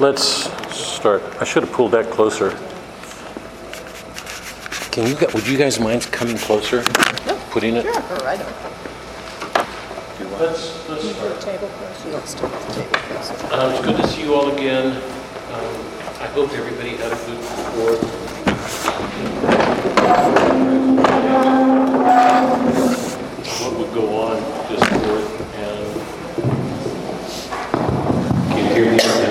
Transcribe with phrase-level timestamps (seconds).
[0.00, 1.22] let's start.
[1.40, 2.50] I should have pulled that closer.
[4.90, 6.82] Can you, gu- would you guys mind coming closer?
[7.50, 7.82] Putting it?
[7.82, 8.48] Sure, or I don't.
[10.40, 11.40] Let's, let's start.
[11.40, 12.06] table first.
[12.06, 13.52] You let's start with the table first.
[13.52, 14.96] Um, It's good to see you all again.
[14.96, 15.74] Um,
[16.20, 17.38] I hope everybody had a good
[17.74, 19.10] Fourth.
[23.60, 24.36] What would go on
[24.70, 25.86] this Fourth and
[28.50, 29.29] can you hear me?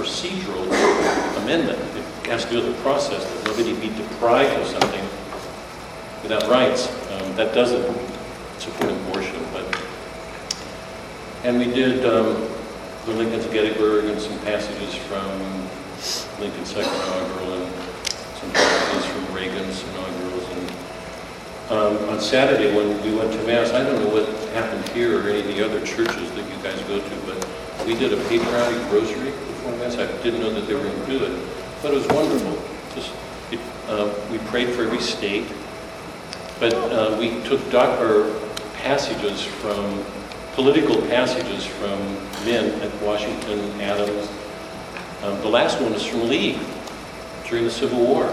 [0.00, 0.64] Procedural
[1.42, 1.78] amendment.
[2.24, 5.04] It has to do with the process, that nobody be deprived of something
[6.22, 6.88] without rights.
[7.12, 7.84] Um, That doesn't
[8.58, 9.66] support abortion, but
[11.44, 12.48] and we did um,
[13.04, 15.28] the Lincoln's Gettysburg and some passages from
[16.40, 17.72] Lincoln's second inaugural and
[18.40, 20.46] some passages from Reagan's inaugurals.
[20.56, 20.66] And
[21.76, 25.28] um, on Saturday, when we went to Mass, I don't know what happened here or
[25.28, 27.38] any of the other churches that you guys go to, but
[27.86, 29.29] we did a patriotic rosary
[29.96, 31.48] I didn't know that they were going to do it,
[31.82, 32.56] but it was wonderful.
[32.94, 33.12] Just,
[33.50, 35.46] it, uh, we prayed for every state,
[36.58, 38.34] but uh, we took doc, or
[38.74, 40.04] passages from,
[40.54, 41.98] political passages from
[42.44, 44.28] men at Washington, Adams.
[45.22, 46.58] Um, the last one is from Lee
[47.48, 48.28] during the Civil War.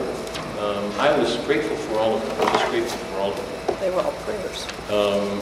[0.60, 2.48] Um, I was grateful for all of them.
[2.48, 3.80] I was grateful for all of them.
[3.80, 4.68] They were all prayers.
[4.90, 5.42] Um,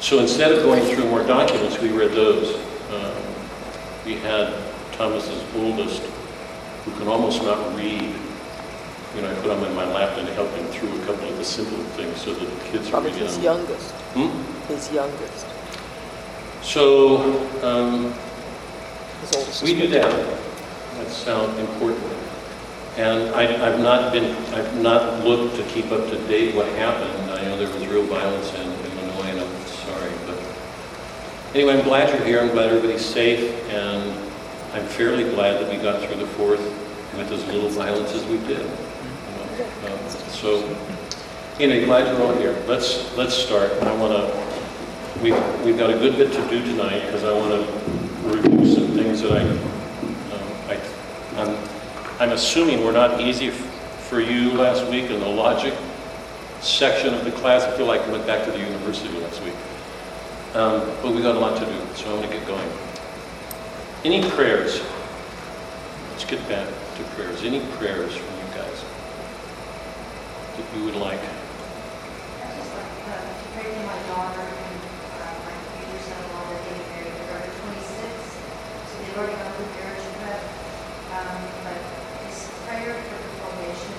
[0.00, 2.54] So instead of going through more documents, we read those.
[2.90, 3.16] Um,
[4.04, 4.52] We had
[4.96, 6.02] Thomas's oldest,
[6.84, 8.14] who can almost not read.
[9.14, 11.36] You know, I put him in my lap and help him through a couple of
[11.38, 14.72] the simple things so that the kids are Probably reading his youngest, Hmm?
[14.72, 15.46] his youngest,
[16.62, 17.18] So
[17.62, 18.12] um,
[19.22, 20.10] his we do that.
[20.96, 22.04] That sounds important.
[22.96, 27.30] And I, I've not been, I've not looked to keep up to date what happened.
[27.30, 30.38] I know there was real violence in Illinois, and I'm sorry, but
[31.54, 32.40] anyway, I'm glad you're here.
[32.40, 34.25] I'm glad everybody's safe, and
[34.76, 36.60] I'm fairly glad that we got through the fourth
[37.16, 38.58] with as little violence as we did.
[38.60, 39.64] know.
[39.86, 40.62] Um, So,
[41.58, 42.54] anyway, glad you're all here.
[42.66, 43.72] Let's, let's start.
[43.82, 47.52] I want to, we've, we've got a good bit to do tonight, because I want
[47.52, 50.80] to review some things that I, um, I,
[51.40, 51.56] I'm,
[52.20, 53.54] I'm assuming were not easy f-
[54.10, 55.72] for you last week in the logic
[56.60, 57.62] section of the class.
[57.62, 59.54] I feel like I went back to the university last week.
[60.52, 62.85] Um, But we got a lot to do, so I'm going to get going.
[64.06, 64.78] Any prayers?
[66.12, 67.42] Let's get back to prayers.
[67.42, 68.78] Any prayers from you guys
[70.54, 71.18] that you would like?
[71.18, 72.86] I just like
[73.50, 74.78] for my daughter and
[75.42, 78.30] my future son-in-law that getting married February 26th.
[78.86, 80.38] So they've already gone through marriage prep.
[81.66, 81.82] But
[82.62, 83.90] prayer for the formation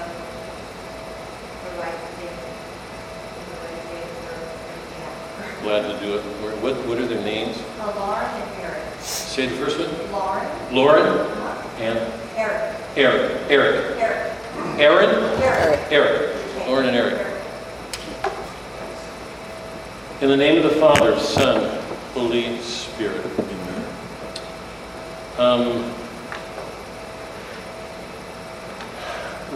[0.00, 0.08] of
[1.60, 2.56] the right family.
[3.36, 5.60] The right family for everything else.
[5.60, 6.24] Glad to do it.
[6.64, 7.60] What, what are their names?
[7.76, 8.61] Lauren and.
[9.32, 10.12] Say the first one.
[10.12, 11.26] Lauren, Lauren
[11.78, 11.98] and
[12.36, 13.40] Eric, Eric.
[13.48, 13.98] Eric.
[13.98, 15.42] Eric, Aaron?
[15.42, 15.80] Eric.
[15.90, 16.66] Eric.
[16.68, 17.26] Lauren and Eric.
[20.20, 21.82] In the name of the Father, Son,
[22.12, 23.24] Holy Spirit.
[25.38, 25.94] Um,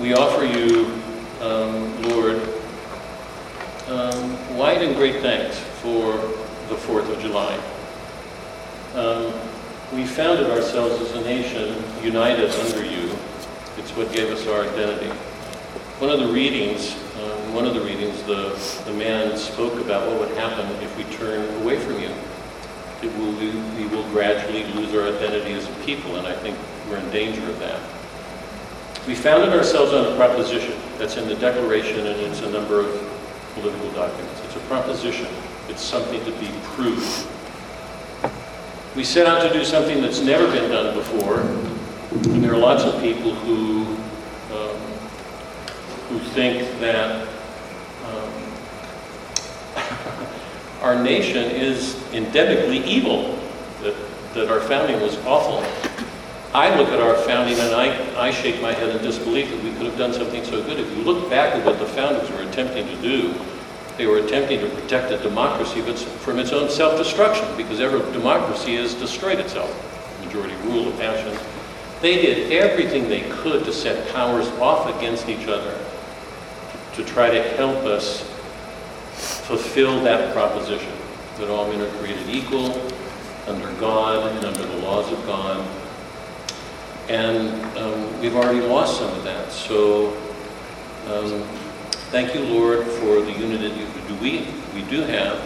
[0.01, 0.87] we offer you,
[1.43, 2.41] um, Lord,
[3.89, 6.13] um, wide and great thanks for
[6.71, 7.61] the 4th of July.
[8.95, 9.35] Um,
[9.93, 13.11] we founded ourselves as a nation united under you.
[13.79, 15.09] It's what gave us our identity.
[15.99, 20.21] One of the readings, um, one of the readings, the, the man spoke about what
[20.21, 22.11] would happen if we turn away from you.
[23.03, 26.59] It will, we, we will gradually lose our identity as a people, and I think
[26.89, 27.81] we're in danger of that.
[29.07, 32.87] We founded ourselves on a proposition that's in the Declaration and it's a number of
[33.55, 34.41] political documents.
[34.45, 35.29] It's a proposition.
[35.69, 37.29] It's something to be proved.
[38.97, 42.83] We set out to do something that's never been done before, and there are lots
[42.83, 43.85] of people who
[44.57, 44.77] um,
[46.09, 47.29] who think that
[48.07, 48.33] um,
[50.81, 53.39] our nation is endemically evil,
[53.83, 53.95] that,
[54.33, 55.63] that our founding was awful.
[56.55, 59.73] I look at our founding and I, I shake my head in disbelief that we
[59.73, 60.81] could have done something so good.
[60.81, 63.35] If you look back at what the founders were attempting to do,
[63.97, 68.95] they were attempting to protect a democracy from its own self-destruction, because every democracy has
[68.95, 69.71] destroyed itself.
[70.25, 71.41] Majority rule, of passions.
[72.03, 75.79] They did everything they could to set powers off against each other
[76.95, 78.21] to try to help us
[79.47, 80.93] fulfill that proposition
[81.39, 82.73] that all men are created equal
[83.47, 85.67] under God and under the laws of God.
[87.09, 87.49] And
[87.79, 89.53] um, we've already lost some of that.
[89.53, 90.17] So
[91.07, 91.47] um,
[92.11, 93.87] thank you, Lord, for the unity that you-
[94.21, 95.39] we, we do have,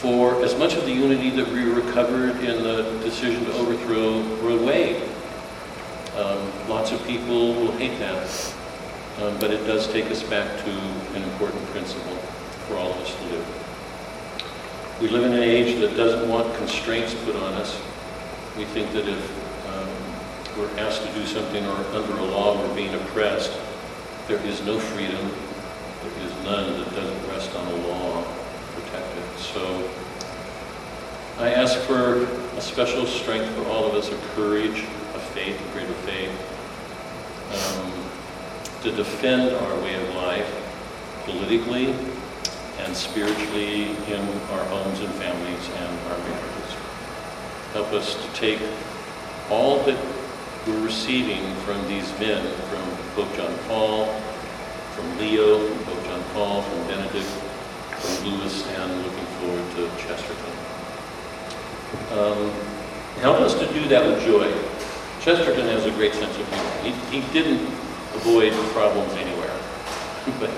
[0.00, 4.62] for as much of the unity that we recovered in the decision to overthrow Roe
[4.62, 5.02] Wade.
[6.16, 8.28] Um, lots of people will hate that.
[9.22, 12.16] Um, but it does take us back to an important principle
[12.66, 13.46] for all of us to live.
[15.00, 17.80] We live in an age that doesn't want constraints put on us.
[18.58, 19.30] We think that if
[19.68, 19.88] um,
[20.58, 23.52] we're asked to do something or under a law we're being oppressed,
[24.28, 25.30] there is no freedom,
[26.02, 28.24] there is none that doesn't rest on a law
[28.74, 29.38] protected.
[29.38, 29.90] So
[31.38, 32.24] I ask for
[32.56, 34.84] a special strength for all of us, a courage,
[35.14, 36.32] a faith, a greater faith.
[37.52, 37.94] Um,
[38.84, 40.64] to defend our way of life
[41.24, 41.94] politically
[42.80, 44.20] and spiritually in
[44.52, 46.72] our homes and families and our marriages.
[47.72, 48.60] Help us to take
[49.48, 49.96] all that
[50.66, 54.06] we're receiving from these men, from Pope John Paul,
[54.94, 60.52] from Leo, from Pope John Paul, from Benedict, from Lewis, and looking forward to Chesterton.
[62.12, 62.50] Um,
[63.20, 64.50] help us to do that with joy.
[65.20, 67.00] Chesterton has a great sense of humor.
[67.10, 67.66] He, he didn't
[68.14, 69.54] avoid problems anywhere.
[70.40, 70.50] but,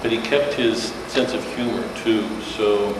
[0.00, 2.26] but he kept his sense of humor too.
[2.42, 2.94] So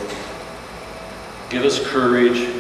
[1.48, 2.54] give us courage,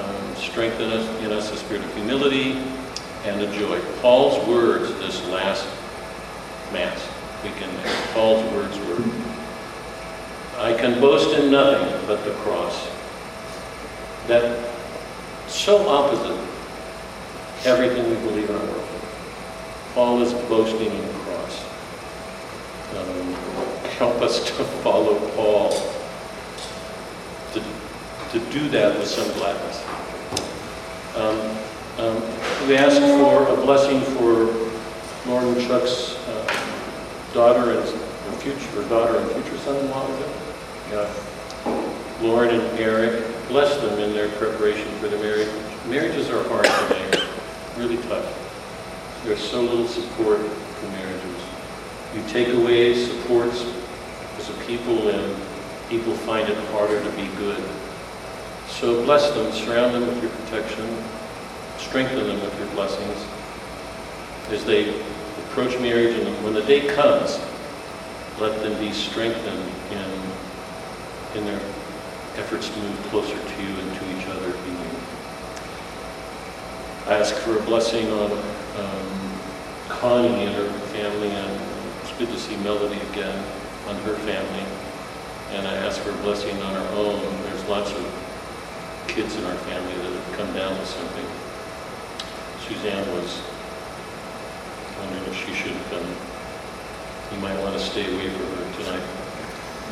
[0.00, 2.73] um, strengthen us in us a spirit of humility
[3.24, 3.80] and a joy.
[4.00, 5.66] Paul's words this last
[6.72, 7.08] Mass
[7.42, 7.72] weekend,
[8.12, 9.04] Paul's words were,
[10.58, 12.88] I can boast in nothing but the cross.
[14.26, 14.70] That
[15.46, 16.38] so opposite
[17.64, 18.88] everything we believe in our world.
[19.94, 21.64] Paul is boasting in the cross.
[22.96, 23.34] Um,
[23.98, 25.70] help us to follow Paul,
[27.52, 27.60] to,
[28.32, 29.84] to do that with some gladness.
[31.16, 32.20] Um, um,
[32.68, 34.52] we ask for a blessing for
[35.28, 40.08] Lauren Chuck's uh, daughter and her future, her daughter and future son-in-law?
[40.90, 41.12] Yeah.
[42.20, 45.48] Lauren and Eric, bless them in their preparation for their marriage.
[45.86, 47.28] Marriages are hard today,
[47.76, 48.40] really tough.
[49.24, 51.42] There's so little support for marriages.
[52.14, 53.64] You take away supports
[54.38, 55.42] as a people and
[55.88, 57.62] people find it harder to be good.
[58.68, 60.86] So bless them, surround them with your protection,
[61.84, 63.24] strengthen them with your blessings
[64.50, 64.90] as they
[65.46, 67.38] approach marriage and when the day comes,
[68.40, 71.60] let them be strengthened in, in their
[72.36, 74.90] efforts to move closer to you and to each other in you.
[77.06, 79.40] I ask for a blessing on um,
[79.88, 81.60] Connie and her family, and
[82.02, 83.38] it's good to see Melody again,
[83.86, 84.64] on her family.
[85.52, 87.20] And I ask for a blessing on our own.
[87.44, 91.33] There's lots of kids in our family that have come down with something.
[92.66, 93.42] Suzanne was
[94.98, 96.06] wondering if she should have been,
[97.34, 99.06] You might want to stay away from her tonight.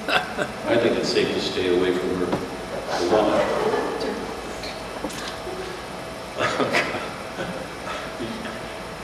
[0.69, 3.43] I think it's safe to stay away from her a lot.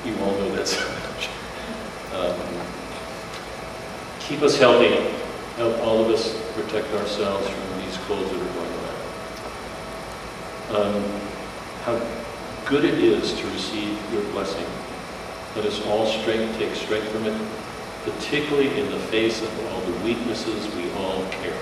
[0.05, 1.29] You all know that so much.
[2.15, 2.39] Um,
[4.21, 4.97] Keep us healthy.
[5.57, 8.73] Help all of us protect ourselves from these colds that are going
[10.81, 10.95] around.
[10.97, 11.21] Um,
[11.85, 11.97] How
[12.69, 14.67] good it is to receive your blessing.
[15.57, 17.51] Let us all strength, take strength from it,
[18.05, 21.57] particularly in the face of all the weaknesses we all carry,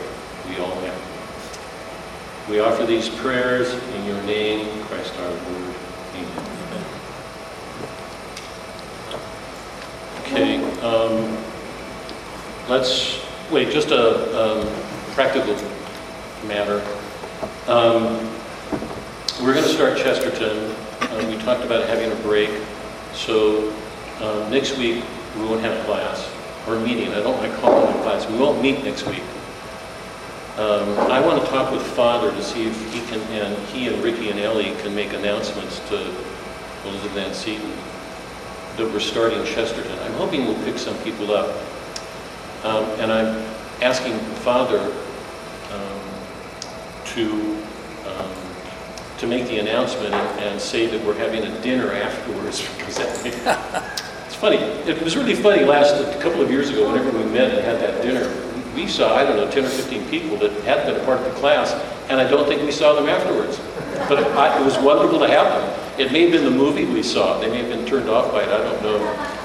[0.48, 2.46] we all have.
[2.50, 5.74] We offer these prayers in your name, Christ our Lord.
[6.14, 6.84] Amen.
[10.22, 11.38] Okay, um,
[12.68, 13.20] let's,
[13.52, 14.66] wait, just a um,
[15.14, 15.54] practical
[16.48, 16.84] matter.
[17.68, 18.28] Um,
[19.40, 20.74] We're going to start Chesterton.
[21.16, 22.50] Uh, We talked about having a break,
[23.14, 23.72] so
[24.20, 25.02] uh, next week,
[25.36, 26.28] we won't have class,
[26.68, 29.22] or meeting, I don't like calling it class, we won't meet next week.
[30.58, 34.02] Um, I want to talk with Father to see if he can, and he and
[34.02, 35.96] Ricky and Ellie can make announcements to
[36.84, 37.72] Elizabeth Ann Seton
[38.76, 39.98] that we're starting Chesterton.
[40.00, 41.48] I'm hoping we'll pick some people up.
[42.64, 43.42] Um, And I'm
[43.80, 44.80] asking Father
[45.72, 46.00] um,
[47.14, 47.56] to,
[49.18, 53.26] to make the announcement and and say that we're having a dinner afterwards, because that,
[54.26, 57.50] it's funny, it was really funny last, a couple of years ago, whenever we met
[57.50, 58.30] and had that dinner,
[58.74, 61.24] we saw, I don't know, 10 or 15 people that hadn't been a part of
[61.24, 61.72] the class,
[62.10, 63.58] and I don't think we saw them afterwards.
[64.08, 65.80] But it I- it was wonderful to have them.
[65.98, 68.42] It may have been the movie we saw, they may have been turned off by
[68.42, 68.98] it, I don't know.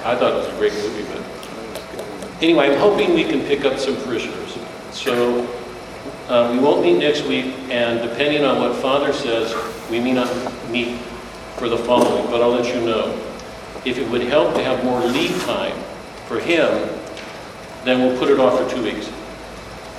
[0.04, 3.80] I thought it was a great movie, but anyway, I'm hoping we can pick up
[3.80, 4.58] some parishioners.
[4.92, 5.48] So
[6.32, 9.54] uh, we won't meet next week, and depending on what Father says,
[9.92, 10.30] we may not
[10.70, 10.98] meet
[11.58, 13.12] for the following, but I'll let you know.
[13.84, 15.78] If it would help to have more lead time
[16.28, 16.88] for him,
[17.84, 19.12] then we'll put it off for two weeks.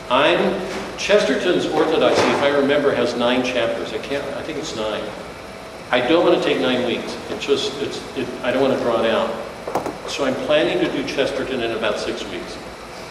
[0.08, 0.58] I'm,
[0.96, 3.92] Chesterton's Orthodoxy, if I remember, has nine chapters.
[3.92, 5.04] I can't, I think it's nine.
[5.90, 7.14] I don't want to take nine weeks.
[7.30, 9.30] It just, it's, it, I don't want to draw it out.
[10.08, 12.56] So I'm planning to do Chesterton in about six weeks,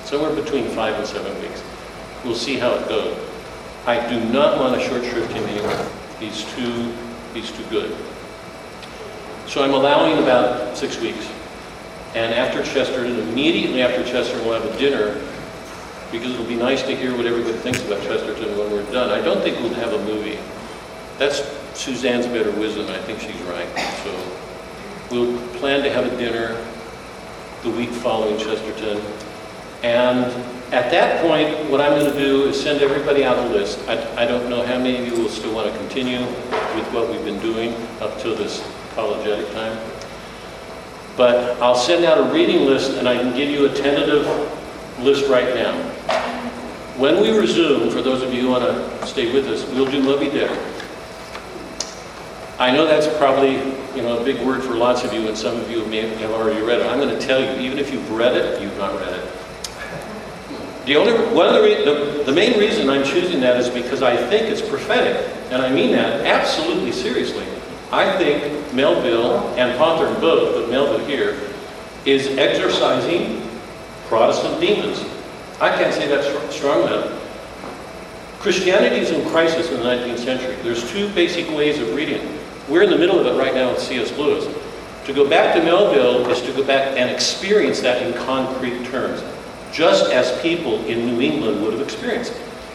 [0.05, 1.61] somewhere between five and seven weeks.
[2.23, 3.17] We'll see how it goes.
[3.85, 5.87] I do not want to short shrift him anymore.
[6.19, 6.93] He's too,
[7.33, 7.95] he's too good.
[9.47, 11.27] So I'm allowing about six weeks.
[12.13, 15.19] And after Chesterton, immediately after Chesterton, we'll have a dinner
[16.11, 19.09] because it'll be nice to hear what everybody thinks about Chesterton when we're done.
[19.09, 20.37] I don't think we'll have a movie.
[21.17, 21.41] That's
[21.73, 22.87] Suzanne's better wisdom.
[22.87, 23.67] I think she's right.
[24.03, 24.31] So
[25.09, 26.55] we'll plan to have a dinner
[27.63, 29.01] the week following Chesterton.
[29.83, 30.31] And
[30.71, 33.77] at that point, what I'm going to do is send everybody out a list.
[33.89, 37.09] I, I don't know how many of you will still want to continue with what
[37.09, 39.77] we've been doing up till this apologetic time.
[41.17, 44.25] But I'll send out a reading list and I can give you a tentative
[44.99, 45.73] list right now.
[46.97, 50.01] When we resume, for those of you who want to stay with us, we'll do
[50.01, 50.51] Moby Dick.
[52.59, 53.55] I know that's probably,
[53.95, 56.31] you know, a big word for lots of you, and some of you may have
[56.31, 56.85] already read it.
[56.85, 59.40] I'm going to tell you, even if you've read it, you've not read it.
[60.85, 64.17] The only, one of the, the, the main reason I'm choosing that is because I
[64.17, 65.15] think it's prophetic,
[65.51, 67.45] and I mean that absolutely seriously.
[67.91, 71.37] I think Melville, and Hawthorne both, but Melville here,
[72.05, 73.47] is exorcising
[74.07, 74.99] Protestant demons.
[75.59, 77.17] I can't say that str- strong enough.
[78.39, 80.55] Christianity is in crisis in the 19th century.
[80.63, 82.41] There's two basic ways of reading it.
[82.67, 84.17] We're in the middle of it right now with C.S.
[84.17, 84.47] Lewis.
[85.05, 89.21] To go back to Melville is to go back and experience that in concrete terms,
[89.71, 92.33] just as people in New England would have experienced.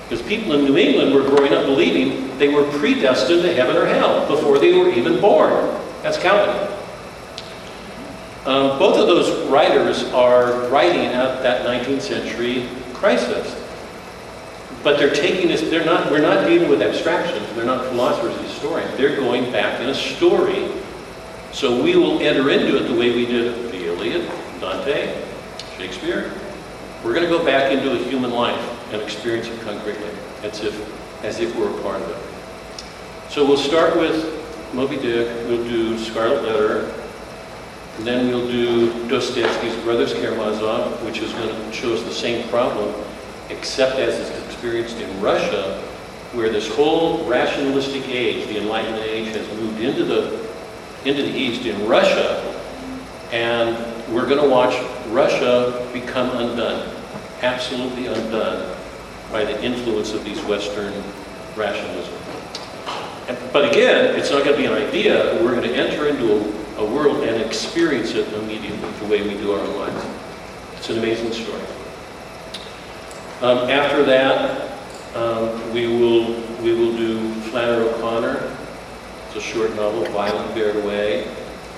[0.08, 3.86] Because people in New England were growing up believing they were predestined to heaven or
[3.86, 5.52] hell before they were even born.
[6.02, 6.72] That's Calvin.
[8.46, 13.62] Um, both of those writers are writing at that 19th century crisis.
[14.84, 18.46] But they're taking this, they're not, we're not dealing with abstractions, they're not philosophers and
[18.46, 20.70] historians, they're going back in a story.
[21.50, 25.20] So we will enter into it the way we did the Iliad, Dante,
[25.76, 26.32] Shakespeare.
[27.06, 30.10] We're going to go back into a human life and experience it concretely,
[30.42, 33.30] as if, as if we're a part of it.
[33.30, 36.92] So we'll start with Moby Dick, we'll do Scarlet Letter,
[37.96, 42.48] and then we'll do Dostoevsky's Brothers Karamazov, which is going to show us the same
[42.48, 42.92] problem,
[43.50, 45.80] except as it's experienced in Russia
[46.32, 50.44] where this whole rationalistic age, the Enlightenment age, has moved into the,
[51.04, 52.42] into the East in Russia,
[53.30, 53.76] and
[54.12, 54.74] we're going to watch
[55.10, 56.95] Russia become undone,
[57.46, 58.76] absolutely undone
[59.30, 60.92] by the influence of these Western
[61.54, 62.14] rationalism.
[63.52, 65.40] But again, it's not going to be an idea.
[65.42, 69.34] We're going to enter into a, a world and experience it immediately the way we
[69.34, 70.06] do our own lives.
[70.76, 71.62] It's an amazing story.
[73.42, 74.78] Um, after that,
[75.14, 78.56] um, we will we will do Flannery O'Connor.
[79.26, 81.32] It's a short novel, Violent Bear It Away.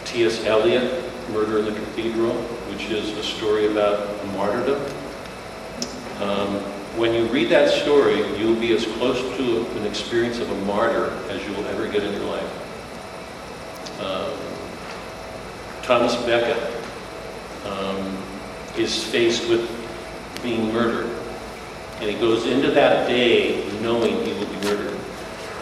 [0.05, 0.45] T.S.
[0.45, 2.35] Eliot, Murder in the Cathedral,
[2.71, 4.81] which is a story about martyrdom.
[6.21, 6.57] Um,
[6.99, 11.13] when you read that story, you'll be as close to an experience of a martyr
[11.31, 14.01] as you will ever get in your life.
[14.01, 14.33] Um,
[15.83, 16.61] Thomas Becket
[17.67, 18.23] um,
[18.77, 19.71] is faced with
[20.43, 21.09] being murdered.
[22.01, 24.99] And he goes into that day knowing he will be murdered.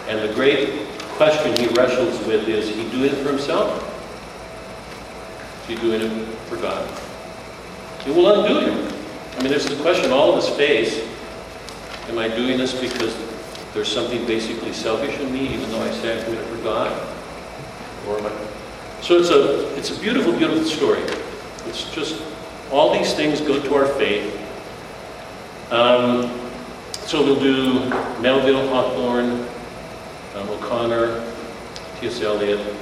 [0.08, 0.86] And the great
[1.16, 3.82] question he wrestles with is, he doing it for himself?
[5.62, 6.88] Is he doing it for God?
[8.04, 8.85] He will undo him.
[9.36, 11.06] I mean, there's the question all of us face.
[12.08, 13.14] Am I doing this because
[13.74, 16.90] there's something basically selfish in me, even though I say I'm it for God?
[18.08, 19.02] Or am I?
[19.02, 21.02] So it's a, it's a beautiful, beautiful story.
[21.66, 22.22] It's just,
[22.70, 24.32] all these things go to our faith.
[25.70, 26.40] Um,
[27.04, 27.90] so we'll do
[28.20, 29.46] Melville, Hawthorne,
[30.34, 31.30] um, O'Connor,
[32.00, 32.22] T.S.
[32.22, 32.74] Eliot,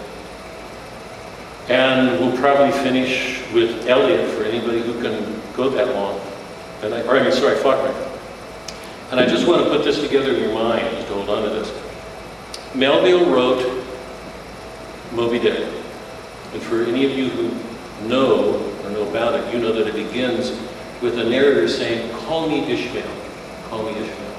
[1.68, 6.20] and we'll probably finish with Eliot for anybody who can go that long.
[6.85, 7.95] And I, or I mean, sorry, Faulkner.
[9.11, 11.49] And I just want to put this together in your mind, to hold on to
[11.49, 11.73] this.
[12.75, 13.85] Melville wrote
[15.12, 15.67] Moby Dick.
[16.53, 19.95] And for any of you who know or know about it, you know that it
[19.95, 20.50] begins
[21.00, 23.11] with a narrator saying, Call me Ishmael.
[23.71, 24.37] Call me Ishmael.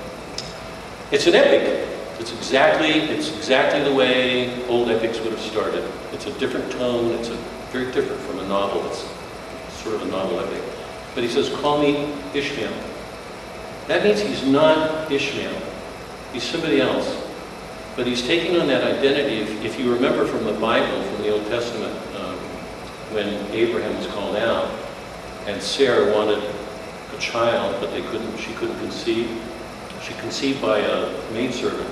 [1.12, 1.90] It's an epic.
[2.20, 5.84] It's exactly, it's exactly the way old epics would have started.
[6.12, 7.12] It's a different tone.
[7.14, 7.36] It's a,
[7.72, 8.86] very different from a novel.
[8.86, 9.00] It's
[9.82, 10.75] sort of a novel epic.
[11.16, 12.74] But he says, Call me Ishmael.
[13.88, 15.62] That means he's not Ishmael.
[16.34, 17.22] He's somebody else.
[17.96, 19.38] But he's taking on that identity.
[19.40, 22.36] If, if you remember from the Bible, from the Old Testament, um,
[23.16, 24.70] when Abraham was called out,
[25.48, 26.44] and Sarah wanted
[27.16, 28.38] a child, but they couldn't.
[28.38, 29.30] She couldn't conceive.
[30.04, 31.90] She conceived by a maidservant.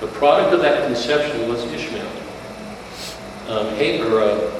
[0.00, 2.06] The product of that conception was Ishmael.
[3.48, 4.50] Um, Hagar, uh,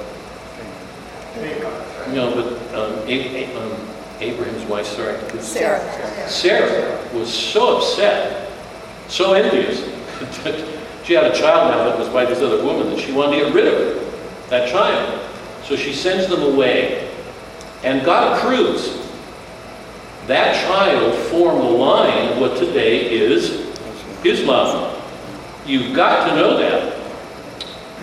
[2.13, 3.73] no, but um, A- A- um,
[4.23, 6.29] Abraham's wife, sorry, Sarah.
[6.29, 8.51] Sarah was so upset,
[9.09, 9.81] so envious,
[10.45, 13.39] that she had a child now that was by this other woman that she wanted
[13.39, 15.21] to get rid of that child.
[15.65, 17.11] So she sends them away.
[17.83, 18.99] And God approves.
[20.27, 23.67] That child formed the line of what today is
[24.25, 24.97] Islam.
[25.67, 26.97] You've got to know that.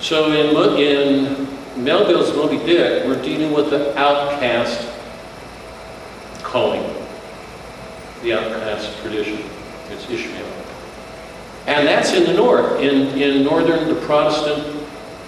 [0.02, 4.89] So in, in Melville's Moby Dick, we're dealing with the outcast
[6.50, 6.84] calling,
[8.22, 9.40] the outcast tradition.
[9.90, 10.46] It's Ishmael.
[11.68, 14.76] And that's in the north, in, in northern, the Protestant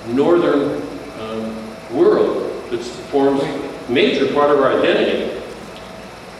[0.07, 0.81] northern
[1.19, 5.39] um, world that forms a major part of our identity.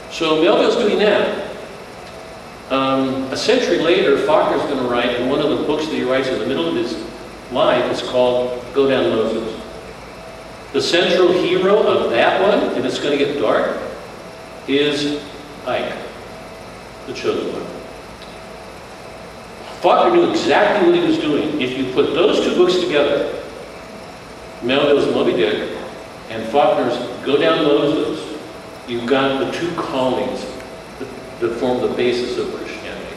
[0.10, 1.56] So Melville's doing that.
[2.72, 6.04] Um, a century later, Faulkner's going to write, and one of the books that he
[6.04, 6.96] writes in the middle of his
[7.52, 9.62] life is called Go Down Moses.
[10.74, 13.78] The central hero of that one, and it's going to get dark,
[14.68, 15.24] is
[15.66, 15.94] Ike,
[17.08, 17.82] the chosen one.
[19.82, 21.60] Faulkner knew exactly what he was doing.
[21.60, 23.44] If you put those two books together,
[24.62, 25.76] Melville's Moby Dick
[26.30, 26.96] and Faulkner's
[27.26, 28.40] Go Down Moses,
[28.88, 30.46] you've got the two callings
[31.00, 31.08] that,
[31.40, 33.16] that form the basis of Christianity.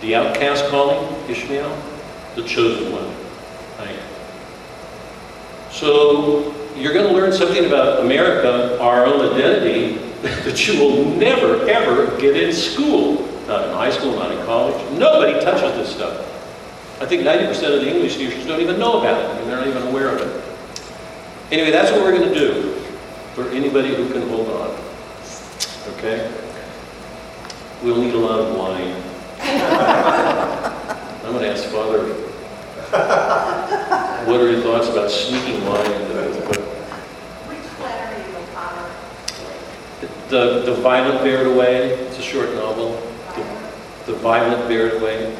[0.00, 1.82] The outcast calling, Ishmael,
[2.34, 3.14] the chosen one,
[3.86, 4.00] Ike.
[5.70, 11.68] So you're going to learn something about America, our own identity, that you will never,
[11.68, 13.26] ever get in school.
[13.46, 14.98] Not in high school, not in college.
[14.98, 16.20] Nobody touches this stuff.
[17.00, 19.66] I think 90% of the English teachers don't even know about it, and they're not
[19.68, 20.44] even aware of it.
[21.52, 22.72] Anyway, that's what we're going to do
[23.34, 24.76] for anybody who can hold on.
[25.96, 26.32] Okay?
[27.82, 29.02] We'll need a lot of wine.
[31.24, 32.14] I'm going to ask Father,
[34.26, 36.64] what are your thoughts about sneaking wine into this book?
[37.46, 38.90] Which Flannery O'Connor?
[40.28, 43.00] The, the Violent Bear It Away, it's a short novel.
[43.36, 45.32] The, the Violent Bear It Away.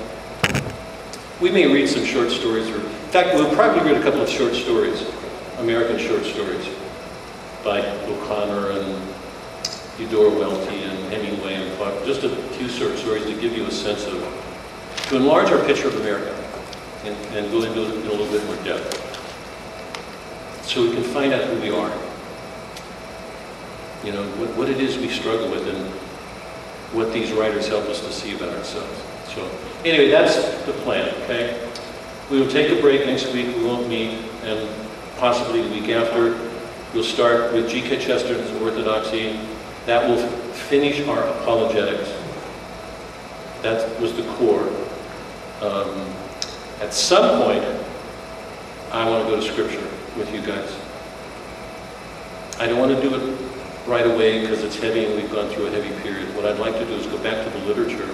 [1.41, 4.29] We may read some short stories, or in fact, we'll probably read a couple of
[4.29, 5.05] short stories,
[5.59, 6.69] American short stories,
[7.65, 9.13] by O'Connor and
[9.99, 13.73] Eudora Welty and Hemingway and Faulkner, just a few short stories to give you a
[13.73, 14.23] sense of,
[15.09, 16.33] to enlarge our picture of America
[17.03, 19.03] and, and go into a little bit more depth.
[20.65, 22.06] So we can find out who we are.
[24.05, 25.91] You know, what, what it is we struggle with and
[26.95, 29.03] what these writers help us to see about ourselves.
[29.35, 29.51] So
[29.85, 31.71] anyway, that's the plan, okay?
[32.31, 34.69] We will take a break next week, we won't meet, and
[35.17, 36.39] possibly the week after.
[36.95, 37.99] We'll start with G.K.
[37.99, 39.39] Chesterton's Orthodoxy.
[39.87, 42.11] That will finish our apologetics.
[43.63, 44.69] That was the core.
[45.61, 46.15] Um,
[46.81, 47.65] at some point,
[48.93, 50.75] I want to go to Scripture with you guys.
[52.59, 53.46] I don't want to do it
[53.87, 56.35] right away because it's heavy and we've gone through a heavy period.
[56.35, 58.09] What I'd like to do is go back to the literature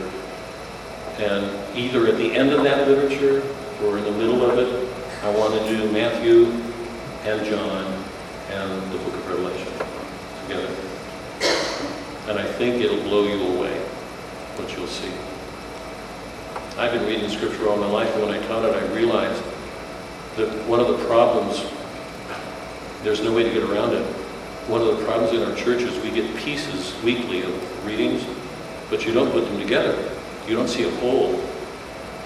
[1.19, 3.43] and either at the end of that literature
[3.85, 4.89] or in the middle of it,
[5.23, 6.47] I want to do Matthew
[7.25, 8.05] and John
[8.51, 9.73] and the book of Revelation
[10.43, 10.75] together.
[12.29, 13.79] And I think it'll blow you away,
[14.57, 15.13] what you'll see.
[16.79, 19.43] I've been reading scripture all my life, and when I taught it, I realized
[20.37, 21.63] that one of the problems,
[23.03, 24.22] there's no way to get around it.
[24.69, 28.25] One of the problems in our churches, we get pieces weekly of readings,
[28.91, 30.11] but you don't put them together.
[30.47, 31.41] You don't see a whole.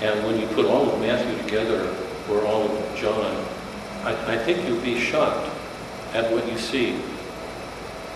[0.01, 1.95] And when you put all of Matthew together,
[2.31, 3.47] or all of John,
[4.03, 5.51] I, I think you'll be shocked
[6.13, 7.01] at what you see.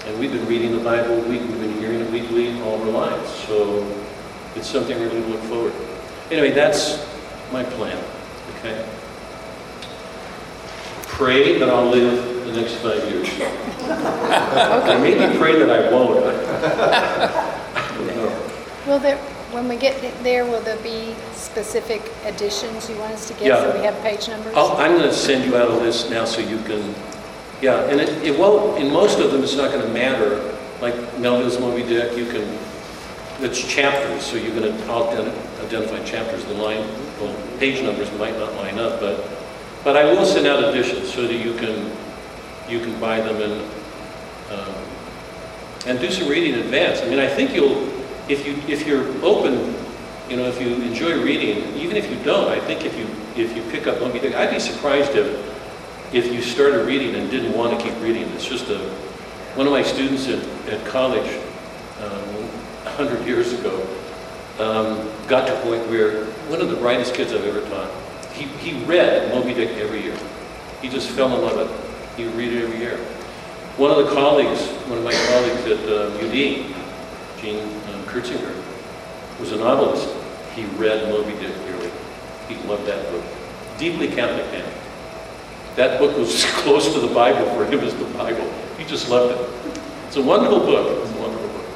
[0.06, 3.30] And we've been reading the Bible week, we've been hearing it weekly all our lives,
[3.46, 3.86] so
[4.56, 5.72] it's something we really to look forward.
[5.72, 6.34] to.
[6.34, 7.06] Anyway, that's
[7.52, 8.02] my plan,
[8.56, 8.86] okay?
[11.20, 13.28] Pray that I'll live the next five years.
[13.82, 16.24] I maybe pray that I won't.
[16.24, 18.50] I don't know.
[18.86, 19.18] Will there,
[19.52, 23.48] when we get there, will there be specific additions you want us to get?
[23.48, 23.60] Yeah.
[23.60, 24.54] So we have page numbers?
[24.56, 26.94] I'll, I'm going to send you out a list now so you can,
[27.60, 30.40] yeah, and it, it won't, in most of them, it's not going to matter.
[30.80, 32.48] Like Melville's Moby Dick, you can,
[33.40, 36.46] it's chapters, so you can ident- identify chapters.
[36.46, 36.88] The line,
[37.20, 39.36] well, page numbers might not line up, but,
[39.84, 41.90] but I will send out editions so that you can,
[42.68, 43.62] you can buy them and,
[44.50, 44.74] um,
[45.86, 47.00] and do some reading in advance.
[47.00, 47.88] I mean, I think you'll,
[48.28, 49.74] if you, if you're open,
[50.28, 53.56] you know, if you enjoy reading, even if you don't, I think if you, if
[53.56, 57.84] you pick up I'd be surprised if, if you started reading and didn't want to
[57.84, 58.24] keep reading.
[58.34, 58.78] It's just a,
[59.54, 61.28] one of my students at, at college,
[62.00, 62.50] um,
[62.86, 63.86] a hundred years ago,
[64.58, 67.90] um, got to a point where, one of the brightest kids I've ever taught,
[68.40, 70.16] he, he read Moby Dick every year.
[70.80, 72.16] He just fell in love with it.
[72.16, 72.96] He read it every year.
[73.76, 76.32] One of the colleagues, one of my colleagues at uh, UD,
[77.40, 78.54] Gene um, Curtsinger,
[79.38, 80.08] was a novelist.
[80.54, 81.90] He read Moby Dick dearly.
[82.48, 83.24] He loved that book.
[83.78, 84.72] Deeply Catholic man.
[85.76, 88.50] That book was as close to the Bible for him as the Bible.
[88.78, 89.80] He just loved it.
[90.06, 91.06] It's a wonderful book.
[91.06, 91.66] It's a wonderful book.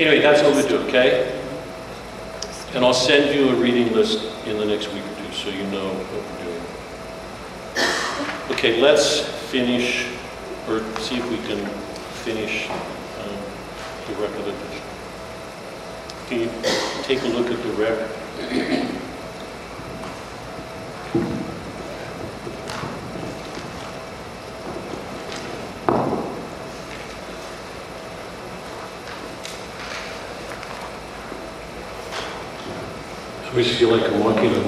[0.00, 1.34] Anyway, that's what we do, okay?
[2.74, 5.04] And I'll send you a reading list in the next week
[5.38, 6.64] so you know what we're doing.
[8.50, 10.08] Okay, let's finish,
[10.68, 11.64] or see if we can
[12.24, 13.38] finish um,
[14.08, 14.46] the Wreck of.
[16.28, 16.50] Can you
[17.04, 18.10] take a look at the Wreck?
[33.44, 34.67] I always feel like I'm walking on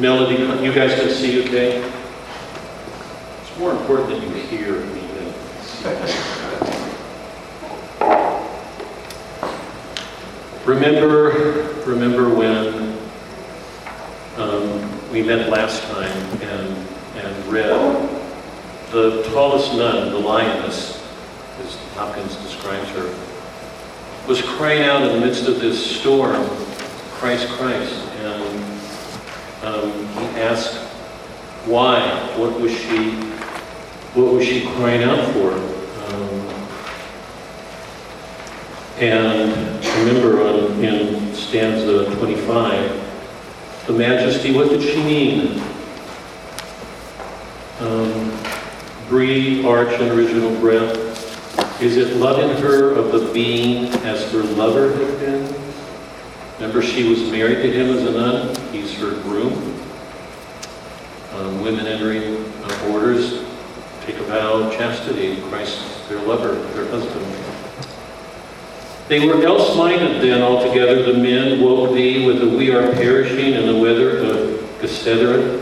[0.00, 1.82] Melody, you guys can see okay?
[3.42, 5.34] It's more important that you hear me than.
[10.64, 12.96] Remember, remember when
[14.36, 17.72] um, we met last time and, and read
[18.92, 21.02] the tallest nun, the lioness,
[21.60, 23.12] as Hopkins describes her,
[24.28, 26.48] was crying out in the midst of this storm,
[27.14, 28.07] Christ, Christ.
[30.18, 30.76] He asked,
[31.66, 32.00] why?
[32.36, 33.12] What was she,
[34.14, 35.52] what was she crying out for?
[35.52, 36.48] Um,
[38.98, 45.62] and remember on, in stanza 25, the majesty, what did she mean?
[47.80, 48.32] Um,
[49.08, 51.06] breathe, arch, and original breath.
[51.80, 55.54] Is it love in her of the being as her lover had been?
[56.54, 58.72] Remember, she was married to him as a nun.
[58.72, 59.77] He's her groom.
[61.34, 62.68] Um, women entering uh,
[64.06, 65.40] take a vow of chastity.
[65.42, 67.24] Christ, their lover, their husband.
[69.08, 71.02] They were else-minded then altogether.
[71.02, 75.60] The men woke thee with the we are perishing and the weather of Gethsemane,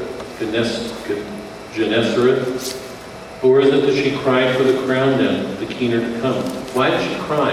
[1.72, 6.42] Gennesareth, Or is it that she cried for the crown then, the keener to come?
[6.74, 7.52] Why did she cry?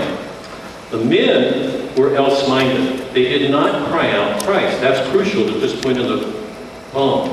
[0.90, 3.14] The men were else-minded.
[3.14, 4.82] They did not cry out Christ.
[4.82, 6.48] That's crucial at this point in the
[6.92, 7.30] poem.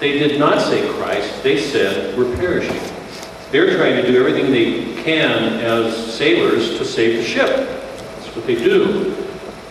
[0.00, 1.42] They did not say Christ.
[1.42, 2.80] They said, we're perishing.
[3.50, 7.48] They're trying to do everything they can as sailors to save the ship.
[7.48, 9.14] That's what they do.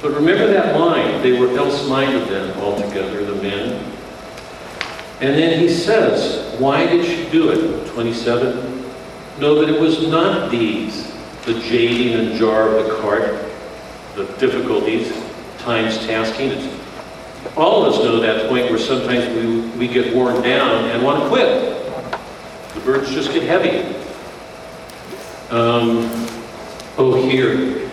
[0.01, 1.21] But remember that line.
[1.21, 3.93] They were else-minded then altogether, the men.
[5.21, 7.87] And then he says, why did she do it?
[7.91, 8.85] 27.
[9.39, 11.11] No, that it was not these,
[11.45, 13.45] the jading and jar of the cart,
[14.15, 15.11] the difficulties,
[15.57, 16.51] times tasking.
[16.51, 16.76] It's,
[17.57, 21.23] all of us know that point where sometimes we, we get worn down and want
[21.23, 21.73] to quit.
[22.75, 23.95] The burdens just get heavy.
[25.49, 26.07] Um,
[26.99, 27.89] oh, here.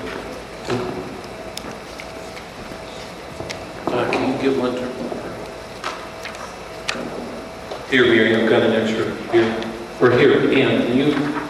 [3.87, 4.95] Uh, can you give one to
[7.91, 9.65] Here, Mary, I've got an extra here.
[10.01, 11.44] Or here, Ann, can you?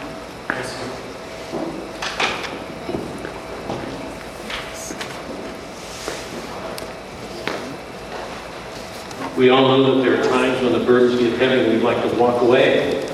[9.37, 12.01] We all know that there are times when the burdens get heavy and we'd like
[12.09, 13.05] to walk away.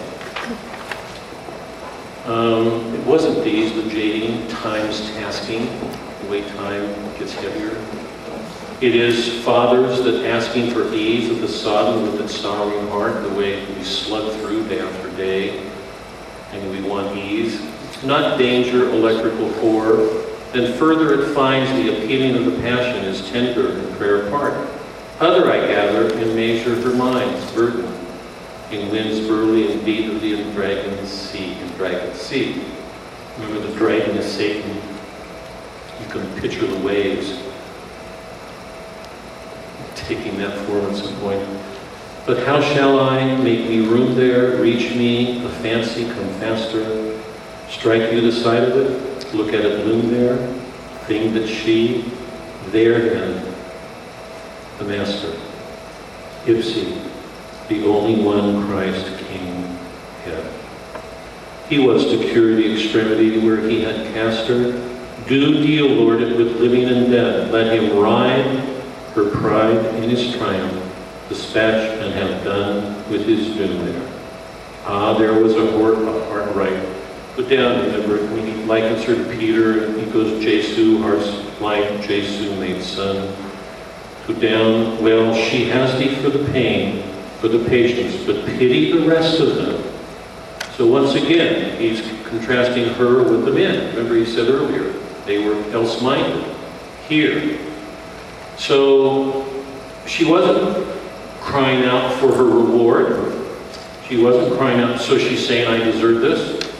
[2.26, 7.76] Um, it wasn't these, the jading, times tasking, the way time gets heavier.
[8.82, 13.34] It is fathers that asking for ease of the sodden with its sorrowing heart, the
[13.34, 15.68] way we slug through day after day,
[16.52, 17.60] and we want ease.
[18.04, 20.24] Not danger, electrical horror.
[20.52, 24.81] Then further it finds the appealing of the passion is tender and prayer apart.
[25.22, 27.86] Other, I gather, in measure her mind's burden,
[28.72, 32.64] in winds burly and beat of the dragon's sea, and dragon's sea.
[33.38, 34.82] Remember the dragon is Satan.
[36.00, 37.40] You can picture the waves
[39.94, 41.48] taking that form at some point.
[42.26, 47.22] But how shall I make me room there, reach me, a fancy come faster,
[47.70, 50.36] strike you the side of it, look at it bloom there,
[51.06, 52.12] thing that she,
[52.72, 53.51] there then,
[54.82, 55.34] the Master,
[56.48, 56.74] Ipse,
[57.68, 59.78] the only one Christ King
[60.24, 60.44] had.
[61.70, 64.72] He was to cure the extremity where he had cast her.
[65.28, 67.52] Do deal, Lord, it with living and dead.
[67.52, 68.46] Let him ride
[69.14, 70.84] her pride in his triumph,
[71.30, 74.12] dispatch and have done with his doom there.
[74.86, 76.88] Ah, there was a heart, a heart right.
[77.36, 82.60] Put down, remember, when he likens her to Peter, he goes, Jesu, heart's like Jesu
[82.60, 83.51] made son.
[84.40, 87.04] Down, well, she has thee for the pain,
[87.40, 89.84] for the patience, but pity the rest of them.
[90.78, 93.94] So once again, he's contrasting her with the men.
[93.94, 94.94] Remember he said earlier,
[95.26, 96.56] they were else-minded.
[97.08, 97.60] Here,
[98.58, 99.46] so
[100.08, 100.88] she wasn't
[101.42, 103.48] crying out for her reward.
[104.08, 106.74] She wasn't crying out, so she's saying, I deserve this.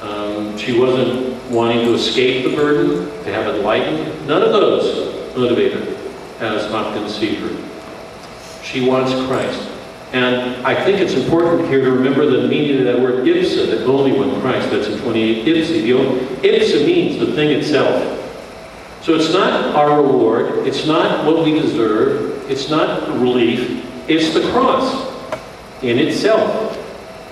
[0.00, 4.26] Um, she wasn't wanting to escape the burden, to have it lightened.
[4.26, 5.91] None of those motivated
[6.42, 8.62] as Hopkins sees her.
[8.62, 9.68] She wants Christ.
[10.12, 13.84] And I think it's important here to remember the meaning of that word ipsa, the
[13.86, 14.70] only one Christ.
[14.70, 15.48] That's in 28.
[15.48, 15.68] Ipse.
[15.68, 18.18] The only, ipsa means the thing itself.
[19.02, 24.48] So it's not our reward, it's not what we deserve, it's not relief, it's the
[24.52, 25.10] cross
[25.82, 26.78] in itself.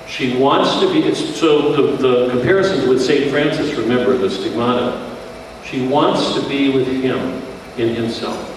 [0.09, 3.31] She wants to be, so the, the comparisons with St.
[3.31, 5.17] Francis, remember the stigmata.
[5.65, 7.41] She wants to be with him
[7.79, 8.50] in himself,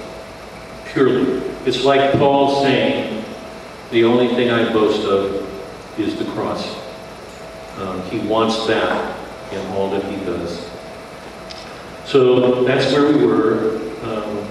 [0.94, 1.42] purely.
[1.66, 3.26] It's like Paul saying,
[3.92, 6.78] the only thing I boast of is the cross.
[7.78, 9.18] Um, he wants that
[9.52, 10.70] in all that he does.
[12.06, 13.80] So that's where we were.
[14.04, 14.48] Um,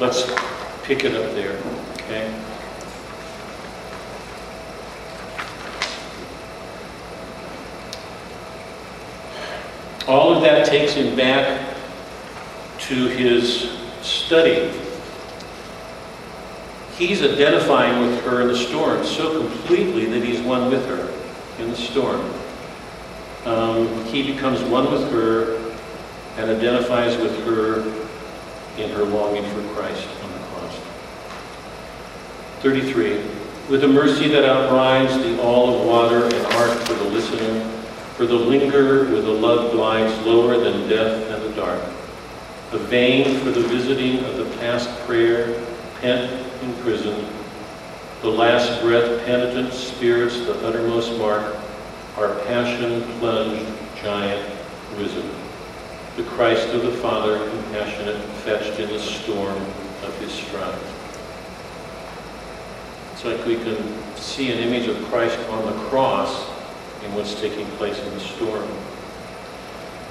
[0.00, 0.24] let's
[0.84, 1.58] pick it up there,
[2.00, 2.32] okay?
[10.34, 11.76] Of that takes him back
[12.80, 13.70] to his
[14.02, 14.70] study
[16.96, 21.12] He's identifying with her in the storm so completely that he's one with her
[21.60, 22.32] in the storm.
[23.44, 25.56] Um, he becomes one with her
[26.36, 27.80] and identifies with her
[28.80, 30.78] in her longing for Christ on the cross.
[32.60, 33.24] 33.
[33.68, 37.73] With a mercy that outrides the all of water and art for the listener,
[38.16, 41.82] for the linger with a love glides lower than death and the dark.
[42.70, 45.60] The vein for the visiting of the past prayer,
[46.00, 46.30] pent
[46.62, 47.26] in prison,
[48.22, 51.56] the last breath penitent spirits the uttermost mark,
[52.16, 53.66] our passion plunged
[54.00, 54.48] giant
[54.96, 55.28] risen.
[56.16, 59.58] the Christ of the Father, compassionate, fetched in the storm
[60.04, 60.90] of his strife.
[63.12, 63.76] It's like we can
[64.14, 66.53] see an image of Christ on the cross
[67.04, 68.68] in what's taking place in the storm.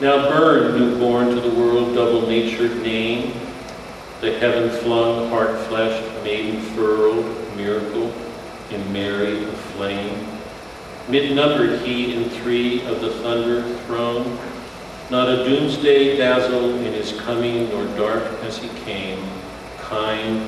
[0.01, 3.33] Now burn, newborn to the world, double-natured name,
[4.21, 8.13] the heaven-flung, heart-fleshed, maiden-furled miracle
[8.71, 10.27] in Mary aflame.
[11.09, 14.39] Mid-numbered he in three of the thunder throne,
[15.09, 19.21] not a doomsday dazzle in his coming, nor dark as he came,
[19.79, 20.47] kind,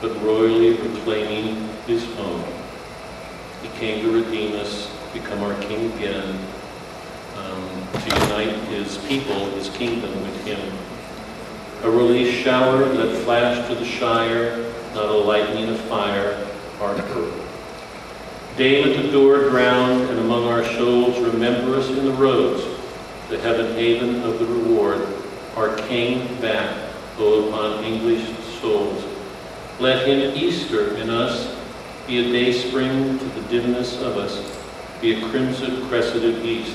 [0.00, 2.44] but royally reclaiming his own.
[3.62, 6.38] He came to redeem us, become our king again,
[7.36, 10.60] um, to unite his people, his kingdom with him.
[11.84, 16.46] A release shower that flashed to the shire, not a lightning of fire,
[16.80, 17.32] our pearl.
[18.56, 22.64] Dame at the door ground and among our shoals remember us in the roads,
[23.28, 25.06] the heaven haven of the reward,
[25.56, 28.28] our King back, though upon English
[28.60, 29.04] souls.
[29.78, 31.56] Let him Easter in us
[32.06, 34.63] be a day spring to the dimness of us,
[35.04, 36.74] be a crimson crescented east.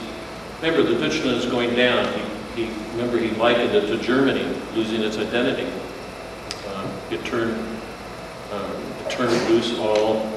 [0.62, 2.06] Remember, the Deutschland is going down.
[2.54, 5.68] He, he, remember, he likened it to Germany losing its identity.
[6.68, 7.58] Uh, it turned,
[8.52, 10.32] uh, it turned loose all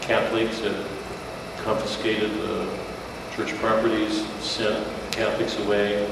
[0.00, 0.74] Catholics, it
[1.58, 2.68] confiscated the
[3.36, 6.10] church properties, sent Catholics away.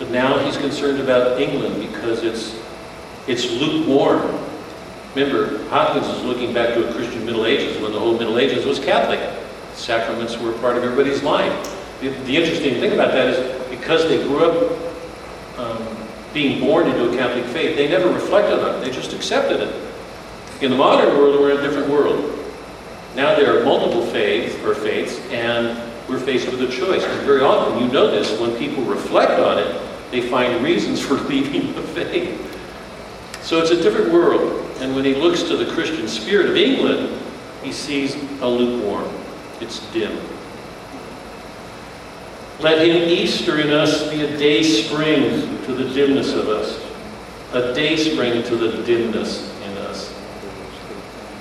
[0.00, 2.60] But now he's concerned about England because it's,
[3.28, 4.36] it's lukewarm.
[5.14, 8.66] Remember, Hopkins is looking back to a Christian Middle Ages when the whole Middle Ages
[8.66, 9.37] was Catholic.
[9.78, 11.76] Sacraments were part of everybody's life.
[12.00, 14.78] The, the interesting thing about that is because they grew up
[15.58, 15.98] um,
[16.34, 18.84] being born into a Catholic faith, they never reflected on it.
[18.84, 19.74] They just accepted it.
[20.60, 22.34] In the modern world, we're in a different world.
[23.14, 27.04] Now there are multiple faiths or faiths, and we're faced with a choice.
[27.04, 31.72] And very often, you this, when people reflect on it, they find reasons for leaving
[31.74, 32.44] the faith.
[33.42, 34.64] So it's a different world.
[34.80, 37.20] And when he looks to the Christian spirit of England,
[37.62, 39.17] he sees a lukewarm.
[39.60, 40.16] It's dim.
[42.60, 46.84] Let him Easter in us be a day spring to the dimness of us,
[47.52, 50.14] a day spring to the dimness in us.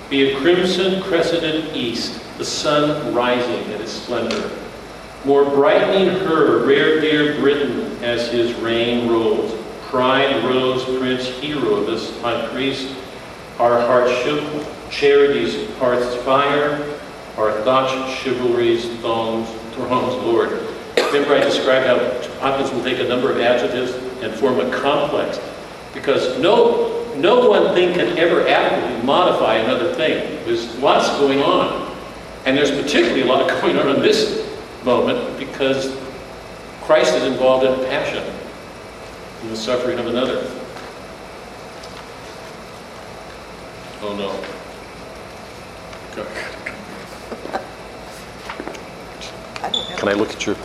[0.10, 4.51] Be a crimson crescented east, the sun rising in its splendor,
[5.25, 9.53] more brightening her rare dear Britain as his reign rolls.
[9.88, 12.95] Pride, rose, prince, hero of us, high priest,
[13.58, 16.97] our hearts shook, charity's hearth's fire,
[17.38, 20.50] our thoughts chivalry's thongs, throngs, Lord.
[20.97, 23.91] Remember I described how Hopkins will take a number of adjectives
[24.23, 25.39] and form a complex,
[25.93, 30.43] because no, no one thing can ever adequately modify another thing.
[30.45, 31.95] There's lots going on.
[32.45, 34.50] And there's particularly a lot going on in this
[34.84, 35.95] moment because
[36.82, 38.23] Christ is involved in passion
[39.41, 40.50] in the suffering of another.
[44.02, 44.32] Oh no.
[46.15, 46.57] Go.
[49.63, 50.00] I don't have.
[50.00, 50.56] Can I look at your,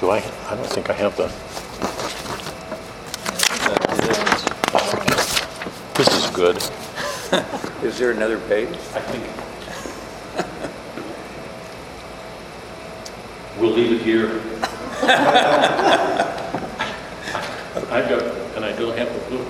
[0.00, 1.28] do I, I don't think I have the,
[5.96, 6.56] this is good,
[7.82, 8.68] Is there another page?
[8.68, 9.24] I think.
[13.60, 14.40] We'll leave it here.
[17.90, 18.22] I've got,
[18.56, 19.48] and I don't have the book.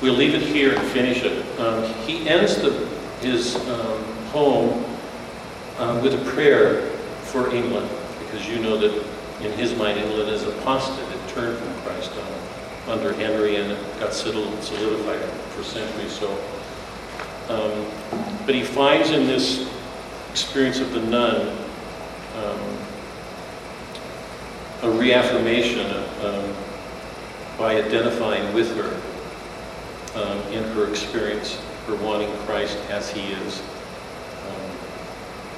[0.00, 1.44] We'll leave it here and finish it.
[1.58, 2.70] Um, He ends the,
[3.20, 4.84] his um, poem
[5.78, 6.88] um, with a prayer
[7.22, 7.88] for England,
[8.20, 8.92] because you know that
[9.42, 11.08] in his mind, England is apostate.
[11.08, 12.12] It turned from Christ
[12.88, 16.12] under Henry and it got solidified for centuries.
[16.12, 16.30] So,
[17.48, 17.86] um,
[18.44, 19.68] but he finds in this
[20.30, 21.48] experience of the nun
[22.36, 22.78] um,
[24.82, 25.90] a reaffirmation
[26.24, 26.54] um,
[27.58, 33.62] by identifying with her um, in her experience, her wanting Christ as he is.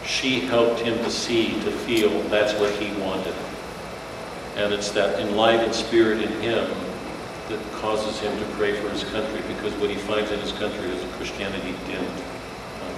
[0.06, 3.34] She helped him to see, to feel that's what he wanted.
[4.56, 6.70] And it's that enlightened spirit in him
[7.48, 10.88] that causes him to pray for his country because what he finds in his country
[10.88, 12.06] is Christianity dimmed.
[12.06, 12.94] Um,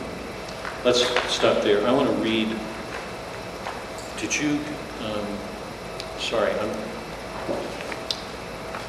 [0.85, 1.01] let's
[1.33, 1.87] stop there.
[1.87, 2.49] I want to read.
[4.19, 4.61] Did you?
[5.05, 5.27] Um,
[6.19, 6.71] sorry, I'm.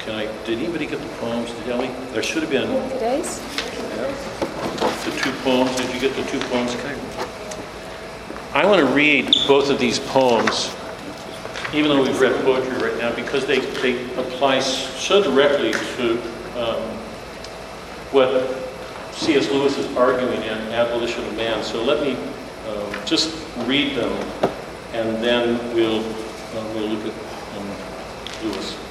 [0.00, 0.26] Can I?
[0.44, 1.50] Did anybody get the poems?
[1.52, 1.90] Did Ellie?
[2.12, 3.40] There should have been Today's?
[3.96, 4.12] Yeah,
[5.04, 5.74] the two poems.
[5.76, 6.74] Did you get the two poems?
[6.76, 7.27] Can I,
[8.54, 10.74] I want to read both of these poems,
[11.74, 16.12] even though we've read poetry right now, because they, they apply so directly to
[16.56, 16.80] um,
[18.10, 18.30] what
[19.12, 19.50] C.S.
[19.50, 21.62] Lewis is arguing in Abolition of Man.
[21.62, 22.14] So let me
[22.68, 23.36] um, just
[23.66, 24.12] read them,
[24.94, 27.70] and then we'll, uh, we'll look at um,
[28.44, 28.87] Lewis.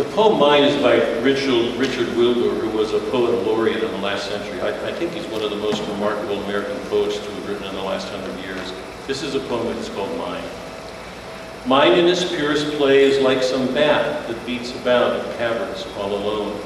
[0.00, 3.98] The poem Mind is by Richard, Richard Wilbur, who was a poet laureate in the
[3.98, 4.58] last century.
[4.62, 7.74] I, I think he's one of the most remarkable American poets to have written in
[7.74, 8.72] the last hundred years.
[9.06, 10.42] This is a poem that's called Mind.
[11.66, 16.14] Mine in its purest play is like some bat that beats about in caverns all
[16.14, 16.58] alone,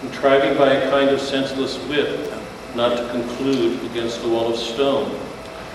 [0.00, 2.34] contriving by a kind of senseless wit
[2.74, 5.16] not to conclude against the wall of stone.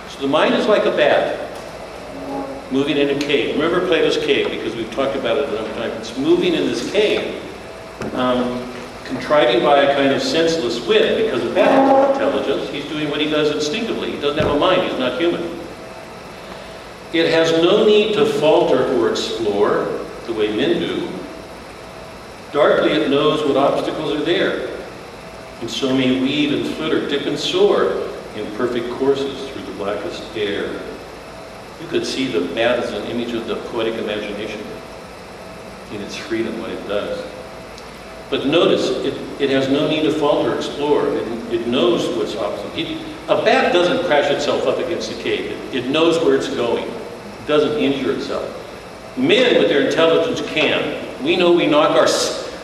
[0.10, 1.51] So the mind is like a bat
[2.72, 3.56] moving in a cave.
[3.56, 5.94] Remember Plato's cave because we've talked about it of times.
[6.10, 7.44] It's moving in this cave,
[8.14, 8.74] um,
[9.06, 12.70] contriving by a kind of senseless wit because bat has intelligence.
[12.70, 14.12] He's doing what he does instinctively.
[14.12, 14.84] He doesn't have a mind.
[14.84, 15.60] He's not human.
[17.14, 21.10] It has no need to falter or explore the way men do.
[22.54, 24.78] Darkly it knows what obstacles are there,
[25.60, 30.24] and so may weave and flitter, dip and soar in perfect courses through the blackest
[30.36, 30.80] air.
[31.82, 34.62] You could see the bat as an image of the poetic imagination
[35.92, 37.26] in its freedom, what it does.
[38.30, 41.10] But notice, it, it has no need to falter or explore.
[41.10, 42.34] It, it knows what's.
[42.78, 45.52] It, a bat doesn't crash itself up against the cave.
[45.52, 46.86] It, it knows where it's going.
[46.86, 48.58] It doesn't injure itself.
[49.18, 51.24] Men, with their intelligence, can.
[51.24, 52.08] We know we knock our,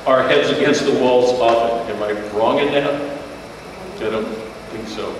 [0.05, 1.93] our heads against the walls often.
[1.93, 3.19] Am I wrong in that?
[3.97, 4.25] I don't
[4.69, 5.11] think so.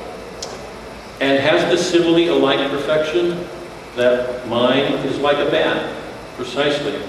[1.19, 3.45] And has the simile a like perfection?
[3.97, 5.91] That mine is like a bat,
[6.35, 7.01] precisely.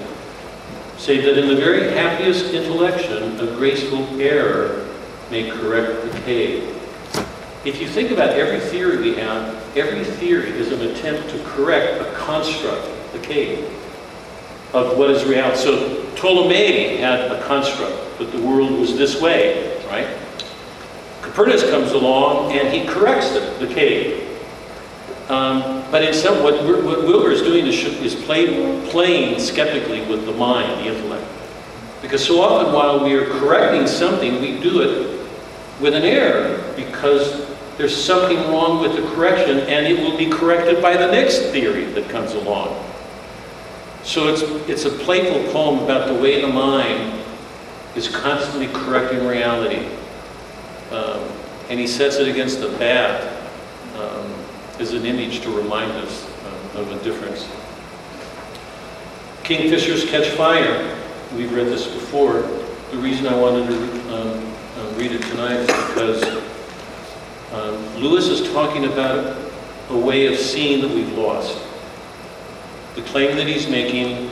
[0.97, 4.87] Say that in the very happiest intellection, a graceful error
[5.29, 6.75] may correct the cave.
[7.63, 12.01] If you think about every theory we have, every theory is an attempt to correct
[12.01, 13.65] a construct, the cave,
[14.73, 15.57] of what is reality.
[15.61, 20.07] So Ptolemy had a construct, that the world was this way, right?
[21.21, 24.28] Copernicus comes along and he corrects the cave.
[25.29, 30.25] Um, but in some, what, what Wilbur is doing is, is play, playing skeptically with
[30.25, 31.25] the mind, the intellect.
[32.01, 35.29] Because so often while we are correcting something, we do it
[35.79, 40.81] with an error because there's something wrong with the correction and it will be corrected
[40.81, 42.83] by the next theory that comes along.
[44.03, 47.23] So it's, it's a playful poem about the way the mind
[47.95, 49.87] is constantly correcting reality.
[50.91, 51.29] Um,
[51.69, 53.43] and he sets it against the bat
[53.95, 54.33] um,
[54.79, 56.25] as an image to remind us
[56.75, 57.47] of a difference.
[59.43, 60.95] Kingfishers catch fire.
[61.35, 62.43] We've read this before.
[62.91, 66.23] The reason I wanted to um, uh, read it tonight is because
[67.51, 69.37] um, Lewis is talking about
[69.89, 71.57] a way of seeing that we've lost.
[72.95, 74.31] The claim that he's making,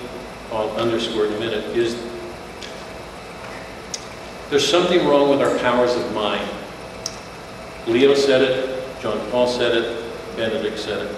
[0.52, 2.02] I'll underscore in a minute, is
[4.50, 6.48] there's something wrong with our powers of mind.
[7.88, 10.07] Leo said it, John Paul said it,
[10.38, 11.16] Benedict said it.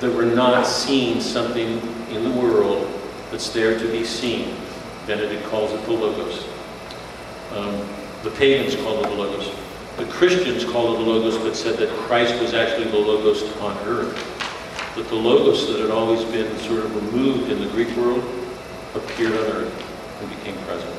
[0.00, 2.90] That we're not seeing something in the world
[3.30, 4.56] that's there to be seen.
[5.06, 6.44] Benedict calls it the Logos.
[7.52, 7.88] Um,
[8.24, 9.48] the pagans call it the Logos.
[9.96, 13.78] The Christians call it the Logos, but said that Christ was actually the Logos on
[13.86, 14.16] earth.
[14.96, 18.24] That the Logos that had always been sort of removed in the Greek world
[18.96, 20.94] appeared on earth and became present.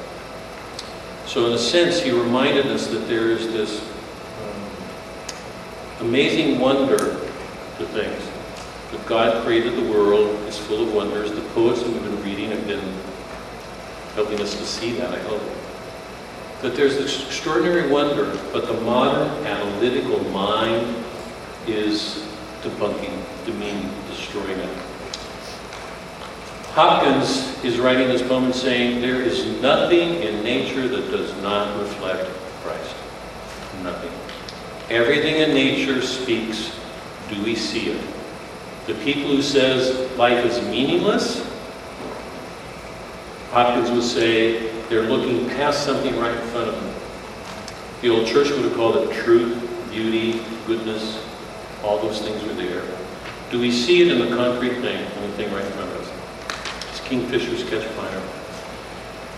[1.25, 3.85] So in a sense, he reminded us that there is this
[6.01, 8.29] amazing wonder to things.
[8.91, 11.31] That God created the world is full of wonders.
[11.31, 12.93] The poets that we've been reading have been
[14.15, 15.41] helping us to see that, I hope.
[16.61, 21.05] That there's this extraordinary wonder, but the modern analytical mind
[21.67, 22.25] is
[22.61, 24.77] debunking, demeaning, destroying it.
[26.73, 31.79] Hopkins is writing this poem and saying, there is nothing in nature that does not
[31.79, 32.29] reflect
[32.63, 32.95] Christ.
[33.83, 34.20] Nothing.
[34.91, 36.77] Everything in nature speaks,
[37.29, 38.01] do we see it?
[38.87, 41.47] The people who says life is meaningless,
[43.51, 46.93] Hopkins would say they're looking past something right in front of them.
[48.01, 49.57] The old church would have called it truth,
[49.91, 51.25] beauty, goodness,
[51.83, 52.83] all those things are there.
[53.49, 56.01] Do we see it in the concrete thing, in the thing right in front of
[56.01, 56.89] us?
[56.89, 58.21] It's kingfishers catch fire.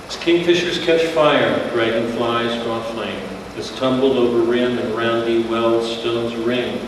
[0.08, 3.43] It's kingfishers catch fire, dragonflies draw flame.
[3.56, 6.80] As tumbled over rim and roundy well stones ring,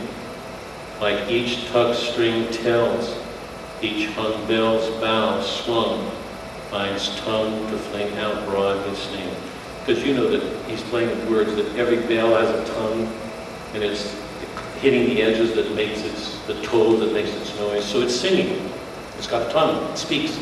[1.00, 3.16] like each tug string tells,
[3.82, 6.10] each hung bell's bow swung
[6.72, 9.30] finds tongue to fling out broad with sting.
[9.86, 13.14] Because you know that he's playing with words, that every bell has a tongue,
[13.76, 14.20] and it's
[14.80, 17.86] hitting the edges that makes its, the toll that makes its noise.
[17.86, 18.72] So it's singing.
[19.18, 19.92] It's got a tongue.
[19.92, 20.40] It speaks.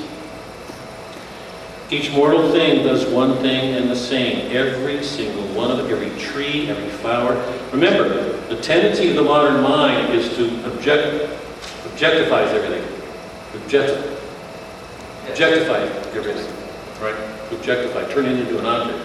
[1.90, 4.56] Each mortal thing does one thing and the same.
[4.56, 7.36] Every single one of it, every tree, every flower.
[7.72, 11.30] Remember, the tendency of the modern mind is to object,
[11.86, 12.84] objectifies everything.
[13.62, 14.14] Object,
[15.30, 15.80] Objectify
[16.16, 16.54] everything,
[17.02, 17.16] right?
[17.54, 19.00] Objectify, turn it into an object.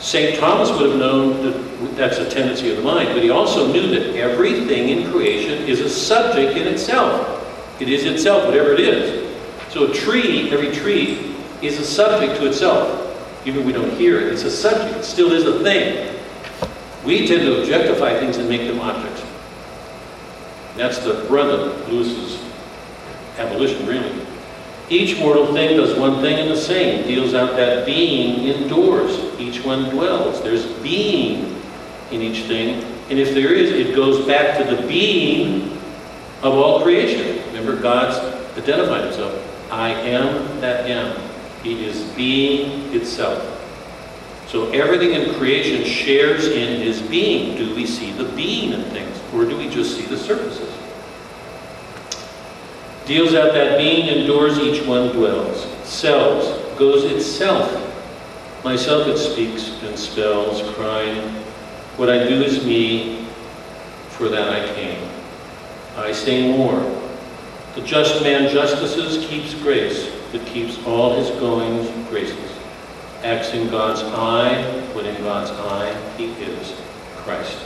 [0.00, 0.38] St.
[0.38, 3.88] Thomas would have known that that's a tendency of the mind, but he also knew
[3.88, 7.40] that everything in creation is a subject in itself.
[7.80, 9.34] It is itself, whatever it is.
[9.70, 13.00] So a tree, every tree, is a subject to itself.
[13.46, 15.00] Even if we don't hear it, it's a subject.
[15.00, 16.18] It still is a thing.
[17.04, 19.22] We tend to objectify things and make them objects.
[20.76, 22.42] That's the brunt of Lewis's
[23.38, 24.26] abolition, really.
[24.90, 29.18] Each mortal thing does one thing and the same, deals out that being indoors.
[29.38, 30.42] Each one dwells.
[30.42, 31.60] There's being
[32.10, 32.82] in each thing.
[33.08, 35.72] And if there is, it goes back to the being
[36.42, 37.42] of all creation.
[37.48, 38.16] Remember, God's
[38.58, 39.70] identified himself.
[39.70, 41.23] I am that am.
[41.64, 43.42] He is being itself.
[44.48, 47.56] So everything in creation shares in his being.
[47.56, 50.70] Do we see the being in things, or do we just see the surfaces?
[53.06, 55.66] Deals out that being, endures, each one dwells.
[55.84, 56.46] Selves,
[56.78, 57.72] goes itself.
[58.62, 61.28] Myself it speaks and spells, crying,
[61.96, 63.26] What I do is me,
[64.10, 65.08] for that I came.
[65.96, 66.78] I say more.
[67.74, 72.50] The just man justices keeps grace, but keeps all his goings graces.
[73.22, 76.74] Acts in God's eye, when in God's eye he is
[77.18, 77.56] Christ.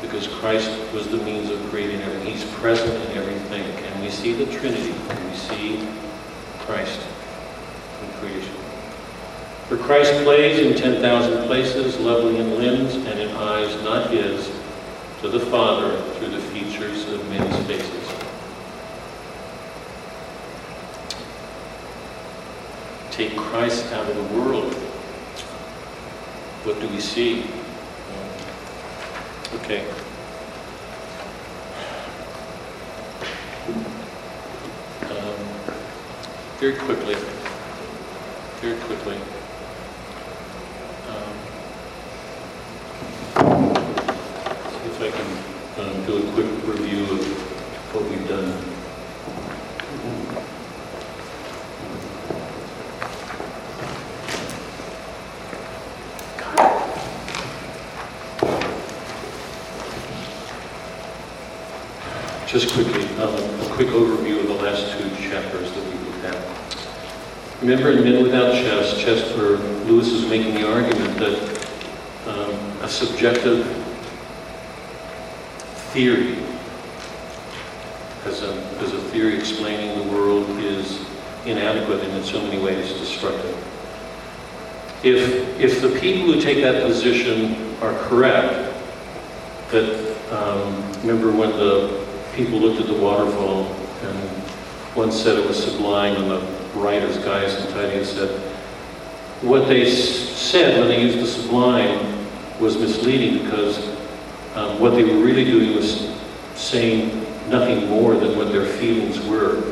[0.00, 2.32] Because Christ was the means of creating everything.
[2.32, 3.62] He's present in everything.
[3.62, 5.88] And we see the Trinity, we see
[6.58, 7.00] Christ
[8.02, 8.56] in creation.
[9.68, 14.50] For Christ plays in 10,000 places, lovely in limbs and in eyes not his,
[15.20, 18.11] to the Father through the features of men's faces.
[23.12, 24.72] Take Christ out of the world.
[26.64, 27.44] What do we see?
[29.56, 29.84] Okay.
[35.02, 35.36] Um,
[36.58, 37.16] Very quickly,
[38.62, 39.18] very quickly.
[41.10, 41.34] Um,
[44.80, 48.72] See if I can um, do a quick review of what we've done.
[62.46, 63.32] Just quickly, um,
[63.62, 66.36] a quick overview of the last two chapters that we looked at.
[67.62, 69.56] Remember in Men Without Chest where
[69.86, 71.68] Lewis is making the argument that
[72.26, 72.50] um,
[72.82, 73.64] a subjective
[75.92, 76.38] theory,
[78.24, 81.06] as a, as a theory explaining the world, is
[81.46, 83.56] inadequate and in so many ways destructive.
[85.04, 88.74] If, if the people who take that position are correct,
[89.70, 92.04] that, um, remember when the
[92.34, 93.66] people looked at the waterfall
[94.02, 94.18] and
[94.96, 98.40] one said it was sublime and the writers, Gaius and Titius said,
[99.42, 102.28] what they said when they used the sublime
[102.60, 103.78] was misleading because
[104.54, 106.08] um, what they were really doing was
[106.54, 109.62] saying nothing more than what their feelings were.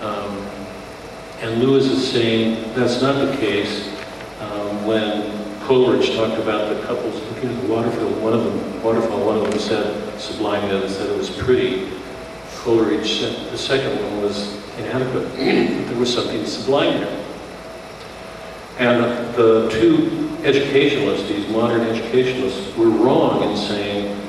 [0.00, 0.38] Um,
[1.40, 3.88] and Lewis is saying that's not the case.
[4.40, 9.26] Um, when Coleridge talked about the couples looking at the waterfall, one of them, waterfall,
[9.26, 11.90] one of them said sublime, the other said it was pretty.
[12.56, 15.36] Coleridge said the second one was inadequate.
[15.36, 17.24] there was something sublime there.
[18.78, 24.20] And the two educationalists, these modern educationalists, were wrong in saying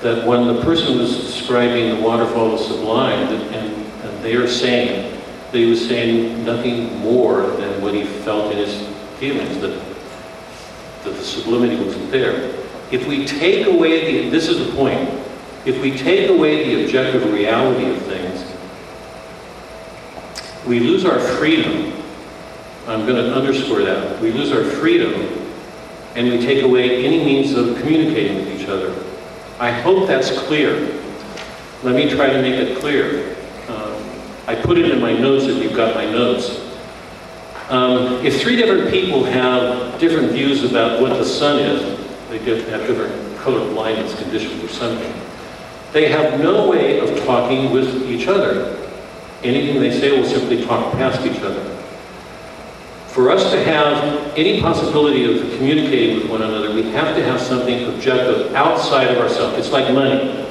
[0.00, 4.48] that when the person was describing the waterfall as sublime, that, and, and they are
[4.48, 5.14] saying
[5.52, 8.86] he was saying nothing more than what he felt in his
[9.18, 9.70] feelings, that,
[11.04, 12.52] that the sublimity wasn't there.
[12.90, 15.08] If we take away the, this is the point,
[15.64, 18.43] if we take away the objective reality of things,
[20.66, 21.92] we lose our freedom.
[22.86, 24.20] I'm going to underscore that.
[24.20, 25.12] We lose our freedom
[26.14, 28.94] and we take away any means of communicating with each other.
[29.58, 31.00] I hope that's clear.
[31.82, 33.36] Let me try to make it clear.
[33.68, 34.04] Um,
[34.46, 36.60] I put it in my notes if you've got my notes.
[37.68, 41.98] Um, if three different people have different views about what the sun is,
[42.28, 42.38] they
[42.70, 45.12] have different color blindness conditions or something,
[45.92, 48.83] they have no way of talking with each other.
[49.44, 51.62] Anything they say will simply talk past each other.
[53.08, 57.40] For us to have any possibility of communicating with one another, we have to have
[57.40, 59.58] something objective outside of ourselves.
[59.58, 60.46] It's like money.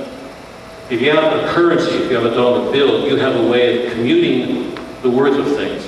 [0.90, 3.88] If you have a currency, if you have a dollar bill, you have a way
[3.88, 5.88] of commuting the worth of things.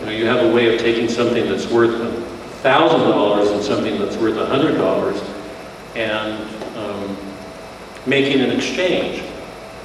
[0.00, 2.12] You know, you have a way of taking something that's worth a
[2.62, 5.20] thousand dollars and something that's worth a hundred dollars
[5.96, 7.16] and um,
[8.06, 9.22] making an exchange.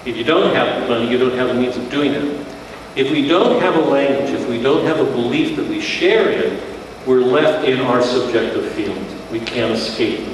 [0.06, 2.48] If you don't have the money, you don't have the means of doing it.
[2.96, 6.30] If we don't have a language, if we don't have a belief that we share
[6.30, 6.60] in,
[7.06, 8.98] we're left in our subjective field.
[9.32, 10.28] We can't escape.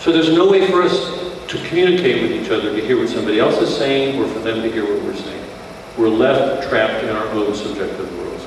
[0.00, 3.38] So there's no way for us to communicate with each other, to hear what somebody
[3.38, 5.44] else is saying, or for them to hear what we're saying.
[5.96, 8.44] We're left trapped in our own subjective worlds.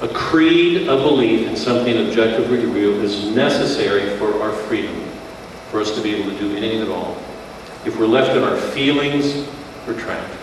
[0.00, 4.94] A creed, a belief in something objectively real is necessary for our freedom,
[5.70, 7.16] for us to be able to do anything at all.
[7.86, 9.48] If we're left in our feelings,
[9.86, 10.34] we're trapped.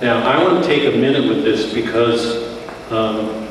[0.00, 2.36] Now, I want to take a minute with this because
[2.90, 3.46] um,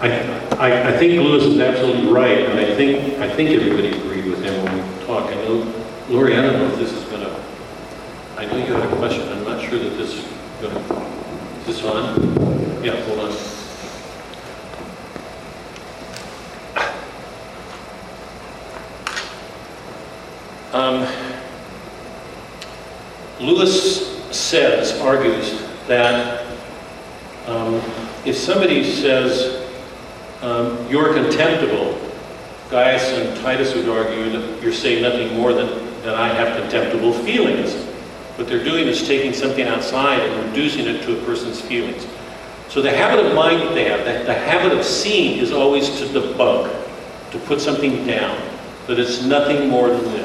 [0.00, 0.08] I,
[0.56, 4.42] I, I think Lewis is absolutely right, and I think, I think everybody agreed with
[4.42, 5.30] him when we talk.
[5.30, 7.38] I know, Lori, I don't know if this is gonna,
[8.38, 10.24] I know you had a question, I'm not sure that this is
[10.62, 10.80] gonna,
[11.60, 12.82] is this on?
[12.82, 13.63] Yeah, hold on.
[20.74, 21.06] Um,
[23.38, 26.44] Lewis says, argues, that
[27.46, 27.76] um,
[28.26, 29.70] if somebody says,
[30.42, 31.96] um, you're contemptible,
[32.70, 35.68] Gaius and Titius would argue that you're saying nothing more than,
[36.02, 37.72] that I have contemptible feelings.
[38.36, 42.04] What they're doing is taking something outside and reducing it to a person's feelings.
[42.68, 45.88] So the habit of mind that they have, the, the habit of seeing is always
[46.00, 46.68] to debunk,
[47.30, 48.36] to put something down,
[48.88, 50.23] that it's nothing more than this.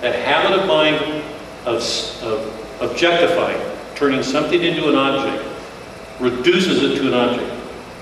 [0.00, 1.24] That habit of mind
[1.66, 3.60] of, of objectifying,
[3.94, 5.44] turning something into an object,
[6.20, 7.52] reduces it to an object.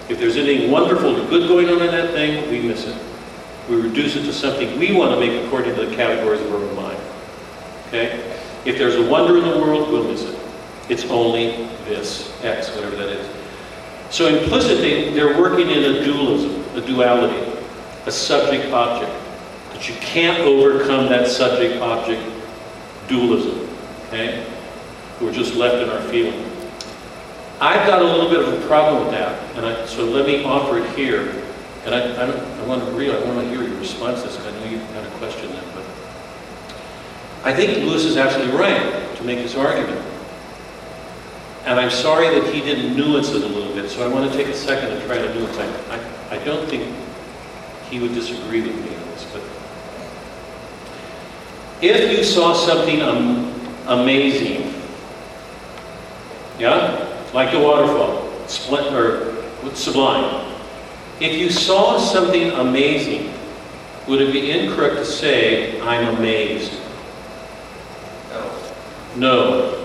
[0.08, 2.96] If there's anything wonderful or good going on in that thing, we miss it.
[3.68, 6.60] We reduce it to something we want to make according to the categories of our
[6.60, 7.00] own mind.
[7.88, 8.38] Okay?
[8.64, 10.38] If there's a wonder in the world, we'll miss it.
[10.88, 13.28] It's only this, X, whatever that is.
[14.10, 17.52] So implicitly, they're working in a dualism, a duality,
[18.06, 19.25] a subject-object.
[19.76, 22.22] But you can't overcome that subject-object
[23.08, 23.68] dualism.
[24.06, 24.46] Okay?
[25.20, 26.50] We're just left in our feeling.
[27.60, 30.44] I've got a little bit of a problem with that, and I, so let me
[30.44, 31.28] offer it here.
[31.84, 34.38] And I, I, I want to really, I want to hear your responses.
[34.38, 35.84] I know you kind of question them, but
[37.44, 40.02] I think Lewis is absolutely right to make this argument.
[41.66, 44.34] And I'm sorry that he didn't nuance it a little bit, so I want to
[44.38, 45.90] take a second and try to nuance it.
[45.90, 46.90] I, I don't think
[47.90, 48.96] he would disagree with me
[51.82, 53.52] if you saw something um,
[53.86, 54.72] amazing,
[56.58, 60.44] yeah, like the waterfall, split or sublime.
[61.20, 63.32] If you saw something amazing,
[64.06, 66.72] would it be incorrect to say, I'm amazed?
[69.16, 69.84] No.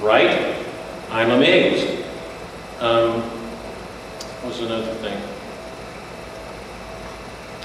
[0.00, 0.64] Right?
[1.10, 2.04] I'm amazed.
[2.80, 3.22] Um,
[4.42, 5.20] what was another thing?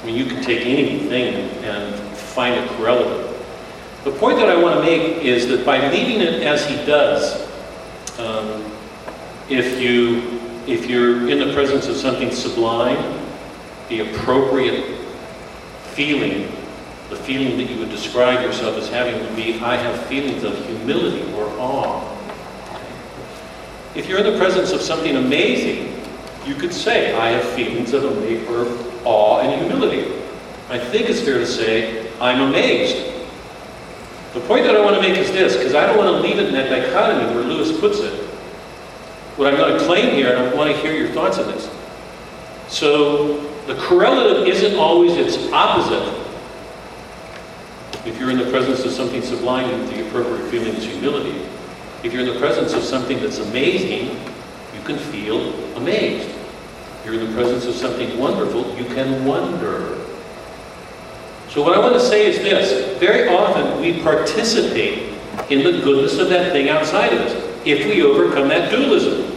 [0.01, 3.29] I mean, you can take anything and find it correlative.
[4.03, 7.47] The point that I want to make is that by leaving it as he does,
[8.19, 8.71] um,
[9.49, 13.19] if you if you're in the presence of something sublime,
[13.89, 14.97] the appropriate
[15.91, 16.51] feeling,
[17.09, 20.57] the feeling that you would describe yourself as having would be, I have feelings of
[20.65, 22.09] humility or awe.
[23.93, 26.01] If you're in the presence of something amazing,
[26.45, 28.05] you could say, I have feelings of
[29.05, 30.11] awe and humility.
[30.69, 33.13] I think it's fair to say, I'm amazed.
[34.33, 36.39] The point that I want to make is this, because I don't want to leave
[36.39, 38.13] it in that dichotomy where Lewis puts it.
[39.37, 41.69] What I'm going to claim here, and I want to hear your thoughts on this.
[42.67, 46.21] So, the correlative isn't always its opposite.
[48.05, 51.47] If you're in the presence of something sublime, the appropriate feeling is humility.
[52.03, 54.17] If you're in the presence of something that's amazing,
[54.75, 56.29] you can feel amazed.
[56.29, 60.02] If you're in the presence of something wonderful, you can wonder.
[61.53, 62.97] So what I want to say is this.
[62.99, 65.13] Very often we participate
[65.51, 67.33] in the goodness of that thing outside of us
[67.63, 69.31] if we overcome that dualism.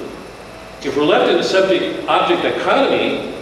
[0.83, 3.35] If we're left in a subject-object dichotomy,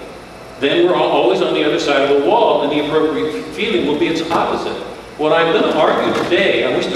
[0.59, 3.87] then we're al- always on the other side of the wall, and the appropriate feeling
[3.87, 4.77] will be its opposite.
[5.19, 6.87] What I'm going to argue today, I wish,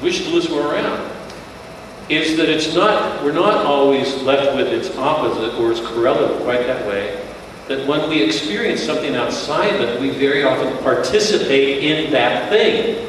[0.00, 1.10] wish Lewis were around,
[2.08, 6.66] is that it's not, we're not always left with its opposite or its correlative quite
[6.66, 7.22] that way.
[7.68, 13.08] That when we experience something outside of it, we very often participate in that thing.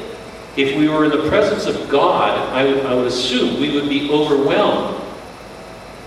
[0.56, 3.90] If we were in the presence of God, I would, I would assume we would
[3.90, 5.02] be overwhelmed.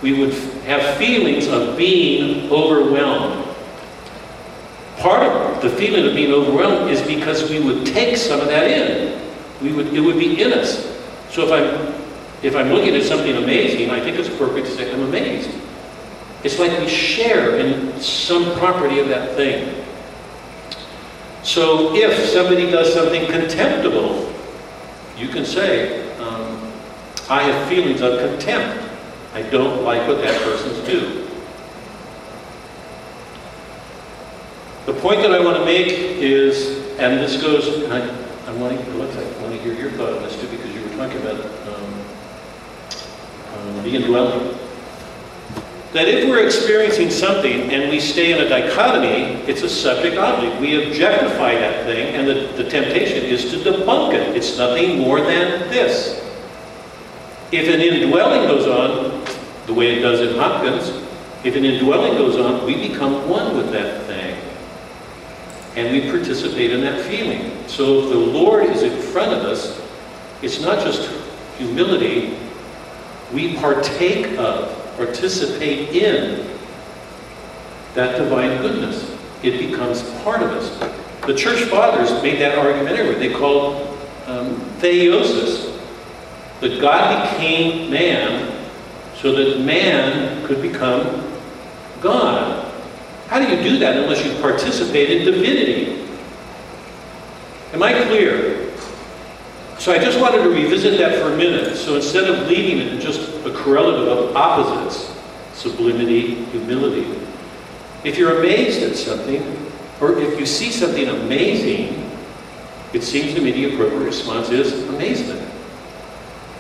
[0.03, 0.33] We would
[0.65, 3.45] have feelings of being overwhelmed.
[4.99, 8.71] Part of the feeling of being overwhelmed is because we would take some of that
[8.71, 9.21] in.
[9.61, 10.85] We would, it would be in us.
[11.31, 11.95] So if I'm,
[12.43, 15.51] if I'm looking at something amazing, I think it's appropriate to say, I'm amazed.
[16.45, 19.85] It's like we share in some property of that thing.
[21.43, 24.33] So if somebody does something contemptible,
[25.17, 26.73] you can say, um,
[27.31, 28.83] I have feelings of contempt.
[29.33, 31.29] I don't like what that person's do.
[34.87, 38.01] The point that I want to make is, and this goes, and I,
[38.47, 40.83] I want to, Alexa, I want to hear your thought on this too, because you
[40.83, 42.05] were talking about um,
[43.55, 44.66] um, the indwelling.
[45.93, 50.61] That if we're experiencing something and we stay in a dichotomy, it's a subject object.
[50.61, 54.37] We objectify that thing, and the, the temptation is to debunk it.
[54.37, 56.23] It's nothing more than this.
[57.53, 59.25] If an indwelling goes on,
[59.67, 60.89] the way it does in Hopkins,
[61.45, 64.37] if an indwelling goes on, we become one with that thing.
[65.77, 67.53] And we participate in that feeling.
[67.69, 69.81] So if the Lord is in front of us,
[70.43, 71.09] it's not just
[71.57, 72.37] humility,
[73.33, 76.49] we partake of, participate in
[77.95, 79.17] that divine goodness.
[79.43, 81.27] It becomes part of us.
[81.27, 83.19] The church fathers made that argument everywhere.
[83.19, 85.77] They called um, theosis,
[86.61, 88.53] that God became man
[89.15, 91.31] so that man could become
[92.01, 92.73] God.
[93.29, 96.07] How do you do that unless you participate in divinity?
[97.73, 98.73] Am I clear?
[99.87, 101.77] So I just wanted to revisit that for a minute.
[101.77, 105.17] So instead of leaving it in just a correlative of opposites,
[105.55, 107.07] sublimity, humility,
[108.03, 109.45] if you're amazed at something,
[110.01, 112.11] or if you see something amazing,
[112.95, 115.49] it seems to me the appropriate response is amazement.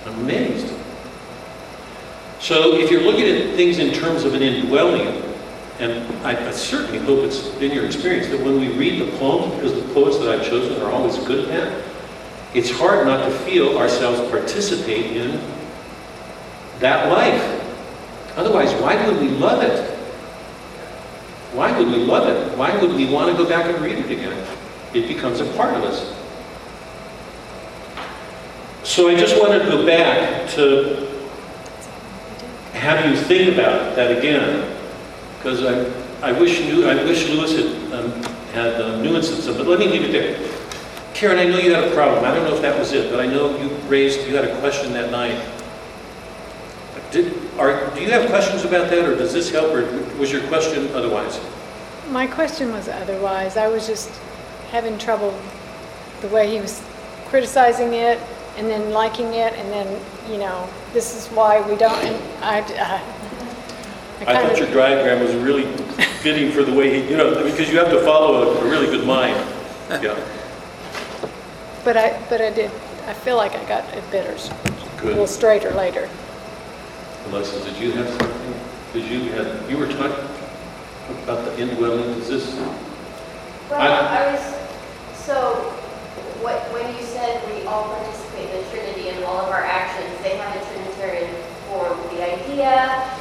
[0.05, 0.73] Amazed.
[2.39, 5.21] So if you're looking at things in terms of an indwelling,
[5.81, 9.53] and I, I certainly hope it's been your experience that when we read the poems,
[9.57, 11.96] because the poets that I've chosen are always good at
[12.55, 15.41] it's hard not to feel ourselves participate in
[16.79, 17.63] that life.
[18.37, 19.93] Otherwise, why would we love it?
[21.55, 22.57] Why would we love it?
[22.59, 24.47] Why would we want to go back and read it again?
[24.93, 26.15] It becomes a part of us.
[28.83, 31.07] So I just wanted to go back to
[32.75, 34.79] have you think about that again,
[35.39, 38.23] because I, I wish I wish Lewis had um,
[38.53, 39.57] had um, nuances it.
[39.57, 40.56] Let me leave it there.
[41.17, 42.27] Karen, I know you had a problem.
[42.27, 44.59] I don't know if that was it, but I know you raised you had a
[44.61, 45.41] question that night.
[47.11, 49.87] Did are do you have questions about that, or does this help, or
[50.19, 51.41] was your question otherwise?
[52.11, 53.57] My question was otherwise.
[53.57, 54.11] I was just
[54.71, 55.35] having trouble
[56.21, 56.83] the way he was
[57.29, 58.21] criticizing it
[58.59, 60.01] and then liking it and then,
[60.31, 63.01] you know, this is why we don't, and I, uh,
[64.21, 65.65] I kind thought of- your diagram was really
[66.21, 68.87] fitting for the way he, you know, because you have to follow a, a really
[68.87, 69.37] good mind.
[70.03, 70.19] Yeah,
[71.87, 72.73] But I, but I did,
[73.07, 75.11] I feel like I got it better, s- a good.
[75.15, 76.09] little straighter later.
[77.31, 78.55] Alexis, did you have something?
[78.93, 80.27] Because you had, you were talking
[81.23, 82.57] about the indwelling, is this?
[83.71, 84.43] Well, I- I was,
[85.15, 85.55] so,
[86.43, 90.11] what, when you said we all participate in the Trinity in all of our actions,
[90.27, 91.31] they have a Trinitarian
[91.71, 92.75] form, the idea,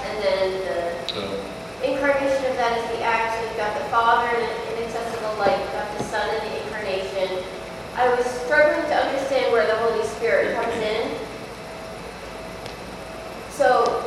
[0.10, 4.26] and then the uh, incarnation of that is the act, so you've got the Father
[4.26, 6.55] and in inaccessible light, you've got the Son and the incarnation.
[7.96, 11.18] I was struggling to understand where the Holy Spirit comes in.
[13.52, 14.04] So,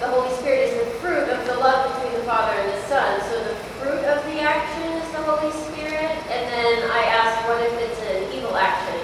[0.00, 3.20] the Holy Spirit is the fruit of the love between the Father and the Son.
[3.28, 7.60] So the fruit of the action is the Holy Spirit, and then I asked, what
[7.60, 8.96] if it's an evil action?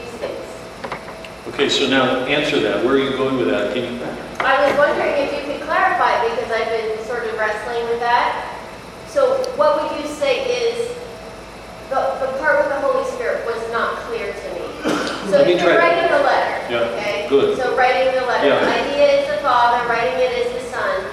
[0.00, 0.44] These things.
[1.48, 2.84] Okay, so now answer that.
[2.84, 3.74] Where are you going with that?
[3.74, 4.04] Can you,
[4.40, 8.56] I was wondering if you could clarify, because I've been sort of wrestling with that.
[9.08, 10.93] So what would you say is,
[12.44, 14.60] part with the Holy Spirit was not clear to me.
[15.32, 17.26] So Let me if you're writing a letter, Yeah, okay?
[17.30, 17.56] good.
[17.56, 18.60] So writing the letter, Yeah.
[18.60, 21.04] the idea is the Father, writing it is the Son.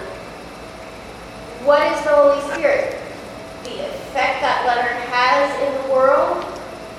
[1.63, 2.99] What is the Holy Spirit?
[3.63, 6.43] The effect that letter has in the world,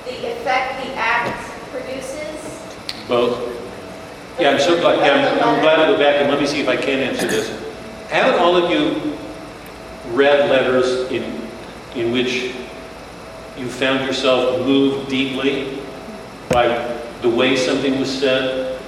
[0.07, 1.37] the effect the act
[1.71, 2.41] produces,
[3.07, 3.37] both?
[4.41, 6.61] Yeah, I'm so glad, yeah, I'm, I'm glad to go back and let me see
[6.61, 7.51] if I can answer this.
[8.09, 9.15] Haven't all of you
[10.17, 11.23] read letters in,
[11.95, 12.55] in which
[13.59, 15.79] you found yourself moved deeply
[16.49, 16.67] by
[17.23, 18.81] the way something was said?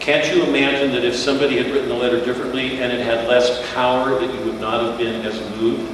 [0.00, 3.72] Can't you imagine that if somebody had written the letter differently and it had less
[3.72, 5.90] power, that you would not have been as moved?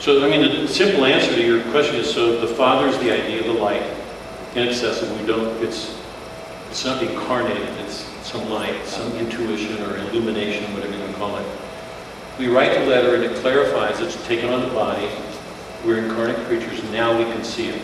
[0.00, 3.10] So, I mean, the simple answer to your question is, so the Father is the
[3.10, 3.82] idea of the light,
[4.54, 5.98] inaccessible, we don't, it's,
[6.70, 11.36] it's not incarnated, it's some light, some intuition or illumination, whatever you want to call
[11.36, 11.46] it.
[12.38, 15.08] We write the letter and it clarifies, it's taken on the body,
[15.84, 17.82] we're incarnate creatures, now we can see it.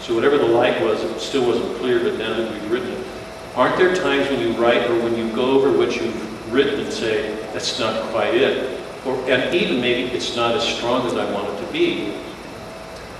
[0.00, 3.06] So whatever the light was, it still wasn't clear, but now that we've written it.
[3.54, 6.92] Aren't there times when you write or when you go over what you've written and
[6.92, 8.80] say, that's not quite it?
[9.04, 12.14] Or, and even maybe it's not as strong as I want it to be.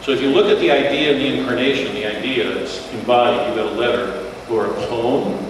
[0.03, 3.49] So if you look at the idea of the incarnation, the idea is embodied.
[3.49, 5.45] You've got a letter or a poem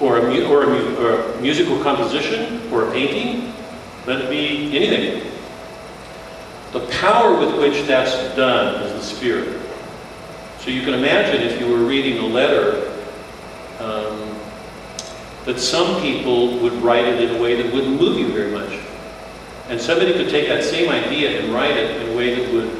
[0.00, 3.52] or a, mu- or a, mu- or a musical composition or a painting.
[4.06, 5.32] Let it be anything.
[6.76, 9.58] The power with which that's done is the Spirit.
[10.58, 12.92] So you can imagine if you were reading a letter
[13.78, 14.38] um,
[15.46, 18.78] that some people would write it in a way that wouldn't move you very much.
[19.70, 22.70] And somebody could take that same idea and write it in a way that would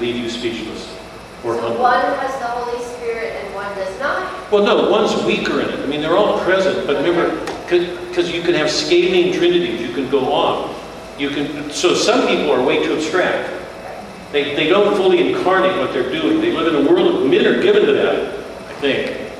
[0.00, 0.96] leave you speechless
[1.42, 1.82] or So humble.
[1.82, 4.52] one has the Holy Spirit and one does not?
[4.52, 5.80] Well, no, one's weaker in it.
[5.80, 7.36] I mean, they're all present, but remember,
[8.08, 10.73] because you can have scathing trinities, you can go on.
[11.18, 13.52] You can, so some people are way too abstract.
[14.32, 16.40] They, they don't fully incarnate what they're doing.
[16.40, 18.38] They live in a world of, men are given to that,
[18.68, 19.30] I think.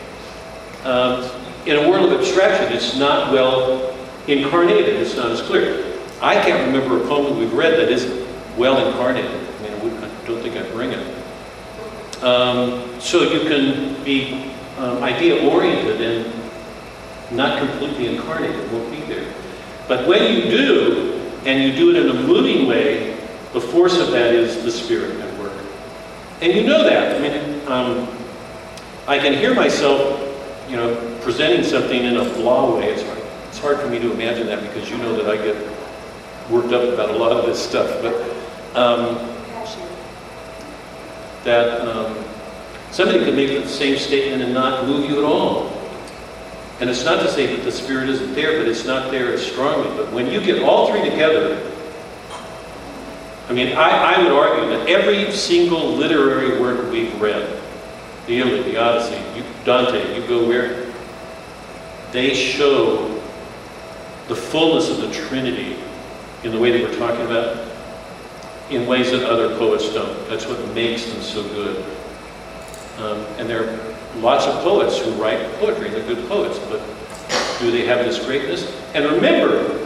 [0.84, 1.28] Um,
[1.66, 3.96] in a world of abstraction, it's not well
[4.28, 5.98] incarnated, it's not as clear.
[6.22, 8.24] I can't remember a poem that we've read that isn't
[8.56, 9.30] well incarnated.
[9.30, 11.24] I mean, I I don't think I'd bring it.
[12.22, 19.00] Um, so you can be um, idea oriented and not completely incarnated, it won't be
[19.12, 19.34] there.
[19.88, 23.14] But when you do, and you do it in a moving way,
[23.52, 25.52] the force of that is the spirit at work.
[26.40, 27.16] And you know that.
[27.16, 28.08] I mean, um,
[29.06, 30.20] I can hear myself,
[30.68, 32.90] you know, presenting something in a blah way.
[32.90, 33.18] It's hard,
[33.48, 35.56] it's hard for me to imagine that because you know that I get
[36.50, 38.02] worked up about a lot of this stuff.
[38.02, 38.14] But
[38.76, 39.30] um,
[41.44, 42.24] that um,
[42.90, 45.83] somebody could make the same statement and not move you at all.
[46.80, 49.46] And it's not to say that the Spirit isn't there, but it's not there as
[49.46, 49.96] strongly.
[49.96, 51.70] But when you get all three together,
[53.48, 57.62] I mean, I, I would argue that every single literary work we've read,
[58.26, 60.92] the Iliad, the Odyssey, you, Dante, you go where,
[62.10, 63.08] they show
[64.28, 65.76] the fullness of the Trinity
[66.42, 67.68] in the way that we're talking about,
[68.70, 70.28] in ways that other poets don't.
[70.28, 71.84] That's what makes them so good.
[72.98, 76.80] Um, and there are lots of poets who write poetry, they're good poets, but
[77.60, 78.70] do they have this greatness?
[78.94, 79.80] And remember,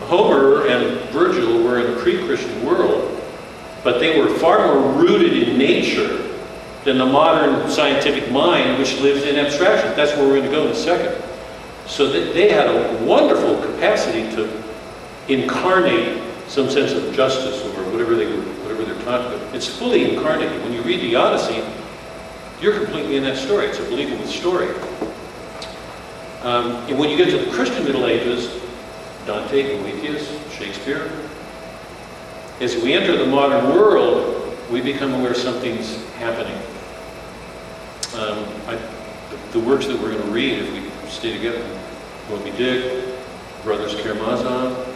[0.00, 3.22] Homer and Virgil were in a pre-Christian world,
[3.82, 6.30] but they were far more rooted in nature
[6.84, 9.94] than the modern scientific mind, which lives in abstraction.
[9.96, 11.22] That's where we're going to go in a second.
[11.86, 14.62] So they, they had a wonderful capacity to
[15.28, 19.54] incarnate some sense of justice or whatever they were, whatever they're talking about.
[19.54, 20.62] It's fully incarnated.
[20.62, 21.64] When you read the Odyssey,
[22.64, 23.66] you're completely in that story.
[23.66, 24.74] It's a believable story.
[26.40, 28.58] Um, and when you get to the Christian Middle Ages,
[29.26, 31.12] Dante, Boethius, Shakespeare,
[32.62, 36.56] as we enter the modern world, we become aware something's happening.
[38.14, 38.76] Um, I,
[39.30, 41.62] the, the works that we're going to read, if we stay together,
[42.30, 43.14] Moby Dick,
[43.62, 44.88] Brothers Karamazov,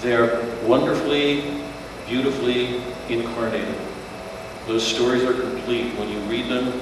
[0.00, 1.62] they're wonderfully,
[2.08, 3.91] beautifully incarnated.
[4.66, 5.92] Those stories are complete.
[5.98, 6.72] When you read them,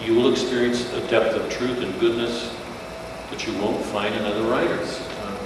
[0.00, 2.54] you will experience a depth of truth and goodness
[3.30, 5.00] that you won't find in other writers.
[5.22, 5.36] Um,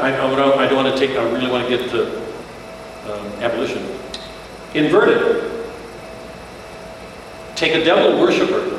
[0.00, 2.18] I, I don't- want to take, I really want to get to
[3.10, 3.86] um, abolition.
[4.74, 5.50] Inverted.
[7.56, 8.78] Take a devil worshiper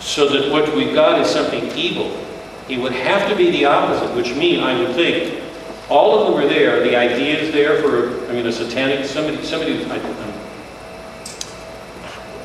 [0.00, 2.24] so that what we've got is something evil.
[2.68, 5.42] It would have to be the opposite, which means, I would think,
[5.90, 6.80] all of them are there.
[6.80, 10.32] The idea is there for, I mean, a satanic, somebody, somebody, I, I'm,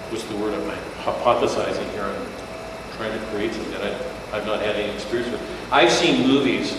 [0.09, 2.03] what's the word, I'm hypothesizing here.
[2.03, 5.41] I'm trying to create something that I, I've not had any experience with.
[5.71, 6.77] I've seen movies,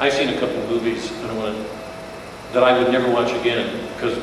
[0.00, 3.32] I've seen a couple of movies, I don't want to, that I would never watch
[3.40, 4.18] again because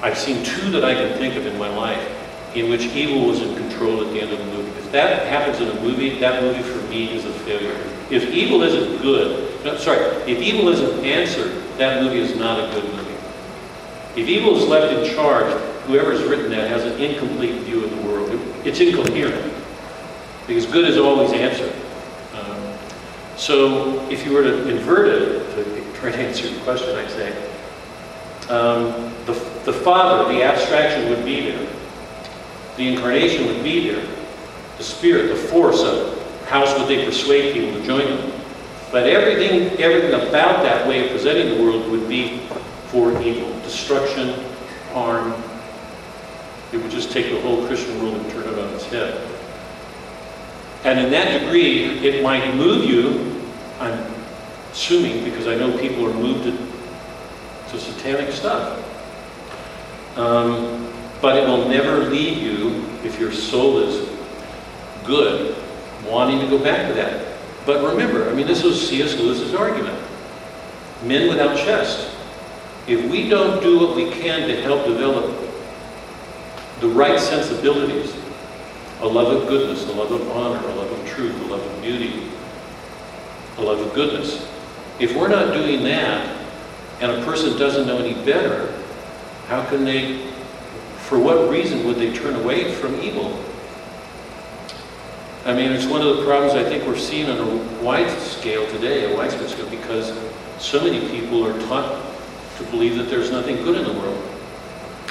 [0.00, 2.18] I've seen two that I can think of in my life
[2.56, 4.68] in which evil was in control at the end of the movie.
[4.78, 7.76] If that happens in a movie, that movie for me is a failure.
[8.10, 10.00] If evil isn't good, no, sorry,
[10.30, 13.14] if evil isn't answered, that movie is not a good movie.
[14.14, 15.52] If evil is left in charge,
[15.84, 18.30] whoever's written that has an incomplete view of the world.
[18.64, 19.52] It's incoherent
[20.46, 21.72] because good is always answered.
[22.34, 22.78] Um,
[23.36, 27.30] so if you were to invert it, to try to answer your question, I'd say,
[28.48, 29.32] um, the,
[29.64, 31.68] the Father, the abstraction would be there.
[32.76, 34.06] The incarnation would be there.
[34.78, 38.31] The Spirit, the force of how would they persuade people to join them.
[38.92, 42.40] But everything, everything about that way of presenting the world would be
[42.88, 44.34] for evil, destruction,
[44.92, 45.32] harm.
[46.72, 49.26] It would just take the whole Christian world and turn it on its head.
[50.84, 53.42] And in that degree, it might move you,
[53.80, 53.98] I'm
[54.72, 58.78] assuming, because I know people are moved to, to satanic stuff.
[60.18, 64.06] Um, but it will never leave you, if your soul is
[65.04, 65.56] good,
[66.06, 67.31] wanting to go back to that.
[67.64, 69.16] But remember, I mean, this was C.S.
[69.18, 69.98] Lewis's argument.
[71.04, 72.10] men without chest.
[72.86, 75.36] If we don't do what we can to help develop
[76.80, 78.14] the right sensibilities,
[79.00, 81.82] a love of goodness, a love of honor, a love of truth, a love of
[81.82, 82.28] beauty,
[83.58, 84.48] a love of goodness,
[84.98, 86.36] if we're not doing that,
[87.00, 88.72] and a person doesn't know any better,
[89.48, 90.18] how can they,
[90.98, 93.42] for what reason would they turn away from evil?
[95.44, 98.64] I mean, it's one of the problems I think we're seeing on a wide scale
[98.70, 100.16] today, a widespread scale, because
[100.58, 102.00] so many people are taught
[102.58, 104.22] to believe that there's nothing good in the world.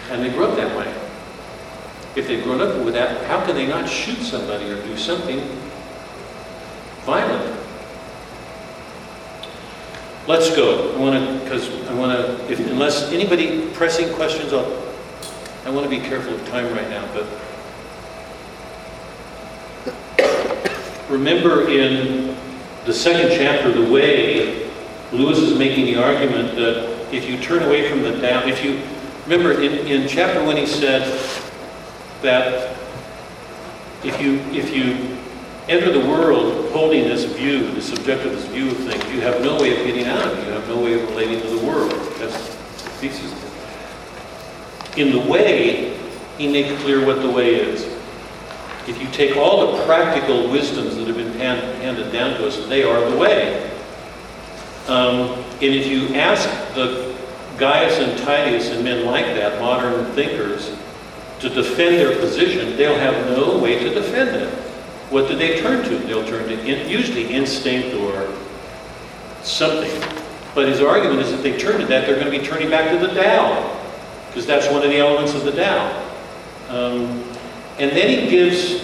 [0.10, 0.88] And they grow up that way.
[2.16, 5.40] If they've grown up with that, how can they not shoot somebody or do something
[7.04, 7.60] violent?
[10.28, 10.96] Let's go.
[10.96, 14.82] I want to, because I want to, unless anybody pressing questions, I'll,
[15.66, 17.26] I want to be careful of time right now, but
[21.12, 22.36] remember in
[22.86, 24.70] the second chapter, the way,
[25.12, 28.82] Lewis is making the argument that if you turn away from the Tao, if you,
[29.26, 31.02] remember in, in chapter one he said
[32.22, 32.78] that
[34.04, 35.18] if you, if you
[35.68, 39.78] enter the world holding this view, this subjectivist view of things, you have no way
[39.78, 40.36] of getting out.
[40.38, 41.92] You have no way of relating to the world.
[42.18, 43.32] That's the thesis.
[44.98, 45.98] In the way,
[46.38, 47.91] he makes clear what the way is.
[48.88, 52.58] If you take all the practical wisdoms that have been hand, handed down to us,
[52.68, 53.70] they are the way.
[54.88, 57.16] Um, and if you ask the
[57.58, 60.76] Gaius and Titius and men like that, modern thinkers,
[61.40, 64.50] to defend their position, they'll have no way to defend it.
[65.12, 65.98] What do they turn to?
[66.00, 68.36] They'll turn to in, usually instinct or
[69.44, 69.92] something.
[70.56, 72.92] But his argument is if they turn to that, they're going to be turning back
[72.92, 73.80] to the Tao,
[74.28, 76.08] because that's one of the elements of the Tao.
[76.70, 77.24] Um,
[77.82, 78.80] and then he gives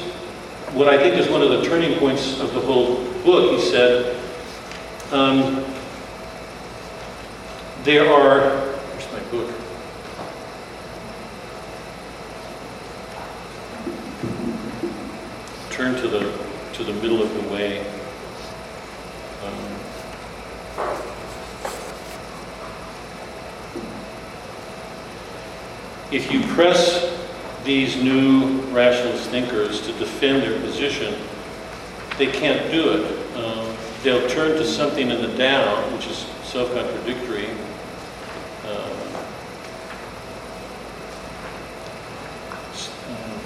[0.74, 3.52] what I think is one of the turning points of the whole book.
[3.52, 4.20] He said,
[5.12, 5.64] um,
[7.84, 9.54] there are, where's my book?
[15.70, 16.36] Turn to the,
[16.74, 17.82] to the middle of the way.
[19.46, 19.78] Um,
[26.12, 27.27] if you press
[27.68, 31.14] these new rationalist thinkers to defend their position,
[32.18, 33.36] they can't do it.
[33.36, 37.50] Um, they'll turn to something in the Tao, which is self-contradictory.
[38.64, 38.98] Um,
[43.10, 43.42] um,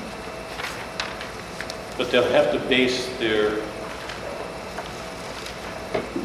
[1.98, 3.54] but they'll have to base their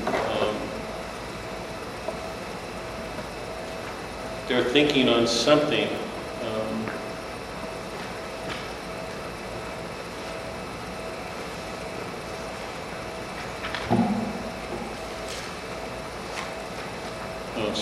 [0.07, 0.57] um,
[4.49, 5.88] their thinking on something.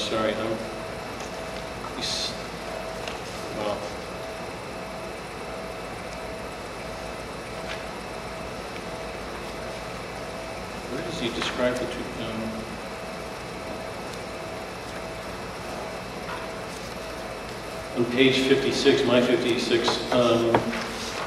[0.04, 0.50] Sorry, I'm,
[3.56, 3.74] well.
[10.90, 12.04] Where does he describe the two,
[17.96, 20.52] um, on page 56, my 56, um,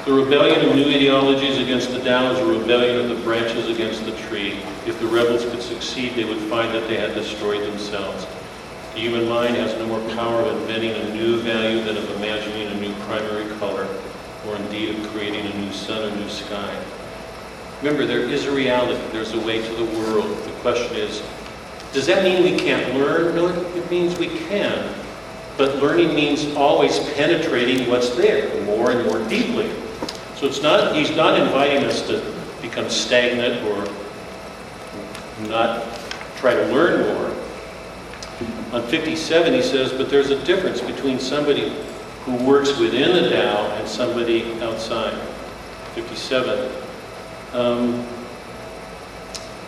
[0.04, 4.04] the rebellion of new ideologies against the Tao is a rebellion of the branches against
[4.04, 4.60] the tree.
[4.86, 8.24] If the rebels could succeed, they would find that they had destroyed themselves.
[8.94, 12.68] The human mind has no more power of inventing a new value than of imagining
[12.68, 13.86] a new primary color,
[14.46, 16.76] or indeed of creating a new sun or new sky.
[17.82, 19.00] Remember, there is a reality.
[19.12, 20.26] There's a way to the world.
[20.44, 21.22] The question is,
[21.92, 23.34] does that mean we can't learn?
[23.36, 24.94] No, it means we can.
[25.56, 29.70] But learning means always penetrating what's there more and more deeply.
[30.36, 32.22] So it's not, he's not inviting us to
[32.62, 33.88] become stagnant or
[35.48, 35.84] not
[36.36, 37.27] try to learn more.
[38.72, 41.72] On 57, he says, but there's a difference between somebody
[42.24, 45.18] who works within the Tao and somebody outside.
[45.94, 46.70] 57.
[47.54, 48.06] Um,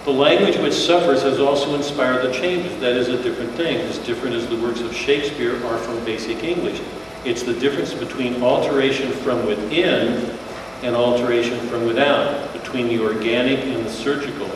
[0.04, 2.78] the language which suffers has also inspired the changes.
[2.80, 3.78] That is a different thing.
[3.78, 6.82] As different as the works of Shakespeare are from basic English.
[7.24, 10.38] It's the difference between alteration from within
[10.82, 14.50] and alteration from without, between the organic and the surgical.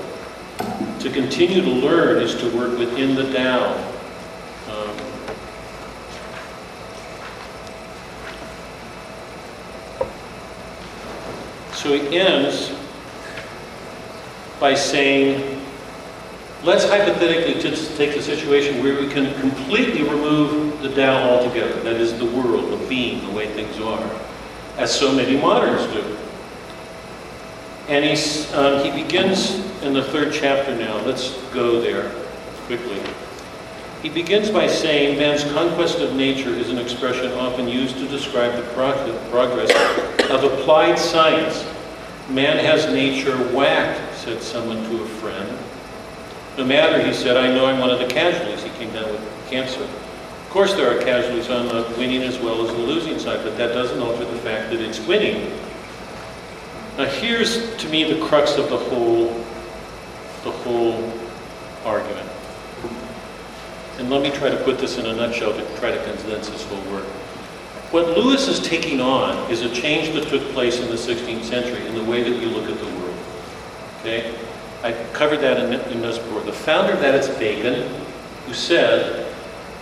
[1.01, 3.94] To continue to learn is to work within the Tao.
[11.85, 12.73] So he ends
[14.59, 15.61] by saying,
[16.63, 21.97] let's hypothetically just take the situation where we can completely remove the Tao altogether, that
[22.01, 24.21] is the world, the being, the way things are,
[24.79, 26.17] as so many moderns do.
[27.89, 30.97] And he's, um, he begins in the third chapter now.
[31.05, 32.13] Let's go there
[32.65, 33.03] quickly.
[34.01, 38.57] He begins by saying man's conquest of nature is an expression often used to describe
[38.57, 39.71] the prog- progress
[40.31, 41.63] of applied science.
[42.31, 45.59] Man has nature whacked, said someone to a friend.
[46.57, 48.63] No matter, he said, I know I'm one of the casualties.
[48.63, 49.83] He came down with cancer.
[49.83, 53.59] Of course, there are casualties on the winning as well as the losing side, but
[53.59, 55.51] that doesn't alter the fact that it's winning.
[56.97, 59.29] Now, here's to me the crux of the whole,
[60.45, 61.13] the whole
[61.85, 62.31] argument.
[63.99, 66.65] And let me try to put this in a nutshell to try to condense this
[66.65, 67.07] whole work.
[67.91, 71.87] What Lewis is taking on is a change that took place in the 16th century
[71.87, 73.17] in the way that we look at the world.
[74.01, 74.35] Okay?
[74.83, 76.41] I covered that in, in before.
[76.43, 77.89] The founder of that is Bacon,
[78.47, 79.33] who said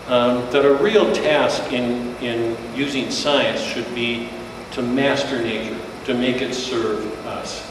[0.07, 4.29] um, that a real task in, in using science should be
[4.73, 7.69] to master nature, to make it serve us.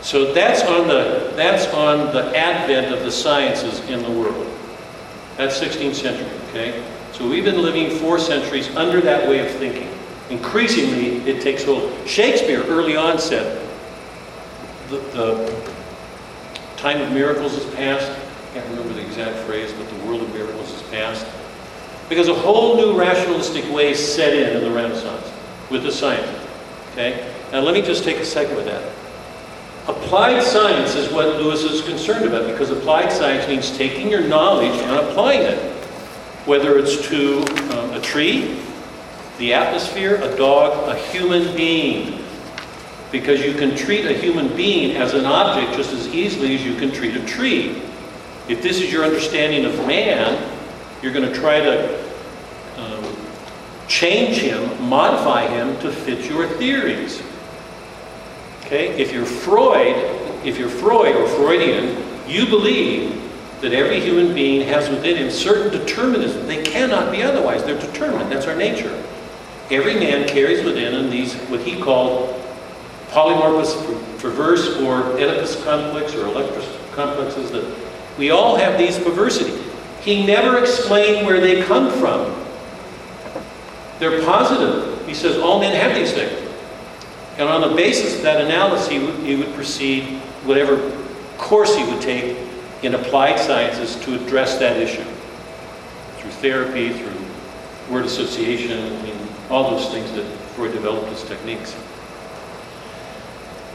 [0.00, 4.46] So that's on the, that's on the advent of the sciences in the world.
[5.36, 6.82] That's 16th century, okay?
[7.18, 9.90] So we've been living four centuries under that way of thinking.
[10.30, 11.92] Increasingly, it takes hold.
[12.06, 13.66] Shakespeare early on said,
[14.88, 15.72] the, the
[16.76, 18.08] time of miracles is past.
[18.08, 21.26] I can't remember the exact phrase, but the world of miracles is past.
[22.08, 25.28] Because a whole new rationalistic way set in in the Renaissance
[25.70, 26.38] with the science.
[26.92, 27.34] Okay?
[27.50, 28.92] Now let me just take a second with that.
[29.88, 34.78] Applied science is what Lewis is concerned about because applied science means taking your knowledge
[34.82, 35.77] and applying it.
[36.48, 37.42] Whether it's to
[37.76, 38.58] um, a tree,
[39.36, 42.24] the atmosphere, a dog, a human being.
[43.12, 46.74] Because you can treat a human being as an object just as easily as you
[46.76, 47.82] can treat a tree.
[48.48, 50.58] If this is your understanding of man,
[51.02, 52.02] you're going to try to
[52.78, 53.16] um,
[53.86, 57.22] change him, modify him to fit your theories.
[58.64, 58.98] Okay?
[58.98, 59.96] If you're Freud,
[60.46, 63.27] if you're Freud or Freudian, you believe
[63.60, 66.46] that every human being has within him certain determinism.
[66.46, 67.64] They cannot be otherwise.
[67.64, 68.30] They're determined.
[68.30, 69.04] That's our nature.
[69.70, 72.34] Every man carries within him these, what he called
[73.10, 77.76] polymorphous perverse or Oedipus complex or Electra complexes that
[78.16, 79.56] we all have these perversity.
[80.02, 82.34] He never explained where they come from.
[83.98, 85.06] They're positive.
[85.06, 86.48] He says all men have these things.
[87.38, 90.92] And on the basis of that analysis, he would, he would proceed whatever
[91.36, 92.47] course he would take
[92.82, 95.04] in applied sciences to address that issue.
[96.18, 97.14] Through therapy, through
[97.90, 99.16] word association, I mean,
[99.50, 100.24] all those things that
[100.54, 101.74] Freud developed as techniques.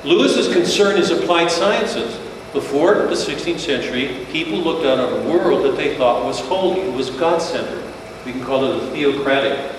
[0.04, 2.20] Lewis's concern is applied sciences.
[2.52, 6.82] Before the 16th century, people looked out on a world that they thought was holy,
[6.82, 7.84] it was God-centered.
[8.26, 9.76] We can call it a theocratic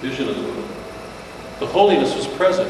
[0.00, 0.68] vision of the world.
[1.60, 2.68] The holiness was present.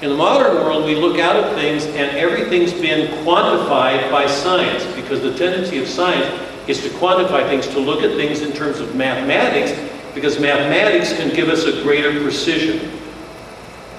[0.00, 4.84] In the modern world, we look out at things and everything's been quantified by science
[4.94, 8.78] because the tendency of science is to quantify things, to look at things in terms
[8.78, 9.72] of mathematics
[10.14, 12.96] because mathematics can give us a greater precision.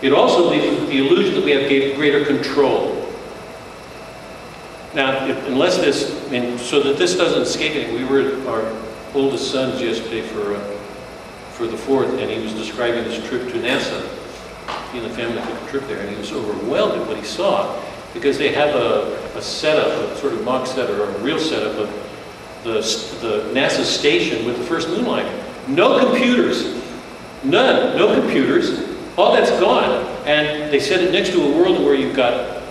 [0.01, 2.95] It also leaves the illusion that we have greater control.
[4.93, 6.09] Now, if, unless this,
[6.61, 8.81] so that this doesn't escape me, we were at our
[9.13, 10.59] oldest son's yesterday for, uh,
[11.51, 14.18] for the 4th, and he was describing his trip to NASA.
[14.91, 17.23] He and the family took a trip there, and he was overwhelmed at what he
[17.23, 17.81] saw
[18.13, 21.75] because they have a, a setup, a sort of mock setup or a real setup
[21.77, 21.89] of
[22.63, 22.81] the,
[23.21, 25.43] the NASA station with the first moon landing.
[25.67, 26.81] No computers,
[27.43, 28.87] none, no computers.
[29.17, 30.05] All that's gone.
[30.25, 32.63] And they set it next to a world where you've got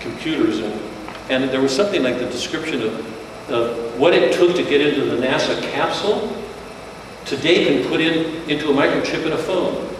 [0.00, 0.80] computers and
[1.28, 5.06] and there was something like the description of, of what it took to get into
[5.06, 6.36] the NASA capsule
[7.24, 9.95] today can put in into a microchip in a phone.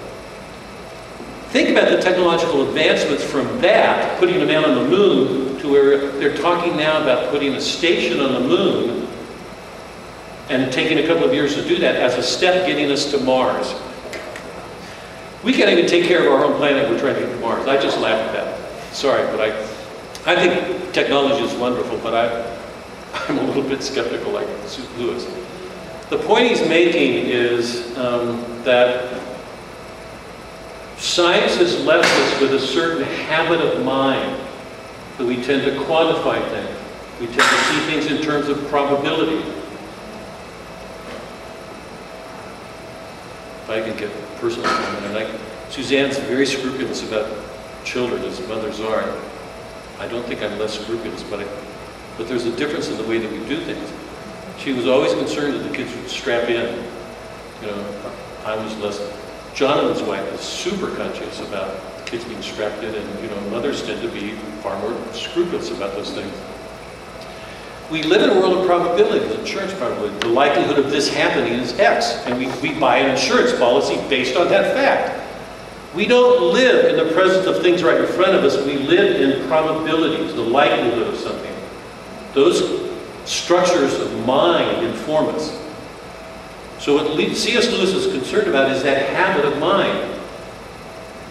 [1.51, 6.11] Think about the technological advancements from that, putting a man on the moon, to where
[6.13, 9.09] they're talking now about putting a station on the moon
[10.49, 13.19] and taking a couple of years to do that as a step getting us to
[13.19, 13.75] Mars.
[15.43, 17.67] We can't even take care of our own planet, we're trying to get to Mars.
[17.67, 18.95] I just laugh at that.
[18.95, 22.57] Sorry, but I, I think technology is wonderful, but I,
[23.29, 24.49] I'm a little bit skeptical like
[24.99, 25.25] Lewis.
[26.11, 29.26] The point he's making is um, that
[30.99, 34.41] science has left us with a certain habit of mind
[35.19, 36.79] that we tend to quantify things.
[37.21, 39.39] We tend to see things in terms of probability.
[43.63, 45.41] If I can get personal for a minute,
[45.71, 47.29] Suzanne's very scrupulous about
[47.85, 49.17] children, as mothers are.
[49.99, 51.47] I don't think I'm less scrupulous, but I,
[52.19, 53.93] but there's a difference in the way that we do things.
[54.59, 56.85] She was always concerned that the kids would strap in.
[57.63, 58.13] You know,
[58.45, 59.26] I was less.
[59.57, 64.03] Jonathan's wife is super conscious about kids being strapped in, and you know, mothers tend
[64.03, 66.31] to be far more scrupulous about those things.
[67.91, 70.15] We live in a world of probabilities, insurance probability.
[70.19, 74.37] The likelihood of this happening is X, and we, we buy an insurance policy based
[74.37, 75.27] on that fact.
[75.95, 78.63] We don't live in the presence of things right in front of us.
[78.67, 81.55] We live in probabilities, the likelihood of something.
[82.35, 82.91] Those
[83.25, 85.66] structures of mind inform us.
[86.79, 87.71] So what C.S.
[87.71, 90.21] Lewis is concerned about is that habit of mind.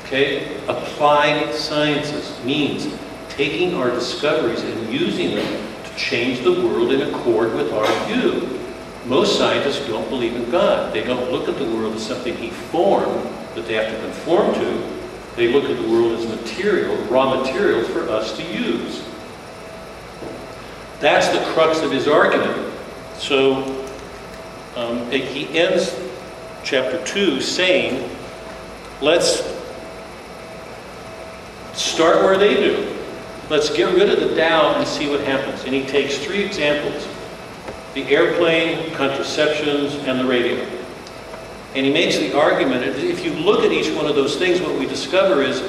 [0.04, 0.58] Okay?
[0.68, 2.88] Applied sciences means
[3.30, 8.60] taking our discoveries and using them to change the world in accord with our view.
[9.06, 10.94] Most scientists don't believe in God.
[10.94, 13.24] They don't look at the world as something he formed
[13.54, 14.96] that they have to conform to.
[15.36, 19.04] They look at the world as material, raw materials for us to use.
[21.00, 22.74] That's the crux of his argument.
[23.18, 23.74] So
[24.76, 25.97] um, he ends
[26.64, 28.10] chapter 2 saying,
[29.02, 29.43] let's
[31.73, 32.91] start where they do.
[33.49, 35.64] Let's get rid of the Tao and see what happens.
[35.64, 37.07] And he takes three examples
[37.93, 40.56] the airplane, contraceptions, and the radio.
[41.76, 44.60] And he makes the argument that if you look at each one of those things,
[44.60, 45.64] what we discover is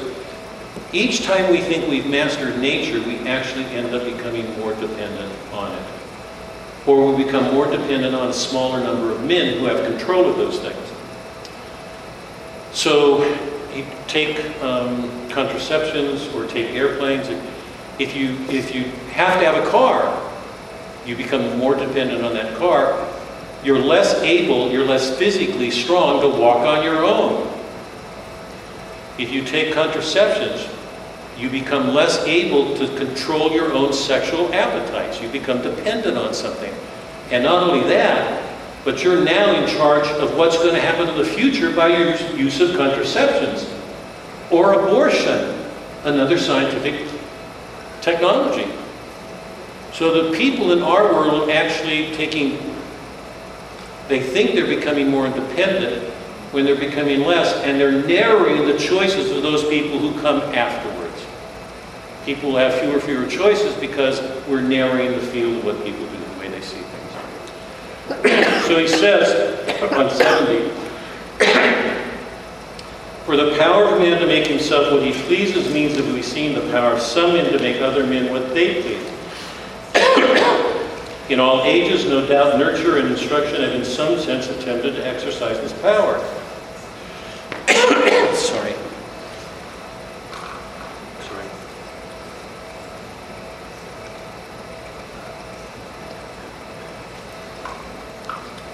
[0.92, 5.72] each time we think we've mastered nature, we actually end up becoming more dependent on
[5.72, 5.95] it.
[6.86, 10.36] Or we become more dependent on a smaller number of men who have control of
[10.36, 10.76] those things.
[12.72, 13.24] So
[13.74, 17.28] you take um, contraceptions or take airplanes.
[17.98, 20.22] If you, if you have to have a car,
[21.04, 23.08] you become more dependent on that car.
[23.64, 27.52] You're less able, you're less physically strong to walk on your own.
[29.18, 30.68] If you take contraceptions,
[31.38, 35.20] you become less able to control your own sexual appetites.
[35.20, 36.72] You become dependent on something.
[37.30, 38.42] And not only that,
[38.84, 42.16] but you're now in charge of what's going to happen in the future by your
[42.36, 43.68] use of contraceptions
[44.50, 45.60] or abortion,
[46.04, 47.08] another scientific
[48.00, 48.70] technology.
[49.92, 52.58] So the people in our world actually taking,
[54.08, 56.12] they think they're becoming more independent
[56.52, 60.95] when they're becoming less, and they're narrowing the choices of those people who come afterwards.
[62.26, 66.18] People will have fewer fewer choices because we're narrowing the field of what people do,
[66.18, 68.66] the way they see things.
[68.66, 69.56] so he says
[69.92, 70.68] on 70,
[73.24, 76.54] for the power of man to make himself what he pleases means that we've seen
[76.54, 79.12] the power of some men to make other men what they please.
[81.28, 85.58] In all ages, no doubt, nurture and instruction have in some sense attempted to exercise
[85.60, 86.18] this power.
[88.36, 88.74] Sorry.
[91.26, 91.48] Sorry.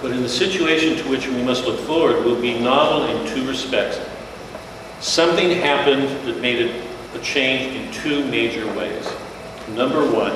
[0.03, 3.47] But in the situation to which we must look forward will be novel in two
[3.47, 4.01] respects.
[4.99, 6.85] Something happened that made it
[7.15, 9.09] a change in two major ways.
[9.69, 10.33] Number one,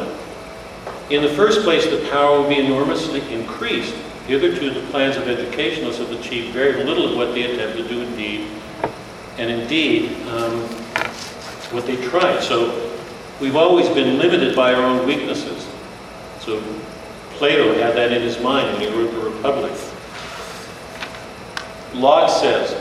[1.09, 3.93] in the first place, the power will be enormously increased.
[4.25, 8.01] Hitherto, the plans of educationalists have achieved very little of what they attempt to do
[8.03, 8.47] indeed,
[9.37, 10.61] and indeed, um,
[11.73, 12.41] what they tried.
[12.41, 12.89] So
[13.41, 15.67] we've always been limited by our own weaknesses.
[16.39, 16.63] So
[17.37, 19.71] Plato had that in his mind when he wrote the Republic.
[21.93, 22.73] Locke says,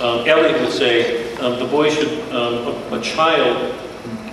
[0.00, 3.74] um, Elyot would say, um, the boy should, um, a, a child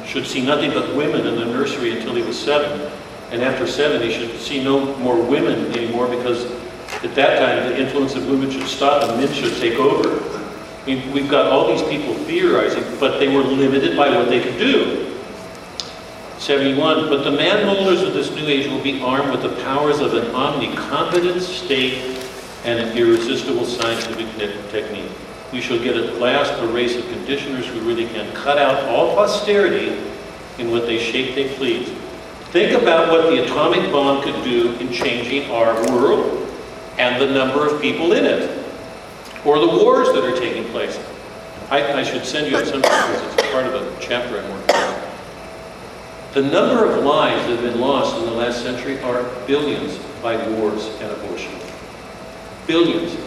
[0.05, 2.91] should see nothing but women in the nursery until he was seven.
[3.31, 6.45] And after seven, he should see no more women anymore because
[7.03, 10.23] at that time the influence of women should stop and men should take over.
[10.83, 14.41] I mean, we've got all these people theorizing, but they were limited by what they
[14.41, 15.06] could do.
[16.39, 19.99] 71, but the man holders of this new age will be armed with the powers
[19.99, 22.17] of an omnicompetent state
[22.63, 24.27] and an irresistible scientific
[24.69, 25.11] technique.
[25.51, 29.15] We shall get at last a race of conditioners who really can cut out all
[29.15, 29.97] posterity
[30.59, 31.89] in what they shape they please.
[32.51, 36.47] Think about what the atomic bomb could do in changing our world
[36.97, 38.65] and the number of people in it,
[39.45, 40.99] or the wars that are taking place.
[41.69, 44.96] I, I should send you some because it's part of a chapter I'm working on.
[46.37, 50.37] The number of lives that have been lost in the last century are billions by
[50.49, 51.51] wars and abortion.
[52.67, 53.17] Billions.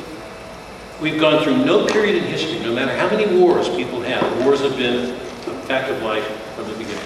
[1.01, 4.61] We've gone through no period in history, no matter how many wars people have, wars
[4.61, 6.25] have been a fact of life
[6.55, 7.03] from the beginning.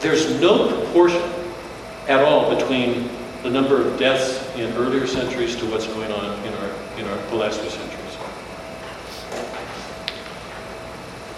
[0.00, 1.20] There's no proportion
[2.08, 3.10] at all between
[3.42, 7.16] the number of deaths in earlier centuries to what's going on in our, in our,
[7.28, 7.93] the last few centuries.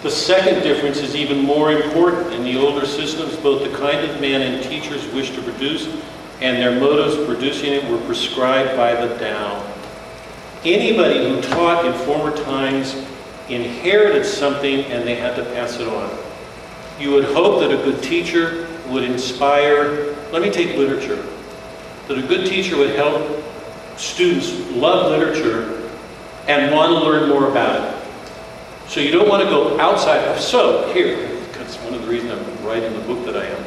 [0.03, 2.31] The second difference is even more important.
[2.33, 5.87] In the older systems, both the kind of man and teachers wished to produce
[6.39, 9.65] and their motives producing it were prescribed by the Tao.
[10.63, 12.95] Anybody who taught in former times
[13.49, 16.15] inherited something and they had to pass it on.
[16.99, 21.25] You would hope that a good teacher would inspire, let me take literature,
[22.07, 23.43] that a good teacher would help
[23.97, 25.89] students love literature
[26.47, 27.96] and want to learn more about it.
[28.87, 30.39] So you don't want to go outside.
[30.39, 33.63] So, here, that's one of the reasons I'm writing the book that I am.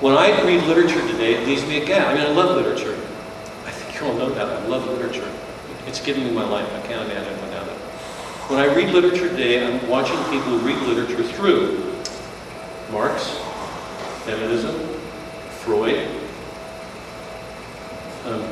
[0.00, 2.06] When I read literature today, it leaves me again.
[2.06, 2.94] I mean, I love literature.
[3.66, 4.48] I think you all know that.
[4.48, 5.30] I love literature.
[5.86, 6.66] It's given me my life.
[6.74, 7.74] I can't imagine without it.
[8.48, 11.94] When I read literature today, I'm watching people read literature through
[12.90, 13.36] Marx,
[14.24, 14.74] feminism,
[15.60, 16.08] Freud,
[18.24, 18.42] um,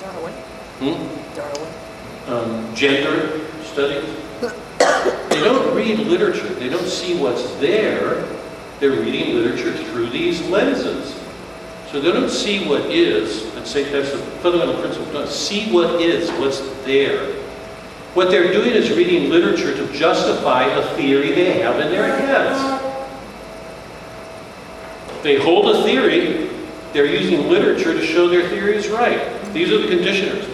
[0.00, 1.36] Darwin, um, hmm?
[1.36, 1.68] Darwin.
[2.26, 3.40] um, gender
[3.74, 8.26] They don't read literature, they don't see what's there,
[8.78, 11.14] they're reading literature through these lenses.
[11.90, 16.00] So they don't see what is, let's say that's the fundamental principle, don't see what
[16.00, 17.32] is, what's there.
[18.14, 22.82] What they're doing is reading literature to justify a theory they have in their heads.
[25.22, 26.50] They hold a theory,
[26.92, 29.20] they're using literature to show their theory is right.
[29.52, 30.44] These are the conditioners.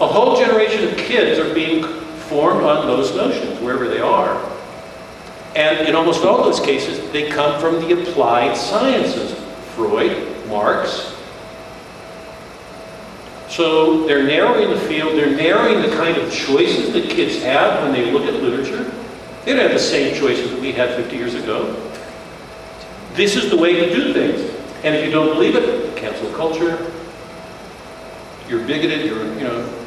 [0.00, 1.93] A whole generation of kids are being
[2.28, 4.50] formed on those notions, wherever they are.
[5.54, 9.38] And in almost all those cases, they come from the applied sciences.
[9.74, 11.14] Freud, Marx.
[13.48, 17.92] So they're narrowing the field, they're narrowing the kind of choices that kids have when
[17.92, 18.90] they look at literature.
[19.44, 21.74] They don't have the same choices that we had 50 years ago.
[23.12, 24.40] This is the way to do things.
[24.82, 26.92] And if you don't believe it, cancel culture,
[28.48, 29.83] you're bigoted, you're, you know.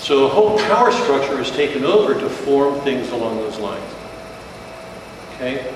[0.00, 3.94] So a whole power structure is taken over to form things along those lines.
[5.34, 5.72] Okay?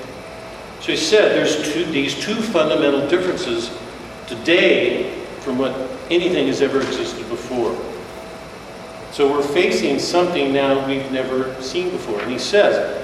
[0.81, 3.77] So he said there's two, these two fundamental differences
[4.27, 5.73] today from what
[6.11, 7.77] anything has ever existed before.
[9.13, 12.21] So we're facing something now we've never seen before.
[12.21, 13.03] And he says,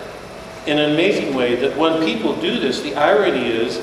[0.66, 3.80] in an amazing way, that when people do this, the irony is,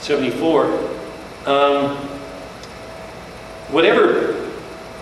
[0.00, 0.64] 74,
[1.46, 1.96] um,
[3.68, 4.45] whatever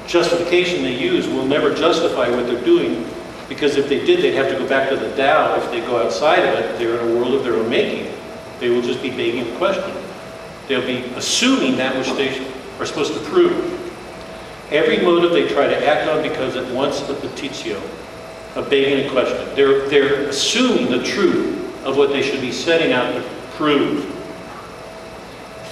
[0.07, 3.07] justification they use will never justify what they're doing
[3.49, 5.57] because if they did, they'd have to go back to the Tao.
[5.57, 8.13] If they go outside of it, they're in a world of their own making.
[8.59, 9.95] They will just be begging the question.
[10.67, 12.47] They'll be assuming that which they
[12.79, 13.81] are supposed to prove.
[14.71, 17.83] Every motive they try to act on because it wants a petitio,
[18.57, 19.55] a begging a question.
[19.55, 23.23] They're, they're assuming the truth of what they should be setting out to
[23.53, 24.11] prove.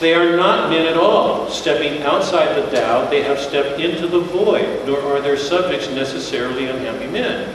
[0.03, 1.49] They are not men at all.
[1.49, 6.66] Stepping outside the Tao, they have stepped into the void, nor are their subjects necessarily
[6.66, 7.55] unhappy men.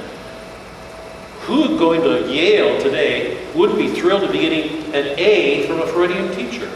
[1.41, 5.87] Who going to Yale today would be thrilled to be getting an A from a
[5.87, 6.71] Freudian teacher?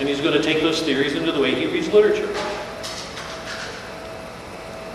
[0.00, 2.34] And he's going to take those theories into the way he reads literature.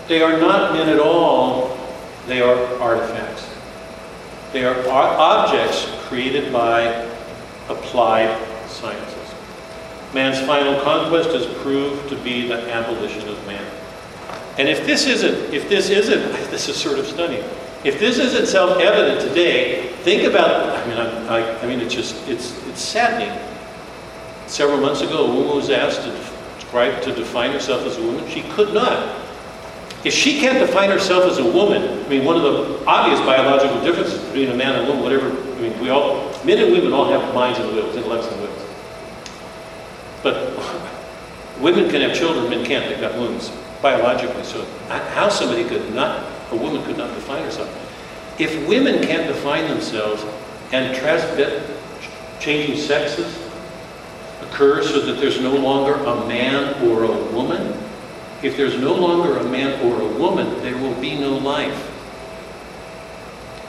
[0.06, 1.78] They are not men at all,
[2.26, 3.48] they are artifacts.
[4.52, 7.08] They are objects created by
[7.70, 8.38] applied
[8.68, 9.13] sciences.
[10.14, 13.64] Man's final conquest is proved to be the abolition of man.
[14.58, 17.42] And if this isn't, if this isn't, this is sort of stunning.
[17.82, 20.78] If this isn't self-evident today, think about.
[20.78, 23.36] I mean, I, I, I mean, it's just, it's, it's saddening.
[24.46, 26.10] Several months ago, a woman was asked to
[26.60, 28.26] describe, to define herself as a woman.
[28.30, 29.20] She could not.
[30.04, 33.80] If she can't define herself as a woman, I mean, one of the obvious biological
[33.82, 36.92] differences between a man and a woman, whatever, I mean, we all, men and women
[36.92, 38.53] all have minds and wills, intellects and wills.
[40.24, 40.58] But
[41.60, 42.88] women can have children, men can't.
[42.88, 43.52] They've got wombs,
[43.82, 44.42] biologically.
[44.42, 47.68] So how somebody could not, a woman could not define herself.
[48.40, 50.24] If women can't define themselves
[50.72, 51.62] and trans-
[52.40, 53.38] changing sexes
[54.40, 57.78] occurs so that there's no longer a man or a woman,
[58.42, 61.90] if there's no longer a man or a woman, there will be no life.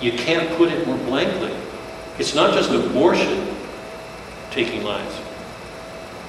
[0.01, 1.53] You can't put it more blankly.
[2.17, 3.55] It's not just abortion
[4.51, 5.24] taking lives.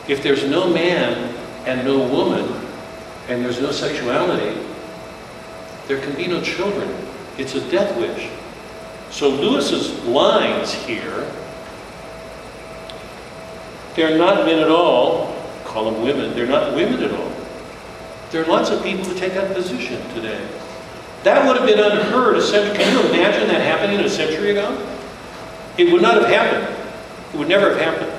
[0.09, 1.35] If there's no man
[1.67, 2.67] and no woman,
[3.29, 4.57] and there's no sexuality,
[5.89, 6.89] there can be no children.
[7.39, 8.31] It's a death wish.
[9.11, 11.31] So Lewis's lines here,
[13.95, 15.35] they're not men at all,
[15.65, 17.33] call them women, they're not women at all.
[18.31, 20.47] There are lots of people who take that position today.
[21.23, 22.77] That would have been unheard a century.
[22.77, 24.87] Can you imagine that happening a century ago?
[25.79, 26.77] It would not have happened.
[27.33, 28.16] It would never have happened.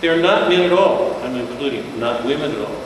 [0.00, 1.14] They're not men at all.
[1.22, 2.84] I'm including not women at all.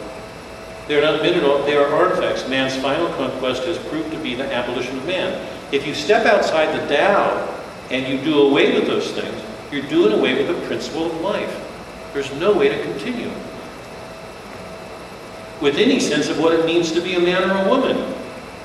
[0.89, 1.63] They're not men at all.
[1.63, 2.49] They are artifacts.
[2.49, 5.49] Man's final conquest has proved to be the abolition of man.
[5.73, 7.49] If you step outside the Tao
[7.91, 11.69] and you do away with those things, you're doing away with the principle of life.
[12.13, 13.31] There's no way to continue
[15.63, 18.15] with any sense of what it means to be a man or a woman.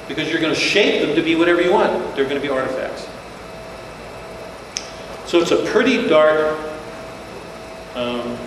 [0.07, 2.15] Because you're going to shape them to be whatever you want.
[2.15, 3.07] They're going to be artifacts.
[5.29, 6.57] So it's a pretty dark,
[7.97, 8.37] um,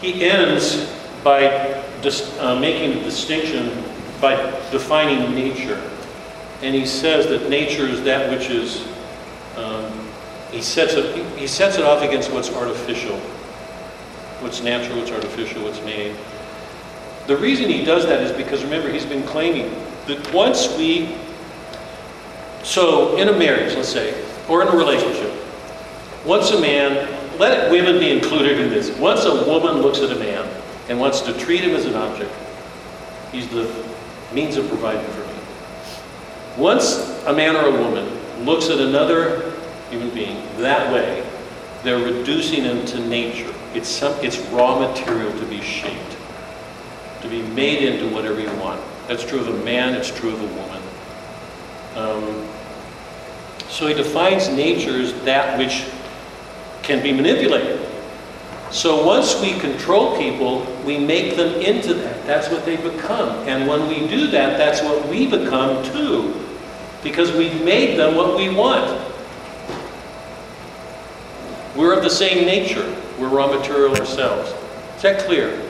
[0.00, 0.92] he ends
[1.22, 3.84] by uh, making a distinction,
[4.20, 4.34] by
[4.72, 5.80] defining nature.
[6.62, 8.88] And he says that nature is that which is,
[9.56, 10.08] um,
[10.50, 13.16] he, sets it, he sets it off against what's artificial,
[14.40, 16.16] what's natural, what's artificial, what's made.
[17.28, 19.70] The reason he does that is because remember, he's been claiming
[20.06, 21.14] that once we,
[22.64, 25.32] so in a marriage, let's say, or in a relationship,
[26.24, 30.18] once a man, let women be included in this, once a woman looks at a
[30.18, 30.48] man
[30.88, 32.32] and wants to treat him as an object,
[33.30, 33.70] he's the
[34.32, 35.34] means of providing for me.
[36.56, 39.52] Once a man or a woman looks at another
[39.90, 41.24] human being that way,
[41.84, 43.54] they're reducing him to nature.
[43.74, 46.16] It's, some, it's raw material to be shaped,
[47.22, 48.80] to be made into whatever you want.
[49.06, 50.82] That's true of a man, it's true of a woman.
[51.94, 52.48] Um,
[53.68, 55.84] so he defines nature as that which
[56.82, 57.86] can be manipulated.
[58.70, 62.26] So once we control people, we make them into that.
[62.26, 63.30] That's what they become.
[63.48, 66.34] And when we do that, that's what we become too.
[67.02, 69.06] Because we've made them what we want.
[71.76, 72.94] We're of the same nature.
[73.18, 74.52] We're raw material ourselves.
[74.96, 75.67] Is that clear?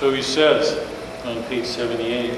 [0.00, 0.78] So he says
[1.26, 2.32] on page 78.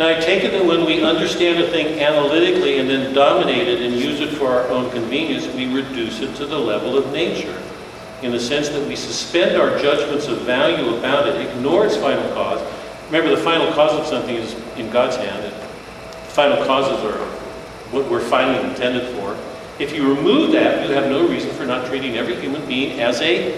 [0.00, 3.82] Now I take it that when we understand a thing analytically and then dominate it
[3.82, 7.56] and use it for our own convenience, we reduce it to the level of nature,
[8.22, 12.28] in the sense that we suspend our judgments of value about it, ignore its final
[12.34, 12.60] cause.
[13.06, 15.44] Remember, the final cause of something is in God's hand.
[15.44, 15.54] And
[16.32, 17.24] final causes are
[17.92, 19.36] what we're finally intended for.
[19.78, 23.20] If you remove that, you have no reason for not treating every human being as
[23.20, 23.52] a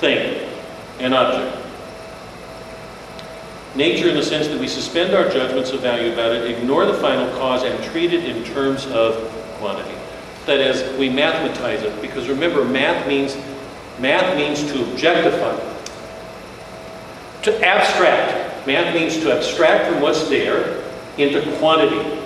[0.00, 0.55] thing,
[0.98, 1.64] an object.
[3.74, 6.94] Nature in the sense that we suspend our judgments of value about it, ignore the
[6.94, 9.14] final cause, and treat it in terms of
[9.58, 9.94] quantity.
[10.46, 13.36] That is, we mathematize it, because remember, math means
[13.98, 15.56] math means to objectify,
[17.42, 18.66] to abstract.
[18.66, 20.82] Math means to abstract from what's there
[21.18, 22.20] into quantity.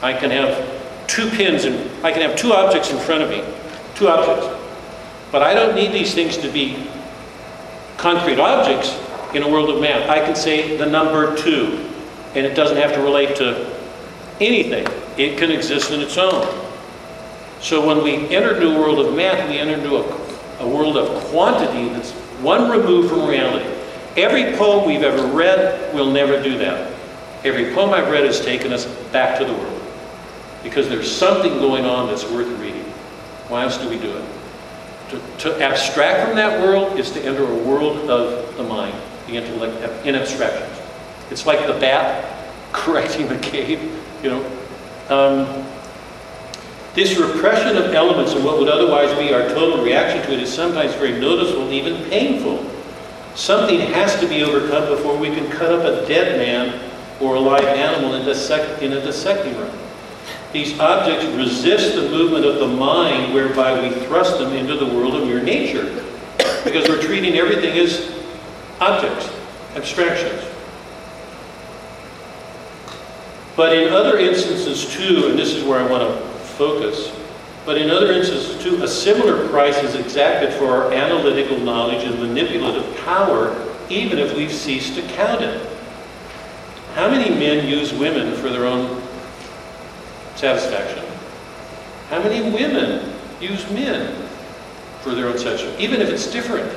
[0.00, 3.44] I can have two pins and I can have two objects in front of me,
[3.94, 4.46] two objects.
[5.30, 6.86] But I don't need these things to be
[7.96, 8.98] concrete objects
[9.34, 10.08] in a world of math.
[10.08, 11.90] I can say the number two,
[12.34, 13.74] and it doesn't have to relate to
[14.40, 14.86] anything.
[15.16, 16.46] It can exist in its own.
[17.60, 21.22] So when we enter into world of math, we enter into a, a world of
[21.24, 22.12] quantity that's
[22.42, 23.68] one removed from reality.
[24.16, 26.92] Every poem we've ever read will never do that.
[27.44, 29.82] Every poem I've read has taken us back to the world.
[30.62, 32.84] Because there's something going on that's worth reading.
[33.48, 34.35] Why else do we do it?
[35.10, 38.94] To, to abstract from that world is to enter a world of the mind,
[39.26, 40.78] the intellect, in abstractions.
[41.30, 43.80] It's like the bat correcting the cave,
[44.22, 44.44] you know.
[45.08, 45.64] Um,
[46.94, 50.52] this repression of elements of what would otherwise be our total reaction to it is
[50.52, 52.64] sometimes very noticeable, and even painful.
[53.34, 57.40] Something has to be overcome before we can cut up a dead man or a
[57.40, 59.78] live animal in, dissect, in a dissecting room.
[60.56, 65.14] These objects resist the movement of the mind whereby we thrust them into the world
[65.14, 66.02] of mere nature
[66.64, 68.10] because we're treating everything as
[68.80, 69.28] objects,
[69.74, 70.42] abstractions.
[73.54, 77.12] But in other instances too, and this is where I want to focus,
[77.66, 82.18] but in other instances too, a similar price is exacted for our analytical knowledge and
[82.18, 83.54] manipulative power,
[83.90, 85.70] even if we've ceased to count it.
[86.94, 89.05] How many men use women for their own
[90.36, 91.04] satisfaction?
[92.08, 94.28] How many women use men
[95.00, 96.72] for their own satisfaction, even if it's different?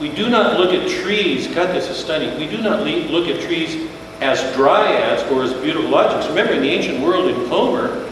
[0.00, 2.38] We do not look at trees, God, this is stunning.
[2.38, 3.90] We do not look at trees
[4.20, 6.28] as dryads or as beautiful objects.
[6.28, 8.10] Remember, in the ancient world in Homer,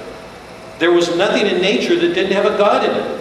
[0.78, 3.20] there was nothing in nature that didn't have a god in it.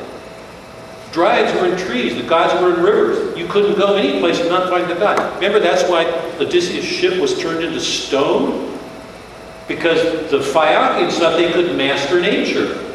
[1.11, 3.37] Dryads were in trees, the gods were in rivers.
[3.37, 5.35] You couldn't go any place and not find the god.
[5.35, 6.05] Remember, that's why
[6.39, 8.79] Odysseus' ship was turned into stone?
[9.67, 12.87] Because the Phaeacians thought they could master nature.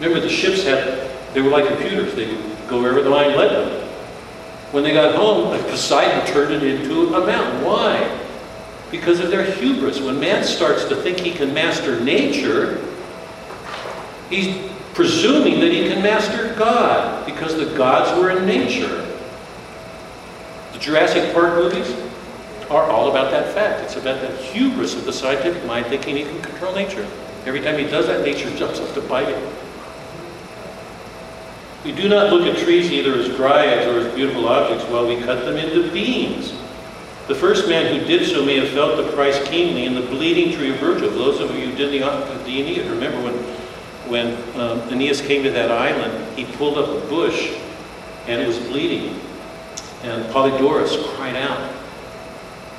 [0.00, 2.14] Remember, the ships had, they were like computers.
[2.14, 3.88] They would go wherever the mind led them.
[4.70, 7.64] When they got home, Poseidon turned it into a mountain.
[7.64, 8.20] Why?
[8.90, 10.00] Because of their hubris.
[10.00, 12.84] When man starts to think he can master nature,
[14.30, 19.06] he's presuming that he can master God because the gods were in nature.
[20.72, 21.88] The Jurassic Park movies
[22.70, 23.82] are all about that fact.
[23.82, 27.06] It's about the hubris of the scientific mind thinking he can control nature.
[27.46, 29.54] Every time he does that, nature jumps up to bite him.
[31.84, 35.16] We do not look at trees either as dryads or as beautiful objects while we
[35.22, 36.52] cut them into beings.
[37.28, 40.52] The first man who did so may have felt the price keenly in the bleeding
[40.52, 41.10] tree of Virgil.
[41.10, 42.00] Those of you who did the,
[42.44, 43.34] the Aeneid, remember when,
[44.08, 47.54] when um, Aeneas came to that island, he pulled up a bush
[48.26, 49.20] and it was bleeding.
[50.02, 51.77] And Polydorus cried out.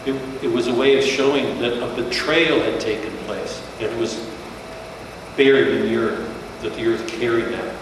[0.05, 3.61] It, it was a way of showing that a betrayal had taken place.
[3.79, 4.25] And it was
[5.35, 7.75] buried in the earth, that the earth carried that.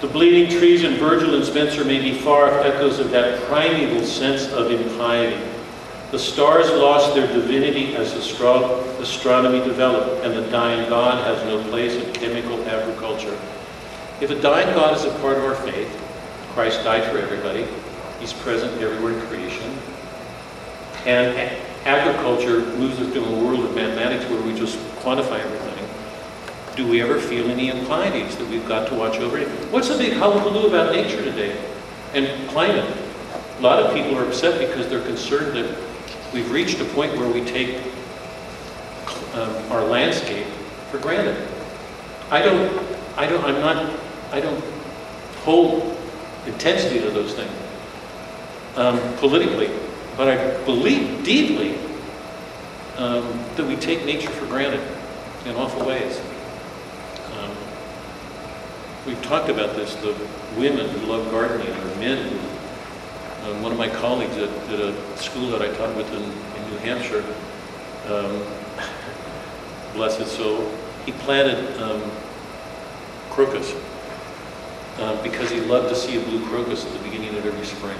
[0.00, 4.04] The bleeding trees in Virgil and Spenser may be far off echoes of that primeval
[4.04, 5.42] sense of impiety.
[6.12, 11.62] The stars lost their divinity as astro- astronomy developed, and the dying God has no
[11.68, 13.36] place in chemical agriculture.
[14.20, 15.90] If a dying God is a part of our faith,
[16.54, 17.66] Christ died for everybody,
[18.20, 19.67] He's present everywhere in creation,
[21.06, 21.36] and
[21.84, 25.68] agriculture moves us to a world of mathematics where we just quantify everything
[26.78, 29.40] do we ever feel any anxieties that we've got to watch over?
[29.72, 31.60] What's the big hullabaloo about nature today
[32.14, 32.88] and climate?
[33.58, 35.76] A lot of people are upset because they're concerned that
[36.32, 37.82] we've reached a point where we take
[39.34, 40.46] um, our landscape
[40.92, 41.48] for granted.
[42.30, 42.80] I don't,
[43.16, 43.98] I don't, I'm not,
[44.30, 44.62] I don't
[45.42, 45.98] hold
[46.46, 47.52] intensity to those things
[48.76, 49.68] um, politically,
[50.18, 51.78] but I believe deeply
[52.96, 53.22] um,
[53.54, 54.82] that we take nature for granted
[55.46, 56.20] in awful ways.
[57.38, 57.56] Um,
[59.06, 60.14] We've talked about this, the
[60.58, 62.38] women who love gardening, or men who,
[63.48, 66.70] um, one of my colleagues at, at a school that I taught with in, in
[66.70, 67.24] New Hampshire,
[68.08, 68.42] um,
[69.94, 70.70] bless his soul,
[71.06, 72.02] he planted um,
[73.30, 73.72] crocus
[74.98, 77.96] uh, because he loved to see a blue crocus at the beginning of every spring.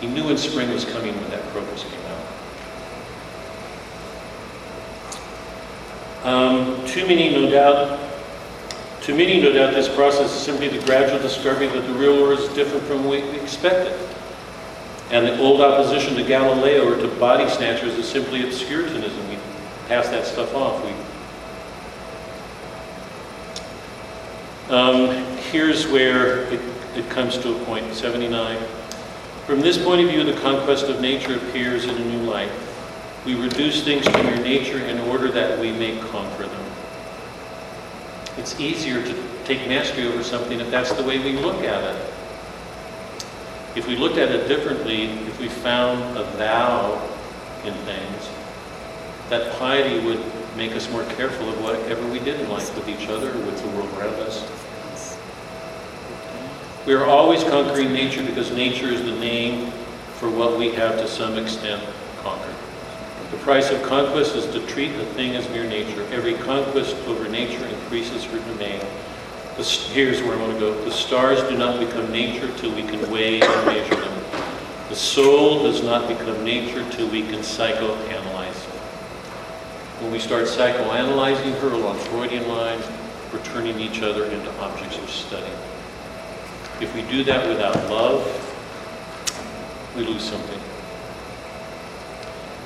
[0.00, 2.24] He knew when spring was coming when that crocus came out.
[6.24, 8.00] Um, too many, no doubt,
[9.04, 12.38] to many, no doubt, this process is simply the gradual discovery that the real world
[12.38, 13.92] is different from what we expected.
[15.10, 19.28] And the old opposition to Galileo or to body snatchers is simply obscurantism.
[19.28, 19.36] We
[19.88, 20.82] pass that stuff off.
[20.82, 20.92] We,
[24.74, 26.60] um, here's where it,
[26.96, 28.56] it comes to a point, 79.
[29.46, 32.50] From this point of view, the conquest of nature appears in a new light.
[33.26, 36.64] We reduce things to mere nature in order that we may conquer them.
[38.38, 42.12] It's easier to take mastery over something if that's the way we look at it.
[43.76, 46.94] If we looked at it differently, if we found a thou
[47.66, 48.30] in things,
[49.28, 50.24] that piety would
[50.56, 53.60] make us more careful of whatever we did in life with each other, or with
[53.60, 54.42] the world around us.
[56.86, 59.70] We are always conquering nature because nature is the name
[60.16, 61.82] for what we have to some extent
[62.18, 62.54] conquered.
[63.30, 66.06] The price of conquest is to treat the thing as mere nature.
[66.12, 68.80] Every conquest over nature increases her domain.
[69.56, 70.84] Here's where I want to go.
[70.84, 74.24] The stars do not become nature till we can weigh and measure them.
[74.90, 78.62] The soul does not become nature till we can psychoanalyze.
[80.02, 82.84] When we start psychoanalyzing her along Freudian lines,
[83.32, 85.50] we're turning each other into objects of study.
[86.80, 88.22] If we do that without love,
[89.96, 90.60] we lose something.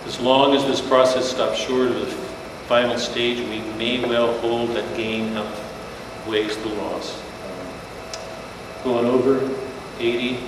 [0.06, 2.06] As long as this process stops short of the
[2.66, 7.22] final stage, we may well hold that gain outweighs the loss.
[8.82, 9.54] Going over
[9.98, 10.38] 80,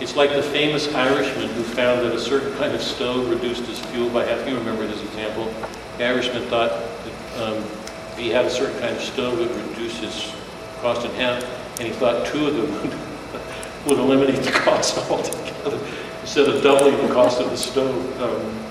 [0.00, 3.78] it's like the famous Irishman who found that a certain kind of stove reduced his
[3.78, 4.48] fuel by half.
[4.48, 5.52] You remember this example.
[5.98, 9.68] The Irishman thought that um, if he had a certain kind of stove, it would
[9.68, 10.34] reduce his
[10.80, 11.44] cost in half,
[11.78, 12.90] and he thought two of them
[13.86, 15.78] would, eliminate the cost altogether
[16.20, 18.22] instead of doubling the cost of the stove.
[18.22, 18.64] Um,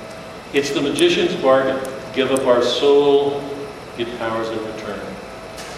[0.54, 1.80] it's the magician's bargain.
[2.14, 3.42] Give up our soul,
[3.98, 5.00] get powers in return.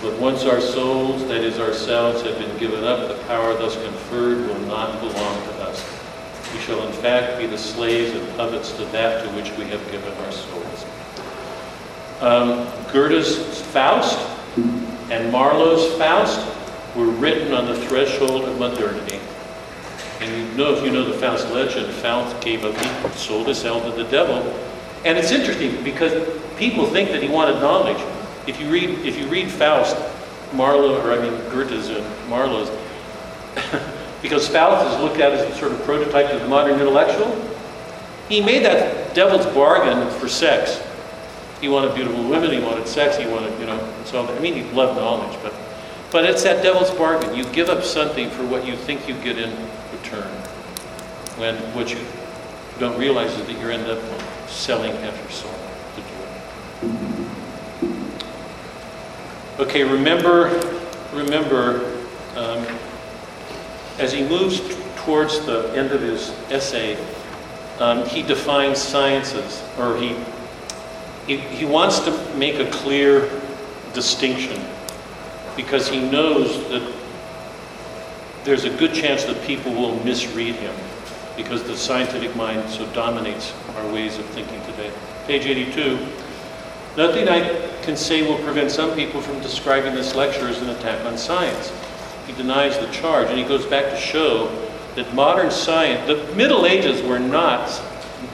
[0.01, 4.47] But once our souls, that is ourselves, have been given up, the power thus conferred
[4.47, 6.03] will not belong to us.
[6.53, 9.91] We shall in fact be the slaves and puppets to that to which we have
[9.91, 10.85] given our souls.
[12.21, 14.19] Um, Goethe's Faust
[15.09, 16.39] and Marlowe's Faust
[16.95, 19.19] were written on the threshold of modernity.
[20.19, 23.59] And you know, if you know the Faust legend, Faust gave up, he sold his
[23.59, 24.37] soul to the devil.
[25.05, 26.13] And it's interesting because
[26.57, 28.01] people think that he wanted knowledge.
[28.47, 29.97] If you read, if you read Faust,
[30.53, 32.69] Marlowe, or I mean Goethe's and Marlowe's,
[34.21, 37.35] because Faust is looked at as a sort of prototype of the modern intellectual,
[38.29, 40.81] he made that devil's bargain for sex.
[41.59, 44.53] He wanted beautiful women, he wanted sex, he wanted, you know, and so I mean,
[44.53, 45.53] he loved knowledge, but
[46.14, 47.35] but it's that devil's bargain.
[47.35, 49.49] You give up something for what you think you get in
[49.91, 50.30] return.
[51.40, 51.98] When what you
[52.80, 53.99] don't realize is that you end up
[54.48, 55.52] selling half your soul
[55.95, 57.88] to do
[59.57, 59.61] it.
[59.61, 60.49] Okay, remember,
[61.14, 61.99] remember
[62.35, 62.64] um,
[63.98, 66.95] as he moves t- towards the end of his essay,
[67.80, 70.15] um, he defines sciences, or he,
[71.26, 73.27] he, he wants to make a clear
[73.94, 74.61] distinction
[75.55, 76.93] because he knows that
[78.43, 80.75] there's a good chance that people will misread him
[81.35, 84.91] because the scientific mind so dominates our ways of thinking today.
[85.25, 85.97] Page 82.
[86.95, 87.41] Nothing I
[87.81, 91.71] can say will prevent some people from describing this lecture as an attack on science.
[92.27, 94.47] He denies the charge, and he goes back to show
[94.95, 97.81] that modern science, the Middle Ages were not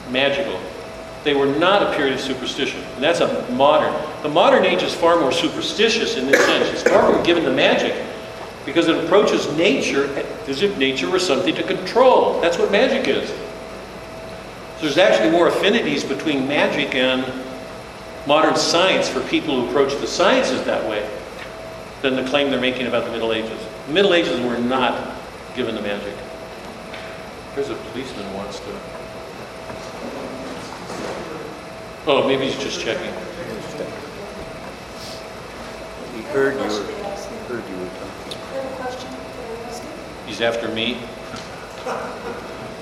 [0.10, 0.60] magical.
[1.24, 2.82] They were not a period of superstition.
[2.96, 3.94] And that's a modern.
[4.24, 6.70] The modern age is far more superstitious in this sense.
[6.70, 7.94] It's far more given to magic
[8.66, 10.06] because it approaches nature
[10.48, 12.40] as if nature were something to control.
[12.40, 13.30] That's what magic is.
[13.30, 17.26] So there's actually more affinities between magic and
[18.26, 21.10] modern science for people who approach the sciences that way
[22.02, 23.60] than the claim they're making about the Middle Ages.
[23.88, 25.18] The Middle Ages were not
[25.56, 26.16] given to magic.
[27.56, 28.99] There's a policeman who wants to.
[32.08, 33.14] Oh, maybe he's just checking.
[36.16, 36.86] He heard you were,
[37.48, 38.40] heard you were talking.
[40.26, 40.98] He's after me?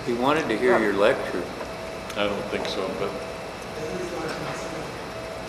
[0.05, 1.43] He wanted to hear your lecture.
[2.15, 3.11] I don't think so, but.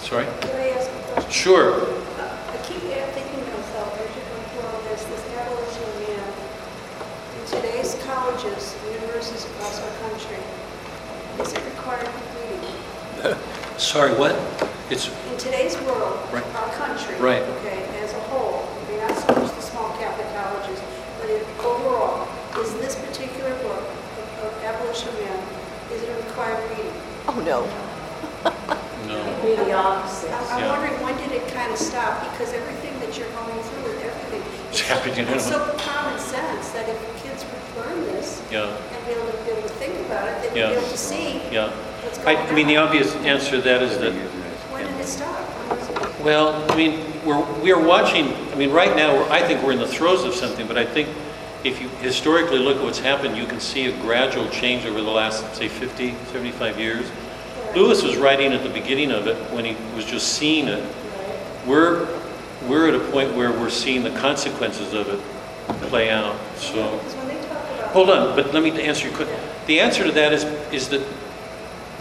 [0.01, 0.25] Sorry?
[0.41, 1.31] Can I ask a question?
[1.31, 1.83] Sure.
[1.83, 5.83] Uh, I keep uh, thinking to myself, as you go through all this, this abolition
[5.83, 6.33] of man,
[7.39, 10.41] in today's colleges, universities across our country,
[11.41, 12.28] is it required reading?
[13.79, 14.35] Sorry, what?
[14.91, 16.43] It's, In today's world, Right.
[16.57, 17.43] our country, Right.
[17.63, 20.81] okay, as a whole, I mean, not so much the small Catholic colleges,
[21.21, 22.27] but in- overall,
[22.59, 23.79] is this particular book,
[24.43, 25.39] of of Abolition Man,
[25.95, 26.93] is it a required reading?
[27.29, 27.59] Oh, no.
[29.07, 29.19] no.
[29.47, 30.31] Be the opposite.
[30.33, 30.71] I'm I'm Yeah.
[30.73, 32.23] wondering, when did it kind of stop?
[32.33, 34.43] Because everything that you're going through with everything.
[34.71, 39.13] It's happening, It's so common sense that if kids would learn this Yeah, and be
[39.13, 40.71] able to, be able to think about it, they'd be Yeah.
[40.71, 41.71] able to see yeah.
[42.27, 42.37] I.
[42.37, 45.39] I mean, the obvious answer to that is that When did it stop?
[45.39, 46.25] When was it?
[46.25, 49.73] Well, I mean, we're, we are watching, I mean, right now, we're- I think we're
[49.73, 51.09] in the throes of something, but I think
[51.65, 55.11] if you historically look at what's happened, you can see a gradual change over the
[55.11, 57.11] last, say, 50, 75 years.
[57.75, 60.83] Lewis was writing at the beginning of it when he was just seeing it.
[61.67, 62.09] We're,
[62.67, 65.21] we're at a point where we're seeing the consequences of it
[65.89, 66.97] play out, so.
[66.99, 67.91] Because when they talk about.
[67.93, 69.39] Hold on, but let me answer your question.
[69.67, 71.03] The answer to that is, is that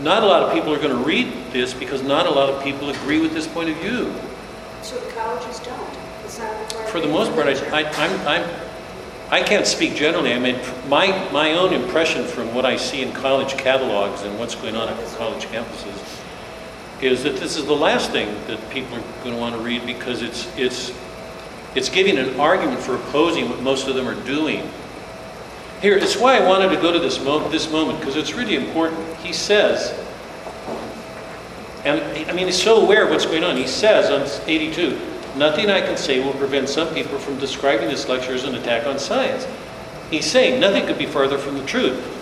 [0.02, 2.64] not a lot of people are going to read this because not a lot of
[2.64, 4.14] people agree with this point of view.
[4.82, 5.98] So the colleges don't?
[6.24, 6.90] It's not required?
[6.90, 8.50] For the most part, I, I, I'm, I'm,
[9.30, 10.34] I can't speak generally.
[10.34, 14.56] I mean, my, my own impression from what I see in college catalogs and what's
[14.56, 16.22] going on at the college campuses
[17.02, 19.86] is that this is the last thing that people are going to want to read
[19.86, 20.94] because it's, it's,
[21.76, 24.70] it's giving an argument for opposing what most of them are doing.
[25.82, 28.56] Here, it's why I wanted to go to this moment, this moment, because it's really
[28.56, 29.18] important.
[29.18, 29.94] He says,
[31.86, 33.56] and I mean, he's so aware of what's going on.
[33.56, 35.00] He says on 82,
[35.38, 38.88] nothing I can say will prevent some people from describing this lecture as an attack
[38.88, 39.48] on science.
[40.10, 42.14] He's saying nothing could be farther from the truth.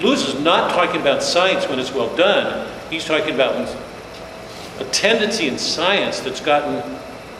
[0.00, 2.68] Lewis is not talking about science when it's well done.
[2.90, 3.68] He's talking about
[4.78, 6.98] a tendency in science that's gotten,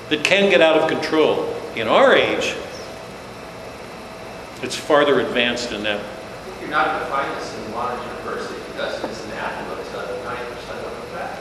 [0.08, 1.54] that can get out of control.
[1.76, 2.54] In our age,
[4.62, 6.00] it's farther advanced in that.
[6.60, 10.80] You're not going to find this in modern university because it's anathema to ninety percent
[10.84, 11.38] of the fact.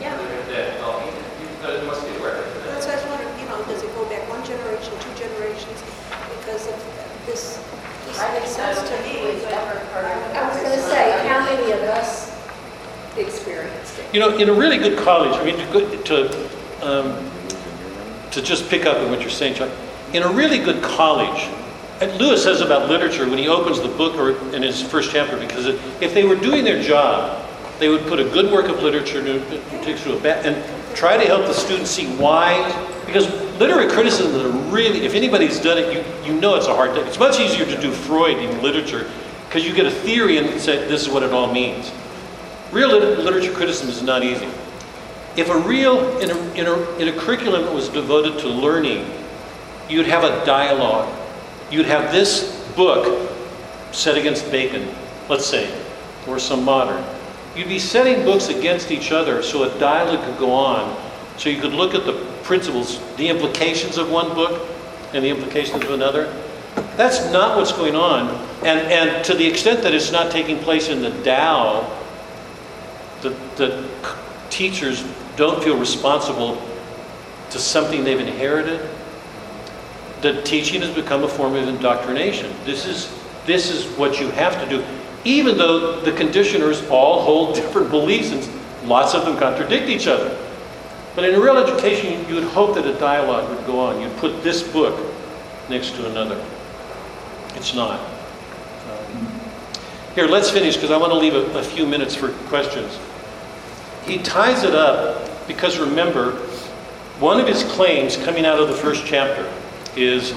[0.00, 0.16] Yeah.
[0.16, 2.94] That, well, you, you must be aware of That's that.
[2.94, 5.82] why I was wondering, you know, does it go back one generation, two generations?
[6.40, 6.78] Because of
[7.26, 7.60] this,
[8.06, 8.62] this I makes so.
[8.62, 9.34] sense to me.
[9.34, 12.32] Was but- never part of I was going to say, how many of us
[13.18, 14.14] experienced it?
[14.14, 16.48] You know, in a really good college, I mean, to, go- to,
[16.80, 17.30] um,
[18.30, 19.70] to just pick up on what you're saying, Chuck,
[20.14, 21.48] in a really good college,
[22.00, 25.36] and Lewis says about literature when he opens the book or in his first chapter,
[25.36, 27.44] because if they were doing their job,
[27.78, 31.46] they would put a good work of literature to, a ba- and try to help
[31.46, 32.66] the students see why,
[33.06, 36.92] because literary criticism is really, if anybody's done it, you, you know it's a hard
[36.92, 37.06] thing.
[37.06, 39.10] It's much easier to do Freud in literature,
[39.46, 41.90] because you get a theory and say, this is what it all means.
[42.70, 44.48] Real lit- literature criticism is not easy.
[45.36, 49.08] If a real, in a, in, a, in a curriculum that was devoted to learning,
[49.88, 51.14] you'd have a dialogue.
[51.70, 53.30] You'd have this book
[53.92, 54.88] set against Bacon,
[55.28, 55.72] let's say,
[56.26, 57.04] or some modern.
[57.56, 60.96] You'd be setting books against each other so a dialogue could go on,
[61.36, 62.12] so you could look at the
[62.42, 64.68] principles, the implications of one book
[65.12, 66.32] and the implications of another.
[66.96, 68.28] That's not what's going on.
[68.64, 71.88] And, and to the extent that it's not taking place in the Tao,
[73.22, 73.88] the, that
[74.50, 75.04] teachers
[75.36, 76.60] don't feel responsible
[77.50, 78.80] to something they've inherited,
[80.22, 82.52] that teaching has become a form of indoctrination.
[82.64, 83.12] This is,
[83.46, 84.84] this is what you have to do,
[85.24, 90.36] even though the conditioners all hold different beliefs and lots of them contradict each other.
[91.14, 94.00] But in a real education, you would hope that a dialogue would go on.
[94.00, 95.12] You'd put this book
[95.68, 96.42] next to another.
[97.54, 97.98] It's not.
[97.98, 99.28] Um,
[100.14, 102.96] Here, let's finish because I want to leave a, a few minutes for questions.
[104.04, 106.32] He ties it up because remember,
[107.18, 109.52] one of his claims coming out of the first chapter
[109.98, 110.34] is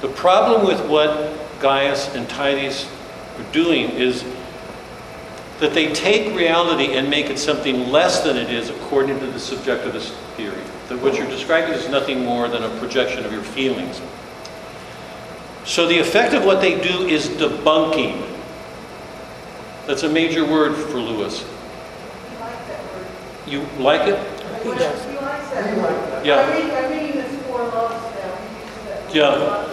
[0.00, 2.90] the problem with what Gaius and Titius
[3.38, 4.24] are doing is
[5.60, 9.38] that they take reality and make it something less than it is according to the
[9.38, 10.62] subjectivist theory.
[10.88, 14.02] That what you're describing is nothing more than a projection of your feelings.
[15.64, 18.30] So the effect of what they do is debunking.
[19.86, 21.40] That's a major word for Lewis.
[21.40, 23.06] You like that word.
[23.46, 24.18] You like it?
[24.62, 25.04] He does.
[25.06, 26.26] He likes that word.
[26.26, 26.36] Yeah.
[26.36, 28.36] I read, I read this four loves now.
[28.36, 29.70] He uses that word Yeah.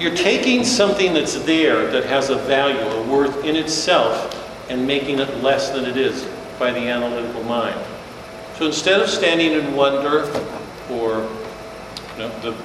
[0.00, 5.20] You're taking something that's there that has a value, a worth in itself, and making
[5.20, 6.28] it less than it is
[6.58, 7.80] by the analytical mind.
[8.58, 10.24] So instead of standing in wonder
[10.90, 11.30] or
[12.14, 12.56] you know, the,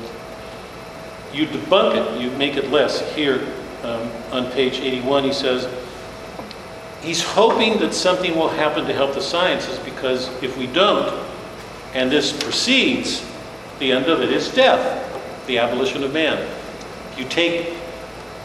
[1.32, 3.00] you debunk it, you make it less.
[3.16, 3.48] Here
[3.84, 5.70] um, on page 81, he says,
[7.02, 11.28] he's hoping that something will happen to help the sciences because if we don't,
[11.94, 13.24] and this proceeds,
[13.80, 15.11] the end of it is death,
[15.52, 16.50] the abolition of man.
[17.18, 17.74] You take,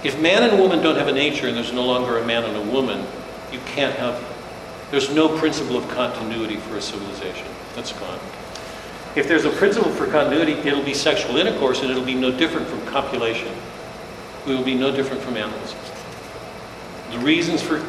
[0.03, 2.57] if man and woman don't have a nature and there's no longer a man and
[2.57, 3.07] a woman,
[3.53, 4.21] you can't have,
[4.91, 7.47] there's no principle of continuity for a civilization.
[7.77, 8.19] That's gone.
[9.15, 12.67] If there's a principle for continuity, it'll be sexual intercourse and it'll be no different
[12.67, 13.55] from copulation.
[14.45, 15.77] We will be no different from animals.
[17.13, 17.87] The reasons for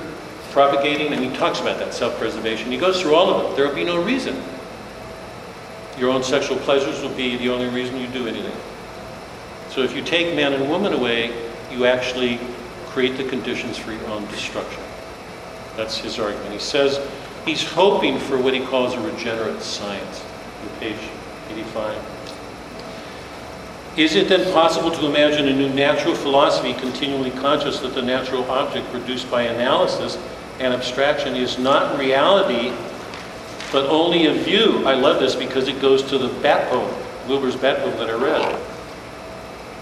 [0.51, 3.55] propagating, and he talks about that self preservation, he goes through all of it.
[3.55, 4.39] There will be no reason.
[5.97, 8.55] Your own sexual pleasures will be the only reason you do anything.
[9.77, 11.31] So if you take man and woman away,
[11.71, 12.39] you actually
[12.87, 14.81] create the conditions for your own destruction.
[15.75, 16.51] That's his argument.
[16.51, 16.99] He says
[17.45, 20.25] he's hoping for what he calls a regenerate science,
[20.79, 20.97] page
[21.51, 21.95] 85.
[23.97, 28.49] Is it then possible to imagine a new natural philosophy continually conscious that the natural
[28.49, 30.17] object produced by analysis
[30.59, 32.73] and abstraction is not reality,
[33.71, 34.87] but only a view?
[34.87, 36.91] I love this because it goes to the bat poem,
[37.27, 38.76] Wilbur's bat poem that I read.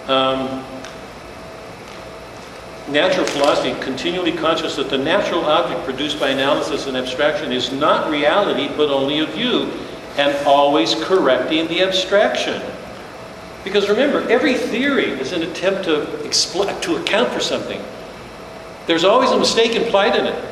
[0.07, 0.63] Um,
[2.87, 8.11] natural philosophy, continually conscious that the natural object produced by analysis and abstraction is not
[8.11, 9.71] reality, but only a view,
[10.17, 12.61] and always correcting the abstraction.
[13.63, 17.81] Because remember, every theory is an attempt to, expl- to account for something.
[18.85, 20.45] There's always a mistake implied in it.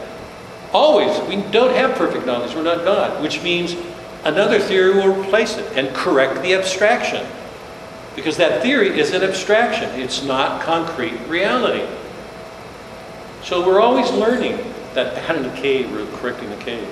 [0.73, 1.19] Always.
[1.29, 2.55] We don't have perfect knowledge.
[2.55, 3.75] We're not God, which means
[4.23, 7.23] another theory will replace it and correct the abstraction.
[8.15, 11.85] Because that theory is an abstraction, it's not concrete reality.
[13.43, 14.57] So we're always learning
[14.93, 16.87] that the cave, we're correcting the cave.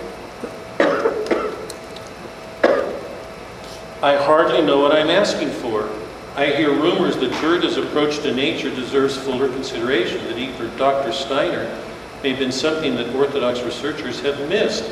[4.03, 5.87] I hardly know what I'm asking for.
[6.35, 11.11] I hear rumors that Goethe's approach to nature deserves fuller consideration, that either Dr.
[11.11, 11.65] Steiner
[12.23, 14.91] may have been something that Orthodox researchers have missed.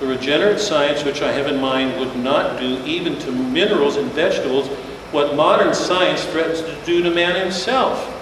[0.00, 4.10] The regenerate science which I have in mind would not do even to minerals and
[4.12, 4.68] vegetables
[5.12, 8.14] what modern science threatens to do to man himself.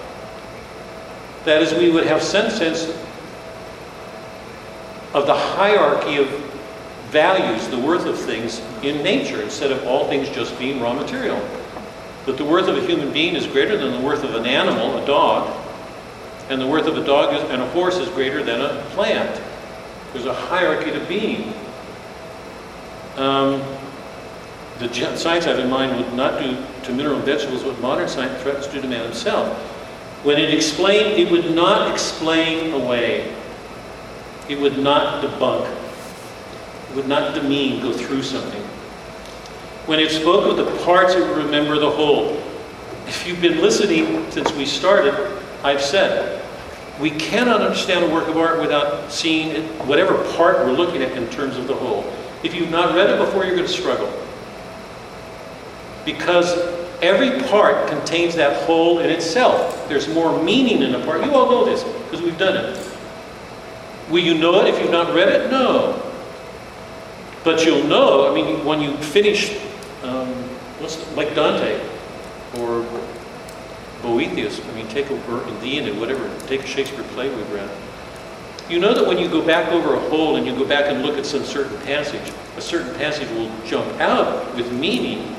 [1.43, 2.89] That is, we would have some sense
[5.13, 6.27] of the hierarchy of
[7.09, 11.39] values, the worth of things in nature, instead of all things just being raw material.
[12.25, 14.97] That the worth of a human being is greater than the worth of an animal,
[14.97, 15.53] a dog,
[16.49, 19.41] and the worth of a dog is, and a horse is greater than a plant.
[20.13, 21.53] There's a hierarchy to being.
[23.15, 23.61] Um,
[24.79, 26.55] the science I have in mind would not do
[26.87, 29.57] to mineral vegetables what modern science threatens to do to man himself.
[30.23, 33.33] When it explained, it would not explain away.
[34.49, 35.69] It would not debunk.
[36.89, 38.61] It would not demean, go through something.
[39.85, 42.41] When it spoke of the parts, it would remember the whole.
[43.05, 45.13] If you've been listening since we started,
[45.63, 46.43] I've said,
[46.99, 51.11] we cannot understand a work of art without seeing it, whatever part we're looking at
[51.11, 52.11] in terms of the whole.
[52.43, 54.11] If you've not read it before, you're going to struggle.
[56.07, 56.57] Because
[57.01, 59.89] every part contains that whole in itself.
[59.89, 61.21] There's more meaning in a part.
[61.25, 62.91] You all know this because we've done it.
[64.09, 65.51] Will you know it if you've not read it?
[65.51, 66.01] No.
[67.43, 69.59] But you'll know, I mean, when you finish,
[70.01, 70.49] um,
[71.13, 71.85] like Dante
[72.57, 72.87] or
[74.01, 77.69] Boethius, I mean, take a Endymion and whatever, take a Shakespeare play we've read.
[78.69, 81.05] You know that when you go back over a whole and you go back and
[81.05, 85.36] look at some certain passage, a certain passage will jump out with meaning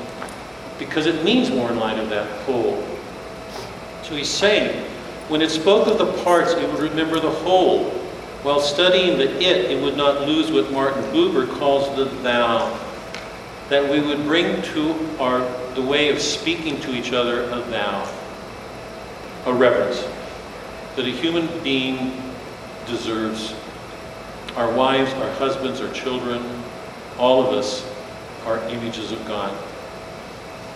[0.79, 2.83] because it means more in light of that whole.
[4.03, 4.85] So he's saying,
[5.27, 7.91] when it spoke of the parts, it would remember the whole.
[8.41, 12.79] While studying the it, it would not lose what Martin Buber calls the thou.
[13.67, 15.41] That we would bring to our
[15.75, 18.11] the way of speaking to each other a thou,
[19.45, 20.03] a reverence
[20.95, 22.21] that a human being
[22.87, 23.53] deserves.
[24.55, 26.43] Our wives, our husbands, our children,
[27.17, 27.87] all of us
[28.45, 29.55] are images of God.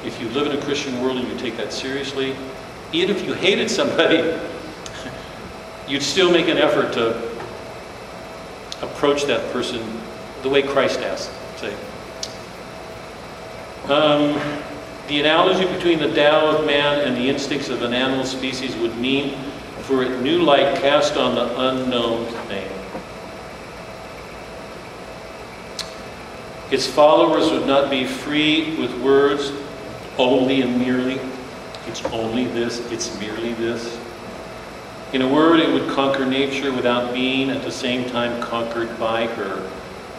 [0.05, 2.35] If you live in a Christian world and you take that seriously,
[2.91, 4.37] even if you hated somebody,
[5.87, 7.17] you'd still make an effort to
[8.81, 9.81] approach that person
[10.41, 11.73] the way Christ asked, say.
[13.85, 14.39] Um,
[15.07, 18.97] the analogy between the Tao of man and the instincts of an animal species would
[18.97, 19.37] mean
[19.81, 22.69] for it new light cast on the unknown thing.
[26.71, 29.51] Its followers would not be free with words
[30.17, 31.19] only and merely.
[31.87, 33.99] It's only this, it's merely this.
[35.11, 39.27] In a word, it would conquer nature without being at the same time conquered by
[39.27, 39.69] her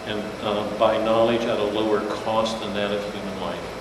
[0.07, 3.75] and uh, by knowledge at a lower cost than that of human life.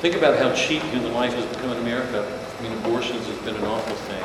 [0.00, 2.24] Think about how cheap human life has become in America.
[2.58, 4.24] I mean, abortions has been an awful thing.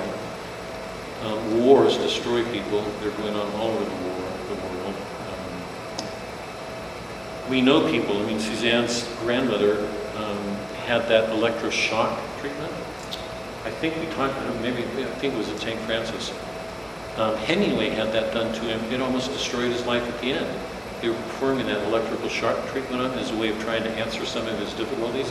[1.23, 2.81] Um, wars destroy people.
[2.99, 4.95] They're going on all over the, the world.
[4.95, 5.51] Um,
[7.51, 8.17] we know people.
[8.17, 10.37] I mean, Suzanne's grandmother um,
[10.85, 12.71] had that electroshock treatment.
[13.65, 15.79] I think we talked, maybe, I think it was at St.
[15.81, 16.33] Francis.
[17.17, 18.81] Um, Hemingway had that done to him.
[18.91, 20.59] It almost destroyed his life at the end.
[21.01, 23.89] They were performing that electrical shock treatment on him as a way of trying to
[23.89, 25.29] answer some of his difficulties.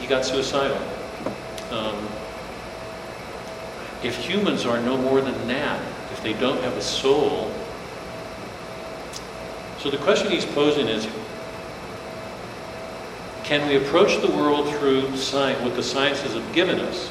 [0.00, 0.76] He got suicidal.
[1.70, 1.96] Um,
[4.02, 5.80] if humans are no more than that,
[6.12, 7.50] if they don't have a soul,
[9.82, 11.08] so the question he's posing is,
[13.42, 17.10] can we approach the world through science, what the sciences have given us,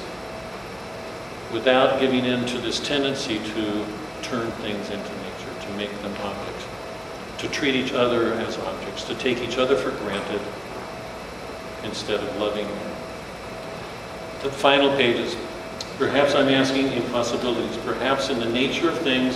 [1.52, 3.86] without giving in to this tendency to
[4.22, 6.66] turn things into nature, to make them objects,
[7.40, 10.40] to treat each other as objects, to take each other for granted
[11.84, 12.68] instead of loving?
[14.44, 15.36] The final pages.
[15.98, 17.76] Perhaps I'm asking impossibilities.
[17.84, 19.36] Perhaps in the nature of things,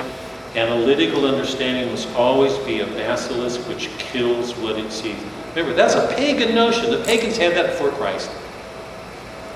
[0.55, 5.19] analytical understanding must always be a basilisk which kills what it sees.
[5.49, 6.91] Remember, that's a pagan notion.
[6.91, 8.29] The pagans had that before Christ.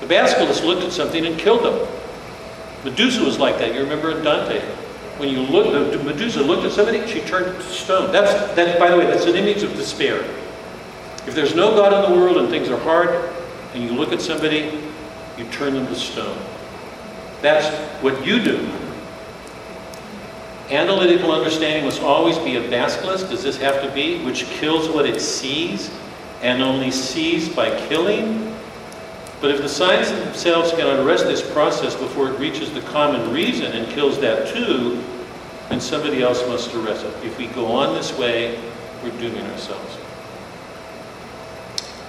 [0.00, 1.88] The basilisk looked at something and killed them.
[2.84, 3.74] Medusa was like that.
[3.74, 4.60] You remember in Dante?
[5.18, 8.10] When you look, uh, Medusa looked at somebody, she turned to stone.
[8.10, 10.24] That's, that, by the way, that's an image of despair.
[11.26, 13.30] If there's no God in the world and things are hard,
[13.74, 14.80] and you look at somebody,
[15.36, 16.38] you turn them to stone.
[17.42, 17.68] That's
[18.02, 18.66] what you do.
[20.70, 23.28] Analytical understanding must always be a basilisk.
[23.28, 24.22] Does this have to be?
[24.24, 25.90] Which kills what it sees
[26.42, 28.54] and only sees by killing?
[29.40, 33.72] But if the science themselves cannot arrest this process before it reaches the common reason
[33.72, 35.02] and kills that too,
[35.70, 37.14] then somebody else must arrest it.
[37.24, 38.60] If we go on this way,
[39.02, 39.98] we're dooming ourselves.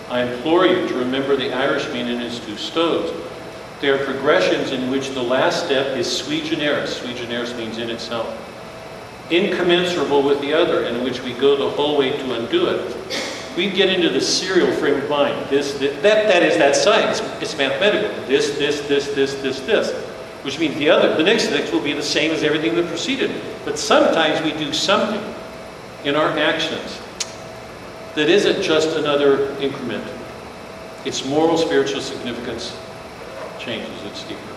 [0.10, 3.12] I implore you to remember the Irishman and his two stoves.
[3.80, 6.98] They are progressions in which the last step is sui generis.
[6.98, 8.50] Sui generis means in itself.
[9.32, 13.18] Incommensurable with the other, in which we go the whole way to undo it.
[13.56, 15.50] We get into the serial frame of mind.
[15.50, 17.22] This, this that, that is that science.
[17.42, 18.10] It's mathematical.
[18.28, 19.94] This, this, this, this, this, this.
[20.44, 23.32] Which means the other, the next next will be the same as everything that preceded.
[23.64, 25.22] But sometimes we do something
[26.04, 27.00] in our actions
[28.16, 30.06] that isn't just another increment.
[31.06, 32.78] Its moral, spiritual significance
[33.60, 34.51] changes, it's deeper.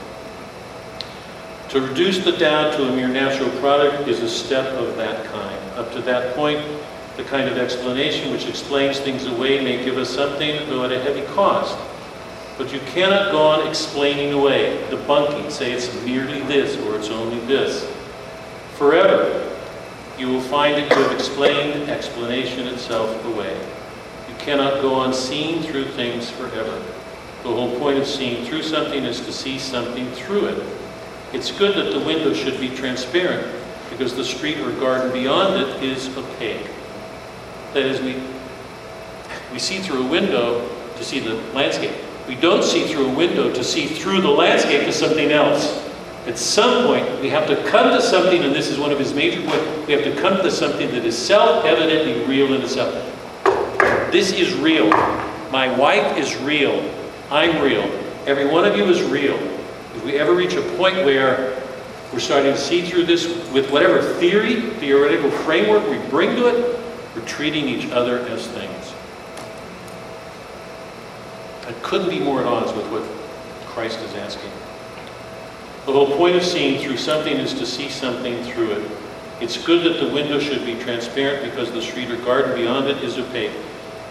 [1.75, 5.59] To reduce the Tao to a mere natural product is a step of that kind.
[5.75, 6.65] Up to that point,
[7.17, 11.01] the kind of explanation which explains things away may give us something, though at a
[11.01, 11.77] heavy cost.
[12.57, 17.41] But you cannot go on explaining away, debunking, say it's merely this or it's only
[17.47, 17.93] this.
[18.75, 19.53] Forever,
[20.17, 23.59] you will find that you have explained explanation itself away.
[24.29, 26.81] You cannot go on seeing through things forever.
[27.43, 30.84] The whole point of seeing through something is to see something through it.
[31.35, 33.53] It's good that the window should be transparent
[33.91, 36.71] because the street or garden beyond it is opaque.
[37.73, 38.23] That is, we,
[39.53, 41.91] we see through a window to see the landscape.
[42.29, 45.85] We don't see through a window to see through the landscape to something else.
[46.29, 49.13] At some point, we have to come to something, and this is one of his
[49.13, 52.95] major points, we have to come to something that is self-evidently real in itself.
[54.13, 54.89] This is real.
[55.51, 56.95] My wife is real.
[57.29, 57.83] I'm real.
[58.25, 59.37] Every one of you is real.
[60.05, 61.63] We ever reach a point where
[62.13, 66.79] we're starting to see through this with whatever theory, theoretical framework we bring to it,
[67.17, 68.93] we're treating each other as things.
[71.67, 73.03] I couldn't be more at odds with what
[73.67, 74.51] Christ is asking.
[75.87, 78.91] The whole point of seeing through something is to see something through it.
[79.41, 83.03] It's good that the window should be transparent because the street or garden beyond it
[83.03, 83.53] is opaque.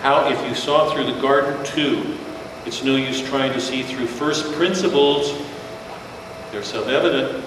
[0.02, 2.18] How if you saw through the garden too?
[2.65, 5.32] It's no use trying to see through first principles.
[6.54, 7.44] They're self-evident.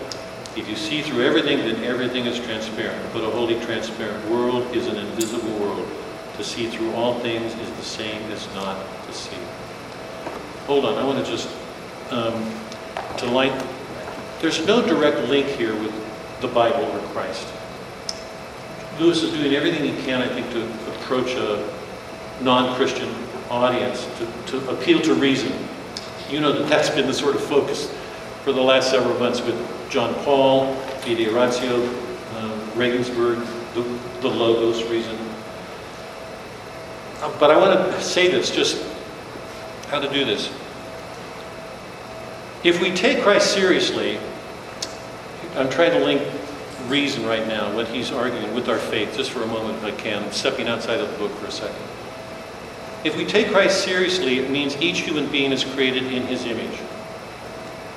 [0.57, 3.13] If you see through everything, then everything is transparent.
[3.13, 5.89] But a wholly transparent world is an invisible world.
[6.39, 9.37] To see through all things is the same as not to see.
[10.67, 11.49] Hold on, I want to just,
[12.11, 12.53] um,
[13.19, 13.65] to light,
[14.41, 15.95] there's no direct link here with
[16.41, 17.47] the Bible or Christ.
[18.99, 20.65] Lewis is doing everything he can, I think, to
[20.97, 21.65] approach a
[22.43, 23.15] non-Christian
[23.51, 25.53] audience, to, to appeal to reason.
[26.29, 27.89] You know that that's been the sort of focus
[28.47, 29.57] for the last several months with
[29.91, 31.85] John Paul, Fides et Ratio,
[32.37, 33.41] um, Regensburg,
[33.75, 33.83] the,
[34.21, 35.17] the Logos reason.
[37.23, 38.87] Uh, But I want to say this, just
[39.89, 40.49] how to do this.
[42.63, 44.21] If we take Christ seriously,
[45.57, 46.23] I'm trying to link
[46.87, 49.91] reason right now, what he's arguing with our faith, just for a moment if I
[49.91, 51.83] can, stepping outside of the book for a second.
[53.03, 56.79] If we take Christ seriously, it means each human being is created in his image.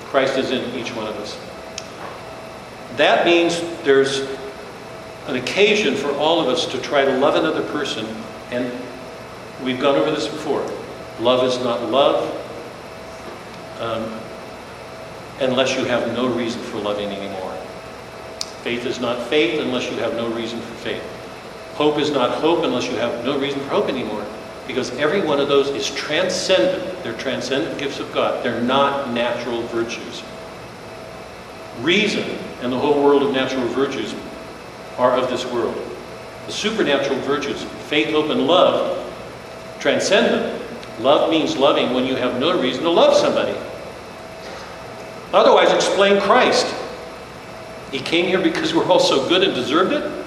[0.10, 1.40] Christ is in each one of us.
[2.98, 4.22] That means there's
[5.28, 8.08] an occasion for all of us to try to love another person,
[8.50, 8.72] and
[9.64, 10.66] we've gone over this before.
[11.20, 12.26] Love is not love
[13.80, 14.20] um,
[15.42, 17.54] unless you have no reason for loving anymore.
[18.64, 21.04] Faith is not faith unless you have no reason for faith.
[21.76, 24.26] Hope is not hope unless you have no reason for hope anymore.
[24.70, 27.02] Because every one of those is transcendent.
[27.02, 28.46] They're transcendent gifts of God.
[28.46, 30.22] They're not natural virtues.
[31.82, 34.14] Reason and the whole world of natural virtues
[35.00, 35.74] are of this world.
[36.46, 39.12] The supernatural virtues, faith, hope, and love,
[39.80, 40.64] transcendent.
[41.00, 43.58] Love means loving when you have no reason to love somebody.
[45.34, 46.72] Otherwise, explain Christ.
[47.92, 50.19] He came here because we're all so good and deserved it.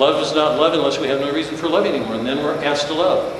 [0.00, 2.54] Love is not love unless we have no reason for loving anymore, and then we're
[2.64, 3.30] asked to love.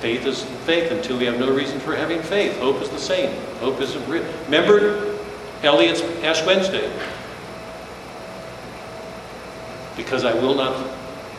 [0.00, 2.58] Faith is faith until we have no reason for having faith.
[2.58, 3.32] Hope is the same.
[3.60, 5.16] Hope is a re- remember
[5.62, 6.90] Eliot's Ash Wednesday.
[9.96, 10.74] Because I will not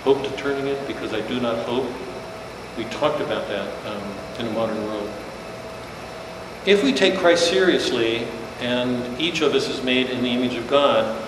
[0.06, 1.92] hope to turning it, because I do not hope.
[2.78, 4.02] We talked about that um,
[4.40, 5.12] in a modern world.
[6.66, 8.26] If we take Christ seriously,
[8.62, 11.22] and each of us is made in the image of God,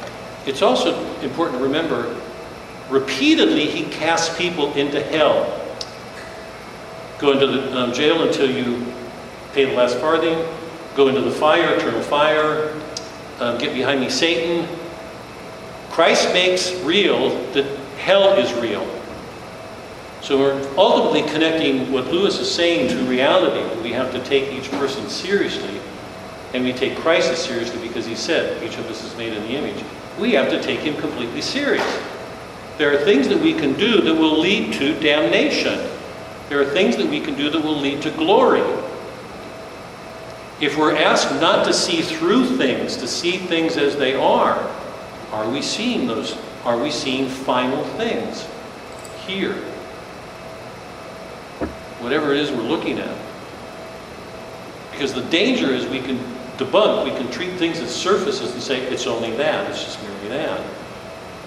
[0.45, 2.15] it's also important to remember
[2.89, 5.53] repeatedly he casts people into hell.
[7.19, 8.85] Go into the um, jail until you
[9.53, 10.45] pay the last farthing,
[10.95, 12.79] go into the fire, eternal fire,
[13.39, 14.67] um, get behind me, Satan.
[15.89, 17.65] Christ makes real that
[17.97, 18.87] hell is real.
[20.21, 23.63] So we're ultimately connecting what Lewis is saying to reality.
[23.81, 25.79] We have to take each person seriously,
[26.53, 29.49] and we take Christ seriously because he said each of us is made in the
[29.49, 29.83] image.
[30.19, 31.85] We have to take him completely serious.
[32.77, 35.79] There are things that we can do that will lead to damnation.
[36.49, 38.61] There are things that we can do that will lead to glory.
[40.59, 44.57] If we're asked not to see through things, to see things as they are,
[45.31, 46.37] are we seeing those?
[46.63, 48.47] Are we seeing final things
[49.25, 49.53] here?
[51.99, 53.17] Whatever it is we're looking at.
[54.91, 56.17] Because the danger is we can
[56.57, 60.29] debunk, we can treat things as surfaces and say, it's only that, it's just merely
[60.29, 60.61] that.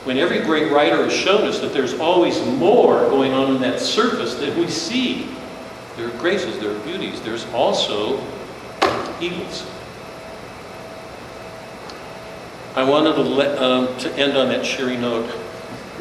[0.05, 3.81] When every great writer has shown us that there's always more going on in that
[3.81, 5.29] surface than we see.
[5.97, 8.19] There are graces, there are beauties, there's also
[9.21, 9.67] evils.
[12.75, 15.31] I wanted to, let, um, to end on that cheery note.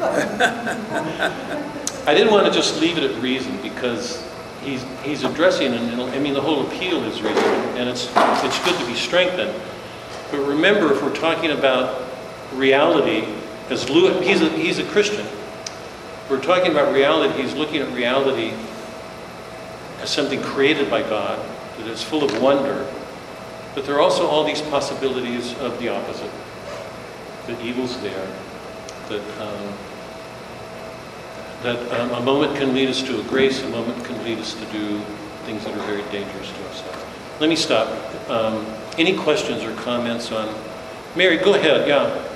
[0.00, 4.26] I didn't want to just leave it at reason because
[4.62, 7.44] he's, he's addressing, and I mean, the whole appeal is reason,
[7.76, 9.54] and it's, it's good to be strengthened.
[10.30, 12.02] But remember, if we're talking about
[12.54, 13.26] reality,
[13.70, 15.26] as Lewis, he's a, he's a Christian.
[16.28, 18.52] We're talking about reality, he's looking at reality
[20.00, 21.38] as something created by God,
[21.78, 22.86] that is full of wonder.
[23.74, 26.30] But there are also all these possibilities of the opposite.
[27.46, 28.26] That evil's there,
[29.08, 29.74] that, um,
[31.62, 34.54] that um, a moment can lead us to a grace, a moment can lead us
[34.54, 35.00] to do
[35.44, 37.04] things that are very dangerous to ourselves.
[37.40, 37.88] Let me stop.
[38.30, 38.66] Um,
[38.98, 40.54] any questions or comments on?
[41.16, 41.88] Mary, go ahead.
[41.88, 42.29] Yeah.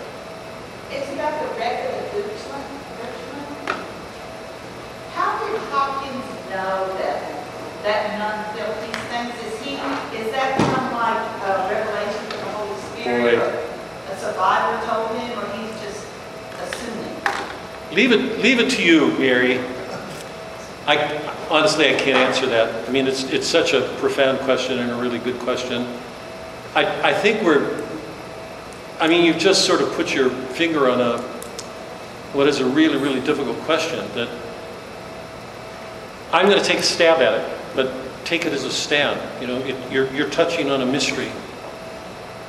[0.95, 2.67] Isn't that the regular Richmond?
[3.03, 3.83] Richmond?
[5.15, 7.19] How did Hopkins know that,
[7.83, 9.35] that nun built these things?
[9.43, 9.75] Is he,
[10.19, 13.39] is that some like a revelation from the Holy Spirit?
[13.43, 16.07] Or A survivor told him, or he's just
[16.63, 17.17] assuming?
[17.93, 19.59] Leave it, leave it to you, Mary.
[20.87, 20.97] I,
[21.51, 22.89] honestly, I can't answer that.
[22.89, 25.87] I mean, it's, it's such a profound question and a really good question.
[26.75, 27.84] I, I think we're,
[29.05, 31.19] I mean, you've just sort of put your finger on a,
[32.33, 34.31] what is a really, really difficult question that
[36.33, 37.93] I'm going to take a stab at it, but
[38.25, 39.43] take it as a stab.
[39.43, 41.31] You know, it, you're, you're touching on a mystery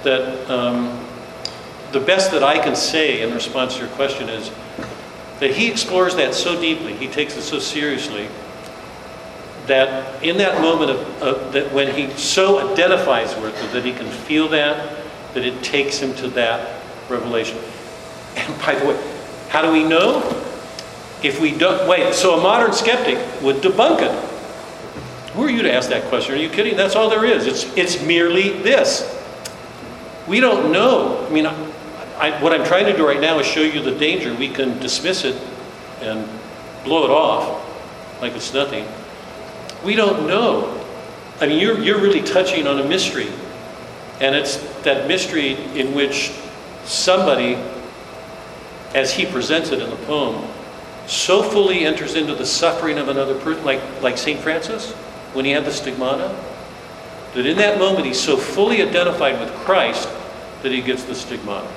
[0.03, 1.05] that um,
[1.91, 4.49] the best that I can say in response to your question is
[5.41, 8.29] that he explores that so deeply, he takes it so seriously,
[9.65, 13.91] that in that moment of, of that when he so identifies with it, that he
[13.91, 15.04] can feel that,
[15.35, 17.59] that it takes him to that revelation.
[18.35, 19.11] And by the way,
[19.49, 20.21] how do we know?
[21.23, 25.31] If we don't, wait, so a modern skeptic would debunk it.
[25.33, 26.35] Who are you to ask that question?
[26.35, 26.75] Are you kidding?
[26.75, 27.45] That's all there is.
[27.45, 29.11] It's, it's merely this.
[30.27, 31.25] We don't know.
[31.25, 31.53] I mean, I,
[32.17, 34.33] I, what I'm trying to do right now is show you the danger.
[34.33, 35.35] We can dismiss it
[36.01, 36.27] and
[36.83, 38.87] blow it off like it's nothing.
[39.83, 40.81] We don't know.
[41.41, 43.27] I mean, you're, you're really touching on a mystery.
[44.21, 46.31] And it's that mystery in which
[46.85, 47.57] somebody,
[48.93, 50.47] as he presents it in the poem,
[51.07, 54.39] so fully enters into the suffering of another person, like, like St.
[54.39, 54.93] Francis,
[55.33, 56.35] when he had the stigmata,
[57.33, 60.09] that in that moment he's so fully identified with Christ
[60.63, 61.67] that he gets the stigmata.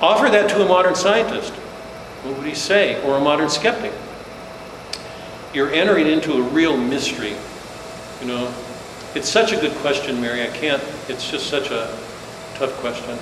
[0.00, 1.52] Offer that to a modern scientist.
[2.22, 3.00] What would he say?
[3.02, 3.92] Or a modern skeptic?
[5.54, 7.36] You're entering into a real mystery.
[8.20, 8.54] You know,
[9.16, 10.42] it's such a good question, Mary.
[10.42, 11.88] I can't, it's just such a
[12.60, 13.16] tough question.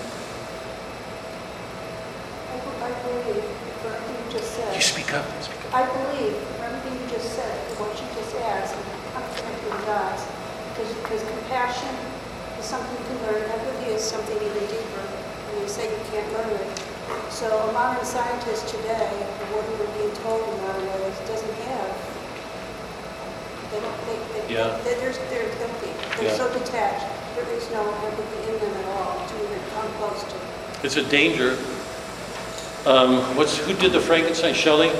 [2.50, 3.46] I I believe,
[3.78, 4.74] for everything you just said.
[4.74, 5.22] You speak up.
[5.38, 5.74] Speak up.
[5.74, 8.74] I believe for everything you just said, what you just asked,
[9.14, 10.26] I'm connecting the dots.
[10.74, 11.94] Because, because compassion
[12.58, 16.26] is something you can learn, empathy is something even deeper, and you say you can't
[16.34, 16.70] learn it.
[17.30, 19.14] So a modern scientist today,
[19.54, 22.13] what we're being told in modern ways, doesn't have.
[23.74, 24.78] They don't, they, they, Yeah.
[24.84, 25.90] they- they're, they're empty.
[26.16, 26.36] They're Yeah.
[26.36, 27.06] so detached.
[27.34, 30.36] There is no empathy in them at all to even come close to.
[30.84, 31.58] It's a danger.
[32.86, 34.54] Um, what's, who did the Frankenstein?
[34.54, 34.90] Shelley?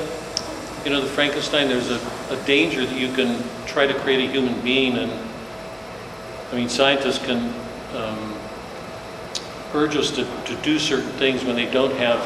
[0.85, 4.33] You know, the Frankenstein, there's a, a danger that you can try to create a
[4.33, 5.13] human being, and
[6.51, 7.55] I mean, scientists can
[7.95, 8.35] um,
[9.73, 12.21] urge us to, to do certain things when they don't have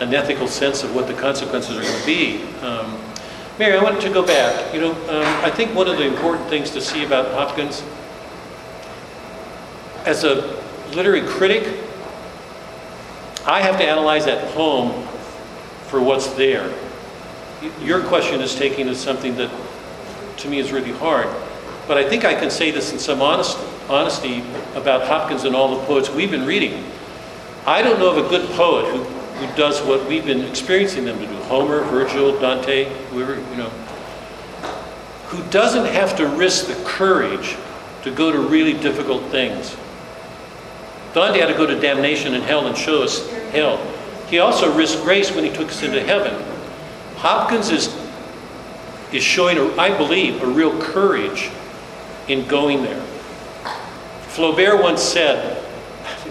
[0.00, 2.42] an ethical sense of what the consequences are going to be.
[2.64, 2.98] Um,
[3.58, 4.74] Mary, I wanted to go back.
[4.74, 7.82] You know, um, I think one of the important things to see about Hopkins,
[10.04, 10.62] as a
[10.94, 11.80] literary critic,
[13.46, 15.06] I have to analyze that poem
[15.86, 16.70] for what's there.
[17.80, 19.50] Your question is taking as something that,
[20.38, 21.28] to me, is really hard.
[21.88, 23.56] But I think I can say this in some honest,
[23.88, 26.84] honesty about Hopkins and all the poets we've been reading.
[27.64, 29.04] I don't know of a good poet who,
[29.38, 31.34] who does what we've been experiencing them to do.
[31.44, 33.68] Homer, Virgil, Dante, whoever, you know,
[35.28, 37.56] who doesn't have to risk the courage
[38.02, 39.76] to go to really difficult things.
[41.12, 43.78] Dante had to go to damnation and hell and show us hell.
[44.28, 46.34] He also risked grace when he took us into heaven.
[47.16, 47.94] Hopkins is,
[49.12, 51.50] is showing, I believe, a real courage
[52.28, 53.02] in going there.
[54.28, 55.62] Flaubert once said,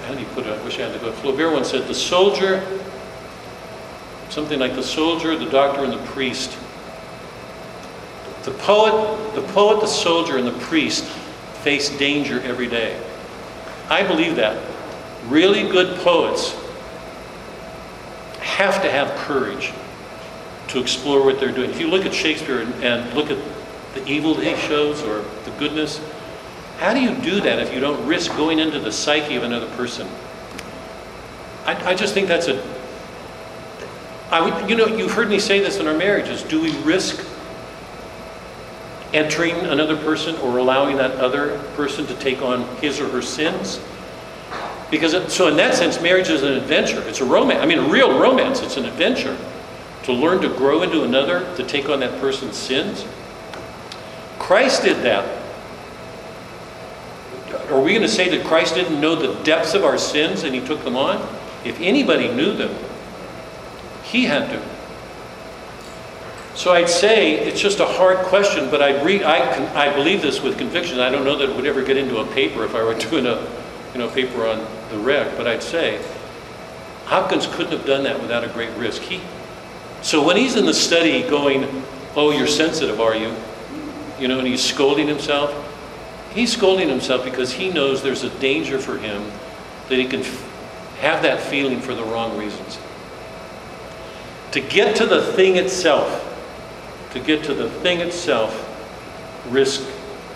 [0.05, 0.57] how do you put it?
[0.57, 1.11] I wish I had to go.
[1.11, 2.63] Flaubert once said, the soldier,
[4.35, 6.57] something like the soldier, the doctor, and the priest.
[8.43, 11.05] The poet, the poet, the soldier, and the priest
[11.63, 13.01] face danger every day.
[13.89, 14.61] I believe that.
[15.27, 16.53] Really good poets
[18.41, 19.71] have to have courage
[20.67, 21.69] to explore what they're doing.
[21.69, 23.37] If you look at Shakespeare and, and look at
[23.93, 26.01] the evil he shows or the goodness,
[26.79, 29.73] how do you do that if you don't risk going into the psyche of another
[29.77, 30.09] person?
[31.65, 32.74] I, I just think that's a.
[34.31, 36.43] I would, you know, you've heard me say this in our marriages.
[36.43, 37.25] Do we risk
[39.13, 43.79] entering another person or allowing that other person to take on his or her sins?
[44.91, 47.01] Because, it, so in that sense, marriage is an adventure.
[47.07, 47.61] It's a romance.
[47.61, 48.61] I mean, a real romance.
[48.61, 49.37] It's an adventure.
[50.03, 53.05] To learn to grow into another, to take on that person's sins.
[54.37, 55.41] Christ did that.
[57.69, 60.53] Are we going to say that Christ didn't know the depths of our sins and
[60.53, 61.17] he took them on?
[61.63, 62.75] If anybody knew them,
[64.15, 64.61] he had to.
[66.55, 70.41] So I'd say it's just a hard question, but I, re- I, I believe this
[70.41, 71.01] with conviction.
[71.01, 73.25] I don't know that it would ever get into a paper if I were doing
[73.25, 73.45] a
[73.91, 76.01] you know, paper on the wreck, but I'd say
[77.05, 79.01] Hopkins couldn't have done that without a great risk.
[79.01, 79.19] He,
[80.01, 81.83] so when he's in the study going,
[82.15, 83.35] oh, you're sensitive, are you?
[84.17, 85.51] You know, and he's scolding himself,
[86.33, 89.29] he's scolding himself because he knows there's a danger for him
[89.89, 92.79] that he can f- have that feeling for the wrong reasons.
[94.55, 96.07] To get to the thing itself,
[97.11, 98.55] to get to the thing itself,
[99.49, 99.85] risk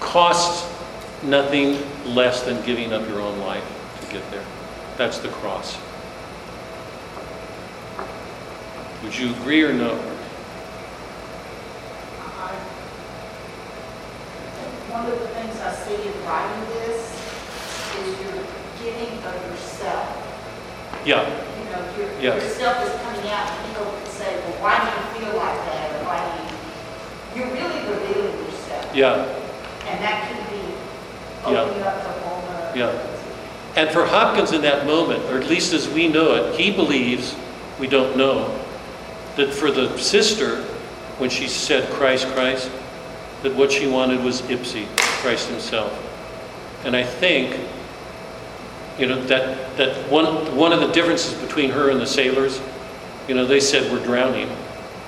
[0.01, 0.67] costs
[1.23, 3.63] nothing less than giving up your own life
[4.01, 4.43] to get there.
[4.97, 5.77] That's the cross.
[9.03, 9.95] Would you agree or no?
[14.91, 17.15] One of the things I see in writing this
[17.99, 18.43] is you're
[18.83, 21.01] giving of yourself.
[21.05, 22.43] Yeah, You know, your, Yes.
[22.43, 26.01] yourself is coming out, and people can say, well, why do you feel like that,
[26.01, 28.95] or why do you, you're really revealing yourself.
[28.95, 29.25] yeah,
[29.87, 31.61] And that can be Yeah.
[31.61, 32.77] up the whole other.
[32.77, 32.91] Yeah.
[33.75, 37.35] And for Hopkins in that moment, or at least as we know it, he believes,
[37.79, 38.53] we don't know,
[39.35, 40.63] that for the sister,
[41.19, 42.69] when she said Christ, Christ,
[43.43, 44.75] that what she wanted was Ipse,
[45.21, 45.93] Christ himself.
[46.83, 47.57] And I think,
[48.99, 52.61] you know, that, that one, one of the differences between her and the sailors,
[53.27, 54.49] you know, they said, we're drowning.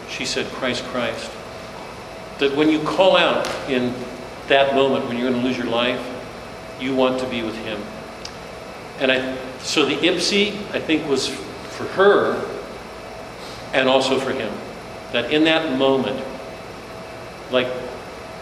[0.10, 1.30] She said, Christ, Christ.
[2.40, 3.94] That when you call out in
[4.48, 6.02] that moment, when you're going to lose your life,
[6.80, 7.82] you want to be with him.
[9.00, 10.34] And I, so the Ipse,
[10.74, 12.48] I think, was for her
[13.74, 14.54] and also for him.
[15.12, 16.24] That in that moment,
[17.52, 17.68] like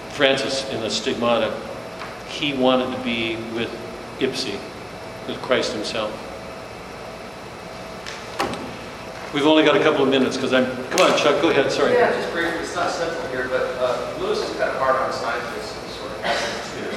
[0.10, 1.58] Francis in the Stigmata,
[2.30, 3.72] he wanted to be with
[4.20, 4.60] Ipse,
[5.30, 6.10] with Christ himself.
[9.32, 11.94] We've only got a couple of minutes because I'm, come on, Chuck, go ahead, sorry.
[11.94, 15.14] Yeah, just briefly, it's not central here, but uh, Lewis is kind of hard on
[15.14, 16.26] scientists and sort of
[16.74, 16.90] too.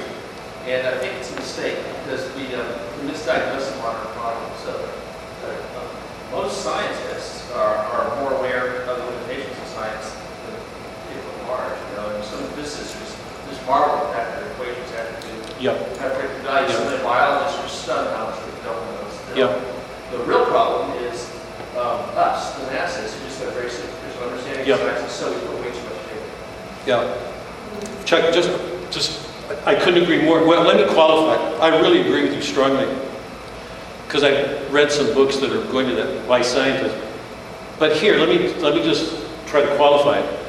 [0.65, 2.65] And I think it's a mistake because we uh,
[2.97, 4.57] we misdiagnose a lot of problems.
[4.65, 5.85] So uh, uh,
[6.31, 10.17] most scientists are, are more aware of the limitations of science
[10.49, 10.57] than
[11.13, 11.77] people at large.
[11.77, 13.13] You know, and some physicists just,
[13.67, 15.95] marvel at their equations have to do Yep,
[16.43, 16.73] values.
[16.75, 19.09] Some of the biologists are stunned how much we don't know.
[19.09, 19.37] still.
[19.37, 20.11] Yep.
[20.11, 21.31] The real problem is
[21.77, 24.79] um, us, the masses, who just have very superficial understanding Yep.
[24.79, 26.85] of science, and so we put way too much faith.
[26.85, 28.03] yeah.
[28.03, 28.49] Chuck, just,
[28.91, 29.25] just,
[29.65, 30.45] I couldn't agree more.
[30.45, 31.41] Well, let me qualify.
[31.65, 32.87] I really agree with you strongly.
[34.05, 36.99] Because I read some books that are going to that by scientists.
[37.79, 39.15] But here, let me, let me just
[39.47, 40.39] try to qualify it.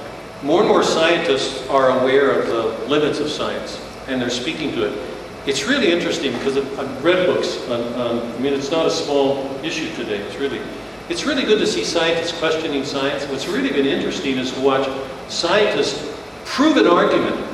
[0.43, 4.85] More and more scientists are aware of the limits of science, and they're speaking to
[4.85, 5.11] it.
[5.47, 9.59] It's really interesting because I've read books on, on, I mean, it's not a small
[9.63, 10.61] issue today, it's really,
[11.09, 13.27] it's really good to see scientists questioning science.
[13.29, 14.89] What's really been interesting is to watch
[15.29, 17.47] scientists prove an argument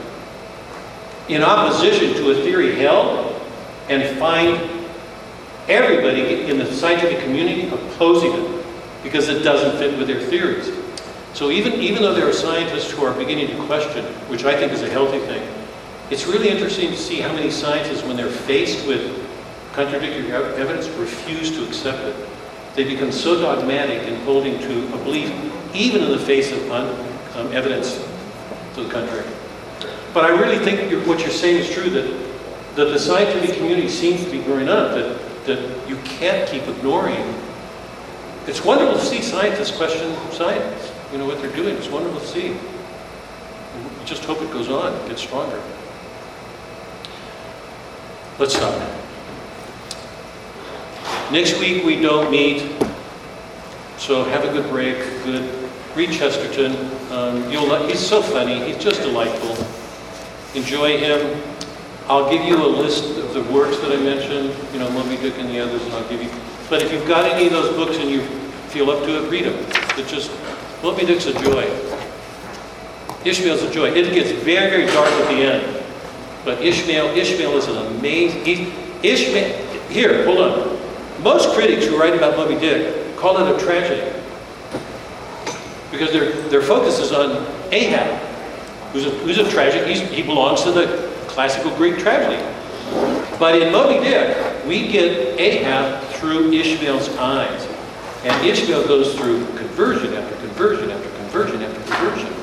[1.28, 3.40] in opposition to a theory held
[3.88, 4.56] and find
[5.68, 8.64] everybody in the scientific community opposing it
[9.02, 10.70] because it doesn't fit with their theories.
[11.32, 14.72] So even, even though there are scientists who are beginning to question, which I think
[14.72, 15.42] is a healthy thing,
[16.10, 19.16] it's really interesting to see how many scientists, when they're faced with
[19.72, 22.28] contradictory evidence, refuse to accept it.
[22.74, 25.30] They become so dogmatic in holding to a belief,
[25.72, 26.88] even in the face of un,
[27.36, 28.04] um, evidence
[28.74, 29.26] to the contrary.
[30.12, 33.88] But I really think you're, what you're saying is true, that, that the scientific community
[33.88, 37.34] seems to be growing up, that, that you can't keep ignoring.
[38.48, 41.76] It's wonderful to see scientists question science, you know, what they're doing.
[41.76, 42.48] It's wonderful to see.
[42.50, 45.62] We just hope it goes on, gets stronger.
[48.38, 48.74] Let's stop.
[51.30, 52.70] Next week, we don't meet,
[53.98, 55.48] so have a good break, good.
[55.94, 56.72] Read Chesterton.
[57.10, 58.64] Um, you'll, he's so funny.
[58.64, 59.56] He's just delightful.
[60.54, 61.42] Enjoy him.
[62.08, 65.34] I'll give you a list of the works that I mentioned, you know, Moby Dick
[65.38, 66.30] and the others, and I'll give you.
[66.68, 68.22] But if you've got any of those books and you
[68.70, 69.54] feel up to it, read them.
[69.98, 70.30] It just,
[70.82, 71.68] Moby Dick's a joy.
[73.24, 73.90] Ishmael's a joy.
[73.90, 75.79] It gets very, very dark at the end.
[76.44, 78.72] But Ishmael, Ishmael is an amazing.
[79.02, 80.78] Ishmael, here, hold on.
[81.22, 84.16] Most critics who write about Moby Dick call it a tragedy
[85.90, 88.18] because their their focus is on Ahab,
[88.92, 89.86] who's a, who's a tragic.
[89.86, 92.42] He belongs to the classical Greek tragedy.
[93.38, 97.66] But in Moby Dick, we get Ahab through Ishmael's eyes,
[98.24, 102.39] and Ishmael goes through conversion after conversion after conversion after conversion.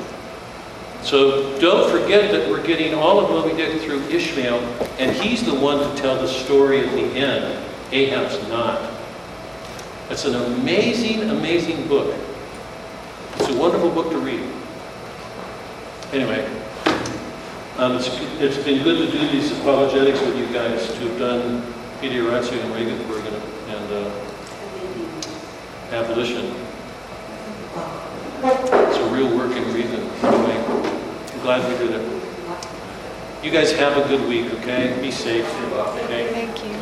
[1.08, 4.58] So don't forget that we're getting all of Moby Dick through Ishmael,
[4.98, 7.64] and he's the one to tell the story at the end.
[7.92, 8.92] Ahab's not.
[10.10, 12.14] It's an amazing, amazing book.
[13.36, 14.46] It's a wonderful book to read.
[16.12, 16.46] Anyway,
[17.78, 18.08] um, it's,
[18.38, 22.62] it's been good to do these apologetics with you guys to have done Peter Ratzinger
[22.62, 23.36] and Regensburg and,
[23.70, 24.10] and uh,
[25.90, 26.54] abolition.
[28.44, 30.97] It's a real working reason.
[31.48, 32.04] Anyway, I'm glad we did it.
[33.42, 34.98] You guys have a good week, okay?
[35.00, 36.32] Be safe, okay?
[36.32, 36.74] Thank you.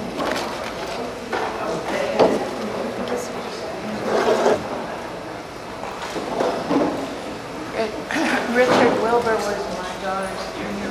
[8.57, 10.91] Richard Wilbur was my daughter's junior.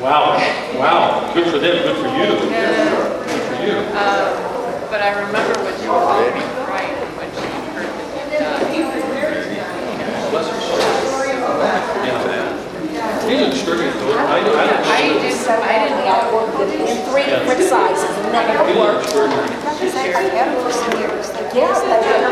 [0.00, 0.36] Wow,
[0.76, 2.32] wow, good for them, good for you.
[2.50, 3.76] Good for you.
[3.96, 4.54] Um,
[4.90, 10.30] but I remember when she was all right and when she heard that he died.
[10.30, 11.53] Bless her soul.
[11.64, 13.28] Yeah.
[13.28, 16.44] He's an extraordinary, I, I, I just, I didn't know.
[16.60, 19.04] In three different sizes, and that never he's an worked.
[19.08, 19.48] extraordinary.
[19.48, 21.32] I've had them for years.
[21.32, 21.72] They're Yeah,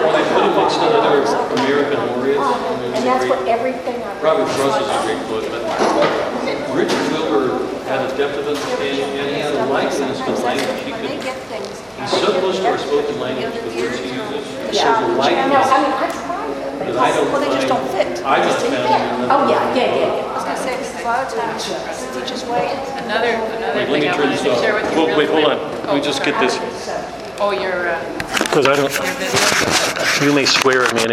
[0.04, 1.24] When I put him next to other
[1.64, 4.20] American laureates, I And that's what everything I.
[4.20, 5.64] Robert Frost is a great poet, but
[6.76, 10.80] Richard Wilbur had a depth of understanding, and he had a likeness with language.
[10.84, 11.72] He could, get things.
[11.98, 14.44] he's so close to our spoken language, the words he uses.
[14.68, 16.12] There's Yeah, a no, I likeness
[16.86, 17.12] mean, I tried them.
[17.12, 18.18] that I don't Well, they just don't find.
[18.18, 18.24] fit.
[18.26, 19.50] I just found in Oh, another.
[19.50, 21.62] yeah, yeah, yeah, I was gonna say, because a lot of times,
[22.14, 22.70] teachers wait.
[23.06, 25.06] Another, another Wait, let thing me I turn wanted this to share with you Whoa,
[25.06, 25.58] real Wait, hold quick.
[25.58, 25.70] on.
[25.72, 26.58] Let Oh, me just get this,
[27.42, 27.98] Oh, your, uh,
[28.38, 30.26] because I don't, your video.
[30.26, 31.12] you may swear at me and